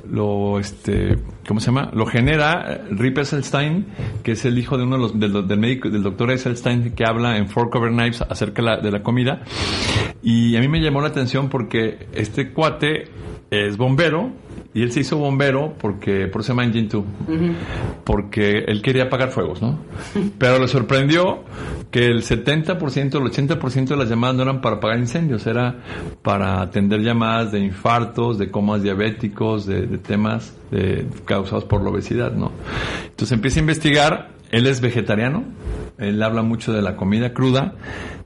lo, 0.10 0.60
este, 0.60 1.18
¿cómo 1.48 1.60
se 1.60 1.68
llama? 1.68 1.90
Lo 1.94 2.06
genera 2.06 2.82
Rip 2.92 3.18
Esselstein, 3.18 3.88
que 4.24 4.34
es 4.34 4.46
el 4.46 4.58
hijo 4.58 4.78
de 4.78 4.84
uno 4.84 4.98
de 4.98 5.28
los, 5.28 5.48
del, 5.48 5.60
médico, 5.60 5.90
del 5.90 6.04
doctor 6.04 6.32
Esselstein, 6.32 6.92
que 6.92 7.04
habla 7.06 7.38
en 7.38 7.48
Fork 7.48 7.74
Over 7.76 7.92
Knives 7.92 8.22
acerca 8.22 8.78
de 8.78 8.92
la 8.92 9.02
comida. 9.04 9.42
Y 10.22 10.56
a 10.56 10.60
mí 10.60 10.68
me 10.68 10.80
llamó 10.80 11.02
la 11.02 11.08
atención 11.08 11.50
porque 11.50 12.08
este 12.14 12.52
cuate 12.52 13.10
es 13.50 13.78
bombero, 13.78 14.32
y 14.74 14.82
él 14.82 14.92
se 14.92 15.02
hizo 15.02 15.18
bombero 15.18 15.76
porque, 15.78 16.28
por 16.28 16.42
eso 16.42 16.48
se 16.48 16.52
llama 16.54 16.64
Engine 16.64 16.88
2, 16.88 17.04
porque 18.04 18.64
él 18.68 18.82
quería 18.82 19.04
apagar 19.04 19.30
fuegos, 19.30 19.62
¿no? 19.62 19.80
Pero 20.40 20.60
le 20.60 20.68
sorprendió 20.68 21.44
que 21.94 22.08
el 22.08 22.24
70%, 22.24 22.98
el 22.98 23.60
80% 23.60 23.86
de 23.86 23.96
las 23.96 24.10
llamadas 24.10 24.36
no 24.36 24.42
eran 24.42 24.62
para 24.62 24.78
apagar 24.78 24.98
incendios, 24.98 25.46
era 25.46 25.76
para 26.24 26.60
atender 26.60 27.02
llamadas 27.02 27.52
de 27.52 27.60
infartos, 27.60 28.40
de 28.40 28.50
comas 28.50 28.82
diabéticos, 28.82 29.68
de, 29.68 29.86
temas 30.00 30.56
causados 31.26 31.66
por 31.66 31.84
la 31.84 31.92
obesidad, 31.92 32.32
¿no? 32.32 32.52
Entonces 33.04 33.32
empieza 33.34 33.60
a 33.60 33.62
investigar, 33.62 34.32
él 34.50 34.66
es 34.66 34.82
vegetariano, 34.82 35.44
él 36.00 36.24
habla 36.24 36.42
mucho 36.42 36.74
de 36.74 36.82
la 36.82 36.96
comida 36.96 37.32
cruda, 37.32 37.76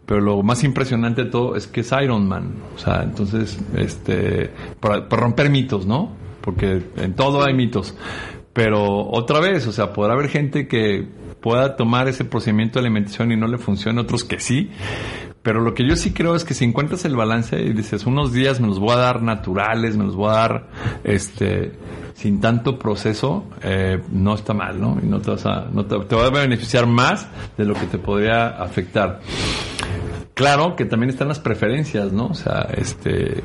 pero 0.05 0.21
lo 0.21 0.41
más 0.43 0.63
impresionante 0.63 1.25
de 1.25 1.29
todo 1.29 1.57
es 1.57 1.67
que 1.67 1.81
es 1.81 1.91
Iron 2.01 2.25
Man, 2.25 2.53
o 2.73 2.79
sea, 2.79 3.03
entonces, 3.03 3.59
este, 3.75 4.49
para, 4.79 5.09
para 5.09 5.23
romper 5.23 5.49
mitos, 5.49 5.85
¿no? 5.85 6.15
porque 6.47 6.81
en 6.95 7.13
todo 7.13 7.43
hay 7.43 7.53
mitos. 7.53 7.93
Pero 8.53 9.05
otra 9.09 9.41
vez, 9.41 9.67
o 9.67 9.73
sea, 9.73 9.91
podrá 9.91 10.13
haber 10.13 10.29
gente 10.29 10.65
que 10.65 11.05
pueda 11.41 11.75
tomar 11.75 12.07
ese 12.07 12.25
procedimiento 12.25 12.79
de 12.79 12.85
alimentación 12.87 13.31
y 13.31 13.37
no 13.37 13.47
le 13.47 13.57
funcione, 13.57 14.01
otros 14.01 14.23
que 14.23 14.39
sí. 14.39 14.71
Pero 15.41 15.61
lo 15.61 15.73
que 15.73 15.87
yo 15.87 15.95
sí 15.95 16.11
creo 16.11 16.35
es 16.35 16.43
que 16.43 16.53
si 16.53 16.65
encuentras 16.65 17.05
el 17.05 17.15
balance 17.15 17.61
y 17.61 17.71
dices, 17.71 18.05
unos 18.05 18.33
días 18.33 18.59
me 18.59 18.67
los 18.67 18.79
voy 18.79 18.91
a 18.91 18.97
dar 18.97 19.21
naturales, 19.21 19.95
me 19.95 20.03
los 20.03 20.15
voy 20.15 20.29
a 20.29 20.33
dar 20.33 20.67
este 21.03 21.71
sin 22.15 22.41
tanto 22.41 22.79
proceso, 22.79 23.45
eh, 23.61 24.01
no 24.11 24.33
está 24.33 24.53
mal, 24.53 24.81
¿no? 24.81 24.97
Y 25.01 25.05
no 25.05 25.21
te 25.21 25.31
vas 25.31 25.45
a, 25.45 25.67
no 25.71 25.85
te, 25.85 25.99
te 25.99 26.15
va 26.15 26.25
a 26.25 26.29
beneficiar 26.31 26.87
más 26.87 27.27
de 27.57 27.63
lo 27.63 27.75
que 27.75 27.85
te 27.85 27.99
podría 27.99 28.47
afectar. 28.47 29.21
Claro 30.37 30.75
que 30.75 30.85
también 30.85 31.09
están 31.09 31.29
las 31.29 31.39
preferencias, 31.39 32.13
¿no? 32.13 32.27
O 32.27 32.35
sea, 32.35 32.67
este, 32.77 33.43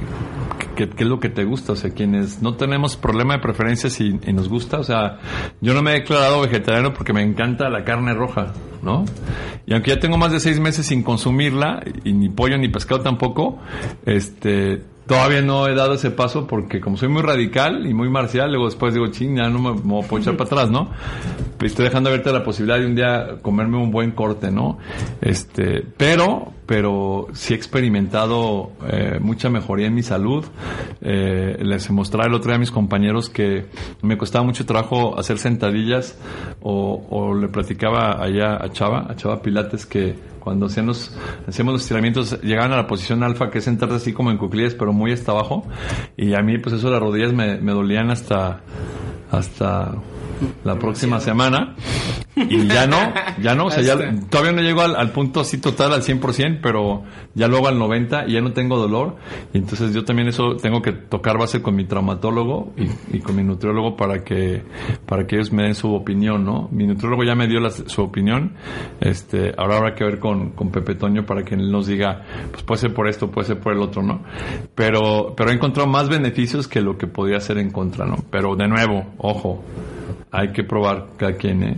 ¿qué, 0.77 0.91
es 0.95 1.07
lo 1.07 1.21
que 1.21 1.31
te 1.31 1.43
gusta? 1.45 1.73
O 1.73 1.77
sea, 1.77 1.89
quienes 1.89 2.43
no 2.43 2.57
tenemos 2.57 2.99
problema 2.99 3.33
de 3.33 3.41
preferencias 3.41 3.99
y, 3.99 4.13
nos 4.13 4.51
gusta, 4.51 4.79
o 4.79 4.85
sea, 4.85 5.19
yo 5.63 5.73
no 5.73 5.81
me 5.81 5.93
he 5.93 5.95
declarado 6.01 6.43
vegetariano 6.43 6.93
porque 6.93 7.15
me 7.15 7.23
encanta 7.23 7.71
la 7.71 7.83
carne 7.83 8.13
roja, 8.13 8.53
¿no? 8.83 9.07
Y 9.65 9.73
aunque 9.73 9.93
ya 9.93 10.01
tengo 10.01 10.19
más 10.19 10.33
de 10.33 10.41
seis 10.41 10.61
meses 10.61 10.85
sin 10.85 11.03
consumirla, 11.03 11.83
y 12.05 12.13
ni 12.13 12.29
pollo 12.29 12.59
ni 12.59 12.69
pescado 12.69 13.01
tampoco, 13.01 13.59
este, 14.05 14.83
Todavía 15.07 15.43
no 15.43 15.67
he 15.67 15.75
dado 15.75 15.95
ese 15.95 16.13
paso 16.13 16.47
porque 16.47 16.81
como 16.81 16.97
soy 16.97 17.09
muy 17.09 17.23
radical 17.23 17.87
y 17.87 17.93
muy 17.93 18.09
marcial, 18.09 18.51
luego 18.51 18.67
después 18.67 18.95
digo, 18.95 19.09
ching, 19.09 19.37
ya 19.37 19.49
no 19.49 19.59
me, 19.59 19.73
me 19.75 20.03
puedo 20.05 20.19
echar 20.19 20.37
para 20.37 20.47
atrás, 20.47 20.71
¿no? 20.71 20.91
Estoy 21.61 21.87
dejando 21.87 22.09
abierta 22.09 22.33
la 22.33 22.45
posibilidad 22.45 22.79
de 22.79 22.87
un 22.87 22.95
día 22.95 23.39
comerme 23.43 23.79
un 23.79 23.91
buen 23.91 24.13
corte, 24.13 24.53
¿no? 24.53 24.79
Este, 25.21 25.85
pero, 25.97 26.53
pero 26.67 27.27
sí 27.33 27.55
he 27.55 27.57
experimentado 27.57 28.73
eh, 28.89 29.19
mucha 29.21 29.51
mejoría 29.51 29.89
en 29.89 29.95
mi 29.95 30.03
salud. 30.03 30.45
Eh, 31.01 31.57
les 31.61 31.91
mostraba 31.91 32.29
el 32.29 32.35
otro 32.35 32.51
día 32.51 32.57
a 32.57 32.59
mis 32.59 32.71
compañeros 32.71 33.29
que 33.29 33.67
me 34.03 34.17
costaba 34.17 34.45
mucho 34.45 34.65
trabajo 34.65 35.19
hacer 35.19 35.39
sentadillas 35.39 36.19
o, 36.61 37.35
le 37.35 37.49
platicaba 37.49 38.23
allá 38.23 38.63
a 38.63 38.71
Chava, 38.71 39.07
a 39.09 39.17
Chava 39.17 39.43
Pilates 39.43 39.87
que 39.87 40.15
cuando 40.39 40.67
hacíamos, 40.67 41.17
hacíamos 41.47 41.75
los 41.75 41.83
estiramientos, 41.83 42.41
llegaban 42.43 42.73
a 42.73 42.77
la 42.77 42.87
posición 42.87 43.23
alfa, 43.23 43.49
que 43.51 43.59
es 43.59 43.65
sentarte 43.65 43.95
así 43.95 44.13
como 44.13 44.31
en 44.31 44.39
cuclillas, 44.39 44.75
pero 44.75 44.93
muy 44.93 45.13
hasta 45.13 45.31
abajo. 45.31 45.65
Y 46.17 46.35
a 46.35 46.43
mí, 46.43 46.59
pues 46.59 46.75
eso, 46.75 46.91
las 46.91 47.01
rodillas 47.01 47.33
me, 47.33 47.59
me 47.59 47.71
dolían 47.71 48.11
hasta, 48.11 48.61
hasta 49.31 49.93
la 50.65 50.79
próxima 50.79 51.21
semana 51.21 51.75
y 52.35 52.67
ya 52.67 52.87
no, 52.87 52.97
ya 53.43 53.55
no, 53.55 53.67
o 53.67 53.71
sea, 53.71 53.83
ya, 53.83 53.97
todavía 54.31 54.53
no 54.53 54.63
llego 54.63 54.81
al, 54.81 55.11
punto 55.11 55.41
así 55.41 55.59
total 55.59 55.93
al 55.93 56.03
100%, 56.03 56.61
pero 56.63 57.03
ya 57.35 57.47
luego 57.47 57.69
al 57.69 57.79
90 57.79 58.27
y 58.29 58.33
ya 58.33 58.41
no 58.41 58.53
tengo 58.53 58.79
dolor 58.79 59.17
y 59.53 59.59
entonces 59.59 59.93
yo 59.93 60.05
también 60.05 60.29
eso 60.29 60.57
tengo 60.57 60.81
que 60.81 60.93
tocar 60.93 61.39
base 61.39 61.61
con 61.61 61.75
mi 61.75 61.85
traumatólogo 61.85 62.73
y, 63.13 63.19
con 63.21 63.37
mi 63.37 63.45
nutriólogo 63.45 63.97
para 63.97 64.25
que 64.25 64.63
para 65.07 65.27
que 65.27 65.37
ellos 65.37 65.53
me 65.53 65.65
den 65.65 65.75
su 65.75 65.95
opinión, 65.95 66.45
¿no? 66.45 66.69
Mi 66.73 66.87
nutriólogo 66.87 67.23
ya 67.25 67.35
me 67.35 67.47
dio 67.47 67.59
su 67.71 68.03
opinión, 68.03 68.55
este, 69.01 69.55
ahora 69.57 69.77
habrá 69.77 69.95
que 69.95 70.05
ver 70.05 70.19
con, 70.19 70.51
con 70.51 70.71
Pepe 70.71 70.95
Toño 70.95 71.27
para 71.27 71.45
que 71.45 71.55
él 71.55 71.71
nos 71.71 71.87
diga, 71.87 72.23
pues 72.51 72.63
puede 72.63 72.81
ser 72.81 72.95
por 72.95 73.09
esto, 73.09 73.31
puede 73.31 73.47
ser 73.47 73.61
por 73.61 73.75
el 73.75 73.81
otro, 73.81 74.03
¿no? 74.03 74.23
Pero, 74.75 75.35
pero 75.37 75.51
he 75.51 75.55
encontrado 75.55 75.89
más 75.89 76.09
beneficios 76.09 76.67
que 76.67 76.81
lo 76.81 76.97
que 76.97 77.07
podría 77.07 77.41
ser 77.41 77.59
en 77.59 77.71
contra, 77.71 78.07
¿no? 78.07 78.17
Pero 78.31 78.57
de 78.57 78.69
nuevo, 78.69 79.05
ojo, 79.19 79.63
hay 80.33 80.51
que 80.51 80.65
probar 80.65 81.09
cada 81.19 81.37
quien, 81.37 81.63
¿eh? 81.63 81.77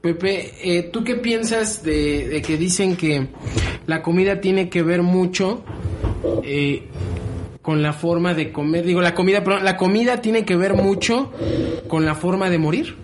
Pepe, 0.00 0.52
eh, 0.62 0.82
¿tú 0.84 1.02
qué 1.04 1.16
piensas 1.16 1.82
de, 1.82 2.42
que 2.46 2.56
dicen 2.56 2.96
que 2.96 3.28
la 3.86 4.02
comida 4.02 4.40
tiene 4.40 4.68
que 4.68 4.82
ver 4.82 5.02
mucho 5.02 5.62
eh, 6.42 6.84
con 7.60 7.82
la 7.82 7.92
forma 7.92 8.32
de 8.34 8.52
comer? 8.52 8.86
Digo, 8.86 9.00
la 9.00 9.14
comida, 9.14 9.42
pero 9.42 9.60
la 9.60 9.76
comida 9.76 10.22
tiene 10.22 10.44
que 10.44 10.56
ver 10.56 10.74
mucho 10.74 11.32
con 11.88 12.06
la 12.06 12.14
forma 12.14 12.48
de 12.48 12.58
morir. 12.58 12.96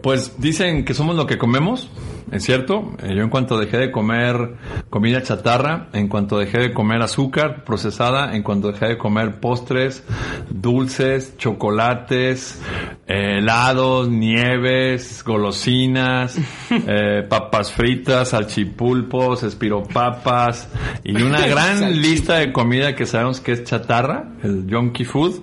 Pues 0.00 0.40
dicen 0.40 0.84
que 0.84 0.94
somos 0.94 1.16
lo 1.16 1.26
que 1.26 1.38
comemos 1.38 1.88
es 2.30 2.44
cierto. 2.44 2.92
Eh, 3.02 3.14
yo 3.14 3.22
en 3.22 3.30
cuanto 3.30 3.58
dejé 3.58 3.78
de 3.78 3.90
comer 3.92 4.54
comida 4.90 5.22
chatarra, 5.22 5.88
en 5.92 6.08
cuanto 6.08 6.38
dejé 6.38 6.58
de 6.58 6.72
comer 6.72 7.00
azúcar 7.02 7.64
procesada, 7.64 8.34
en 8.34 8.42
cuanto 8.42 8.72
dejé 8.72 8.86
de 8.86 8.98
comer 8.98 9.40
postres, 9.40 10.04
dulces, 10.50 11.36
chocolates, 11.36 12.60
eh, 13.06 13.38
helados, 13.38 14.08
nieves, 14.08 15.22
golosinas, 15.24 16.38
eh, 16.70 17.24
papas 17.28 17.72
fritas, 17.72 18.30
salchipulpos, 18.30 19.42
espiropapas 19.42 20.68
y 21.04 21.22
una 21.22 21.46
gran 21.46 22.00
lista 22.00 22.38
de 22.38 22.52
comida 22.52 22.94
que 22.94 23.06
sabemos 23.06 23.40
que 23.40 23.52
es 23.52 23.64
chatarra, 23.64 24.32
el 24.42 24.66
junkie 24.68 25.04
food, 25.04 25.42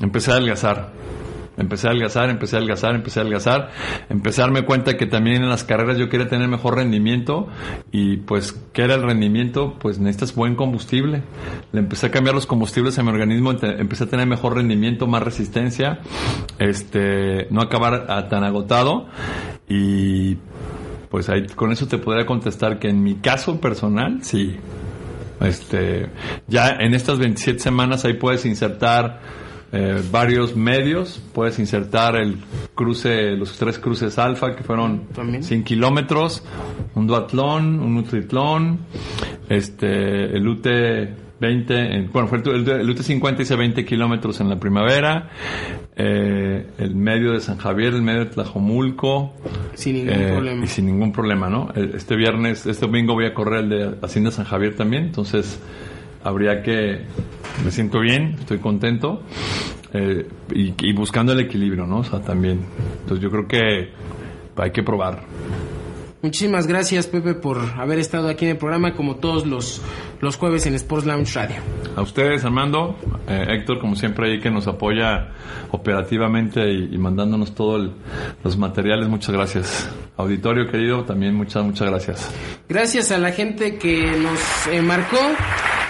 empecé 0.00 0.30
a 0.30 0.34
adelgazar. 0.34 0.96
Empecé 1.56 1.86
a 1.86 1.90
adelgazar, 1.90 2.28
empecé 2.28 2.56
a 2.56 2.58
adelgazar, 2.58 2.94
empecé 2.94 3.20
a 3.20 3.22
adelgazar. 3.22 3.70
Empecé 4.08 4.42
a 4.42 4.44
darme 4.44 4.64
cuenta 4.64 4.96
que 4.96 5.06
también 5.06 5.42
en 5.42 5.48
las 5.48 5.64
carreras 5.64 5.98
yo 5.98 6.08
quería 6.08 6.28
tener 6.28 6.48
mejor 6.48 6.76
rendimiento 6.76 7.48
y 7.90 8.18
pues, 8.18 8.52
¿qué 8.72 8.82
era 8.82 8.94
el 8.94 9.02
rendimiento? 9.02 9.74
Pues 9.78 9.98
necesitas 9.98 10.34
buen 10.34 10.54
combustible. 10.54 11.22
Le 11.72 11.80
empecé 11.80 12.06
a 12.06 12.10
cambiar 12.10 12.34
los 12.34 12.46
combustibles 12.46 12.98
a 12.98 13.02
mi 13.02 13.10
organismo, 13.10 13.52
empecé 13.52 14.04
a 14.04 14.06
tener 14.08 14.26
mejor 14.26 14.54
rendimiento, 14.54 15.06
más 15.06 15.22
resistencia, 15.22 16.00
este, 16.58 17.46
no 17.50 17.62
acabar 17.62 18.28
tan 18.28 18.44
agotado 18.44 19.06
y 19.68 20.36
pues 21.10 21.28
ahí 21.28 21.46
con 21.46 21.72
eso 21.72 21.86
te 21.86 21.98
podría 21.98 22.26
contestar 22.26 22.78
que 22.78 22.88
en 22.88 23.02
mi 23.02 23.16
caso 23.16 23.60
personal, 23.60 24.18
sí. 24.22 24.56
Este, 25.40 26.08
ya 26.46 26.70
en 26.80 26.94
estas 26.94 27.18
27 27.18 27.58
semanas 27.58 28.04
ahí 28.04 28.14
puedes 28.14 28.46
insertar 28.46 29.20
eh, 29.76 30.02
varios 30.10 30.56
medios. 30.56 31.20
Puedes 31.34 31.58
insertar 31.58 32.16
el 32.16 32.38
cruce, 32.74 33.32
los 33.32 33.58
tres 33.58 33.78
cruces 33.78 34.18
alfa 34.18 34.56
que 34.56 34.62
fueron 34.62 35.08
100 35.40 35.64
kilómetros, 35.64 36.42
un 36.94 37.06
duatlón, 37.06 37.80
un 37.80 37.94
nutritlón, 37.94 38.78
este, 39.50 40.34
el 40.34 40.48
UT 40.48 40.66
20, 41.38 42.08
bueno, 42.12 42.28
fue 42.28 42.38
el, 42.38 42.88
UT 42.88 42.98
50 42.98 43.42
hice 43.42 43.56
20 43.56 43.84
kilómetros 43.84 44.40
en 44.40 44.48
la 44.48 44.58
primavera, 44.58 45.28
eh, 45.94 46.66
el 46.78 46.94
medio 46.94 47.32
de 47.32 47.40
San 47.40 47.58
Javier, 47.58 47.92
el 47.92 48.00
medio 48.00 48.20
de 48.20 48.30
Tlajomulco. 48.30 49.34
Sin 49.74 49.96
ningún 49.96 50.14
eh, 50.14 50.32
problema. 50.32 50.64
Y 50.64 50.68
sin 50.68 50.86
ningún 50.86 51.12
problema, 51.12 51.50
¿no? 51.50 51.68
Este 51.74 52.16
viernes, 52.16 52.64
este 52.64 52.86
domingo 52.86 53.12
voy 53.12 53.26
a 53.26 53.34
correr 53.34 53.64
el 53.64 53.68
de 53.68 53.96
Hacienda 54.00 54.30
San 54.30 54.46
Javier 54.46 54.74
también, 54.74 55.04
entonces 55.04 55.60
habría 56.26 56.62
que, 56.62 57.02
me 57.64 57.70
siento 57.70 58.00
bien, 58.00 58.36
estoy 58.38 58.58
contento 58.58 59.22
eh, 59.92 60.26
y, 60.52 60.92
buscando 60.92 61.32
el 61.32 61.40
equilibrio, 61.40 61.86
¿no? 61.86 61.98
O 61.98 62.04
sea, 62.04 62.20
también. 62.20 62.60
Entonces 63.00 63.22
yo 63.22 63.30
creo 63.30 63.46
que 63.46 63.90
hay 64.56 64.70
que 64.70 64.82
probar. 64.82 65.22
Muchísimas 66.22 66.66
gracias 66.66 67.06
Pepe 67.06 67.34
por 67.34 67.58
haber 67.76 68.00
estado 68.00 68.28
aquí 68.28 68.46
en 68.46 68.52
el 68.52 68.56
programa 68.56 68.94
como 68.94 69.16
todos 69.16 69.46
los, 69.46 69.80
los 70.20 70.36
jueves 70.36 70.66
en 70.66 70.74
Sports 70.74 71.06
Lounge 71.06 71.32
Radio. 71.34 71.56
a 71.94 72.02
ustedes, 72.02 72.44
Armando, 72.44 72.96
eh, 73.28 73.44
Héctor, 73.48 73.78
como 73.78 73.94
siempre 73.94 74.32
ahí 74.32 74.40
que 74.40 74.50
nos 74.50 74.66
apoya 74.66 75.28
operativamente 75.70 76.68
y, 76.72 76.98
mandándonos 76.98 77.54
todos 77.54 77.90
los 78.42 78.56
materiales. 78.56 79.08
Muchas 79.08 79.30
gracias. 79.34 79.90
Auditorio 80.16 80.66
querido, 80.66 81.04
también 81.04 81.34
muchas, 81.34 81.62
muchas 81.64 81.88
gracias. 81.88 82.30
Gracias 82.68 83.12
a 83.12 83.18
la 83.18 83.30
gente 83.30 83.76
que 83.76 84.10
nos 84.18 84.66
eh, 84.72 84.82
marcó 84.82 85.18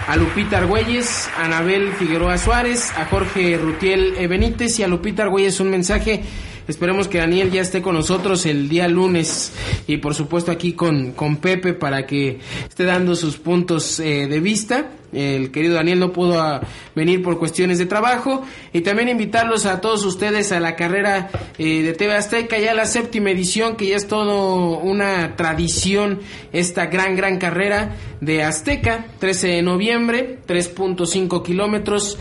a 0.07 0.15
Lupita 0.15 0.57
Argüelles, 0.57 1.29
a 1.37 1.45
Anabel 1.45 1.91
Figueroa 1.93 2.37
Suárez, 2.37 2.91
a 2.97 3.05
Jorge 3.05 3.57
Rutiel 3.57 4.27
Benítez 4.27 4.79
y 4.79 4.83
a 4.83 4.87
Lupita 4.87 5.23
Argüelles 5.23 5.59
un 5.59 5.69
mensaje 5.69 6.23
Esperemos 6.67 7.07
que 7.07 7.19
Daniel 7.19 7.49
ya 7.49 7.61
esté 7.61 7.81
con 7.81 7.95
nosotros 7.95 8.45
el 8.45 8.67
día 8.67 8.89
lunes 8.89 9.53
y 9.87 9.97
por 9.97 10.13
supuesto 10.13 10.51
aquí 10.51 10.73
con, 10.73 11.13
con 11.13 11.37
Pepe 11.37 11.73
para 11.73 12.05
que 12.05 12.39
esté 12.67 12.83
dando 12.83 13.15
sus 13.15 13.37
puntos 13.37 14.01
eh, 14.01 14.27
de 14.27 14.39
vista. 14.41 14.91
El 15.17 15.51
querido 15.51 15.75
Daniel 15.75 15.99
no 15.99 16.13
pudo 16.13 16.39
ah, 16.39 16.61
venir 16.95 17.23
por 17.23 17.39
cuestiones 17.39 17.79
de 17.79 17.85
trabajo 17.87 18.43
y 18.71 18.81
también 18.81 19.09
invitarlos 19.09 19.65
a 19.65 19.81
todos 19.81 20.05
ustedes 20.05 20.51
a 20.51 20.59
la 20.59 20.75
carrera 20.75 21.29
eh, 21.57 21.81
de 21.81 21.93
TV 21.93 22.13
Azteca, 22.15 22.59
ya 22.59 22.73
la 22.73 22.85
séptima 22.85 23.31
edición, 23.31 23.75
que 23.75 23.87
ya 23.87 23.95
es 23.95 24.07
todo 24.07 24.77
una 24.79 25.35
tradición, 25.35 26.19
esta 26.53 26.85
gran, 26.85 27.15
gran 27.15 27.37
carrera 27.39 27.95
de 28.21 28.43
Azteca, 28.43 29.05
13 29.19 29.47
de 29.47 29.61
noviembre, 29.63 30.39
3.5 30.47 31.43
kilómetros. 31.43 32.17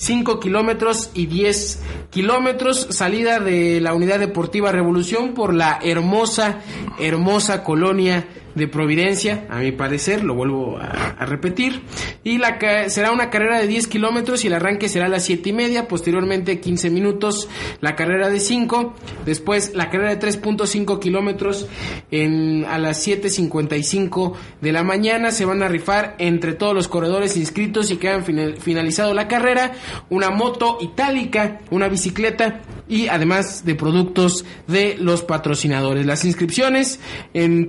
5 0.00 0.40
kilómetros 0.40 1.10
y 1.12 1.26
10 1.26 1.82
kilómetros, 2.08 2.86
salida 2.88 3.38
de 3.38 3.82
la 3.82 3.92
Unidad 3.92 4.18
Deportiva 4.18 4.72
Revolución 4.72 5.34
por 5.34 5.52
la 5.52 5.78
hermosa, 5.82 6.60
hermosa 6.98 7.62
colonia 7.62 8.26
de 8.54 8.68
Providencia, 8.68 9.46
a 9.48 9.58
mi 9.58 9.72
parecer, 9.72 10.24
lo 10.24 10.34
vuelvo 10.34 10.78
a, 10.78 11.24
repetir. 11.26 11.82
Y 12.24 12.38
la 12.38 12.58
será 12.88 13.12
una 13.12 13.30
carrera 13.30 13.60
de 13.60 13.66
10 13.66 13.86
kilómetros 13.86 14.44
y 14.44 14.48
el 14.48 14.54
arranque 14.54 14.88
será 14.88 15.06
a 15.06 15.08
las 15.08 15.24
7 15.24 15.50
y 15.50 15.52
media, 15.52 15.88
posteriormente 15.88 16.60
15 16.60 16.90
minutos 16.90 17.48
la 17.80 17.94
carrera 17.94 18.28
de 18.28 18.40
5, 18.40 18.94
después 19.24 19.74
la 19.74 19.90
carrera 19.90 20.14
de 20.14 20.20
3.5 20.20 20.98
kilómetros 20.98 21.68
a 22.10 22.78
las 22.78 23.06
7.55 23.06 24.34
de 24.60 24.72
la 24.72 24.82
mañana. 24.82 25.30
Se 25.30 25.44
van 25.44 25.62
a 25.62 25.68
rifar 25.68 26.16
entre 26.18 26.54
todos 26.54 26.74
los 26.74 26.88
corredores 26.88 27.36
inscritos 27.36 27.90
y 27.90 27.96
que 27.96 28.08
han 28.08 28.24
finalizado 28.24 29.14
la 29.14 29.28
carrera 29.28 29.72
una 30.08 30.30
moto 30.30 30.78
itálica, 30.80 31.60
una 31.70 31.88
bicicleta 31.88 32.62
y 32.88 33.06
además 33.06 33.64
de 33.64 33.74
productos 33.76 34.44
de 34.66 34.96
los 34.98 35.22
patrocinadores. 35.22 36.04
Las 36.04 36.24
inscripciones 36.24 36.98
en 37.32 37.66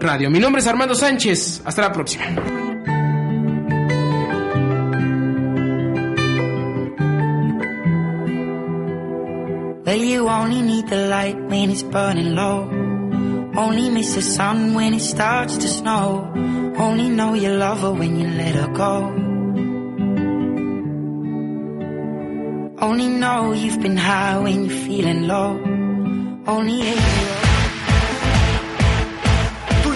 Radio. 0.00 0.30
Mi 0.30 0.40
nombre 0.40 0.60
es 0.60 0.66
Armando 0.66 0.94
Sánchez. 0.94 1.62
Hasta 1.64 1.82
la 1.82 1.92
próxima. 1.92 2.24
Well, 9.84 10.02
you 10.02 10.28
only 10.28 10.62
need 10.62 10.88
the 10.88 11.08
light 11.08 11.36
when 11.48 11.70
it's 11.70 11.84
burning 11.84 12.34
low. 12.34 12.68
Only 13.56 13.90
miss 13.90 14.14
the 14.16 14.22
sun 14.22 14.74
when 14.74 14.94
it 14.94 15.02
starts 15.02 15.56
to 15.58 15.68
snow. 15.68 16.32
Only 16.76 17.08
know 17.08 17.34
you 17.34 17.50
love 17.50 17.80
her 17.82 17.92
when 17.92 18.18
you 18.18 18.26
let 18.26 18.54
her 18.56 18.68
go. 18.72 19.14
Only 22.80 23.08
know 23.08 23.52
you've 23.52 23.80
been 23.80 23.96
high 23.96 24.38
when 24.38 24.64
you're 24.64 24.78
feeling 24.84 25.28
low. 25.28 25.58
Only 26.46 26.82
Tú 26.82 27.47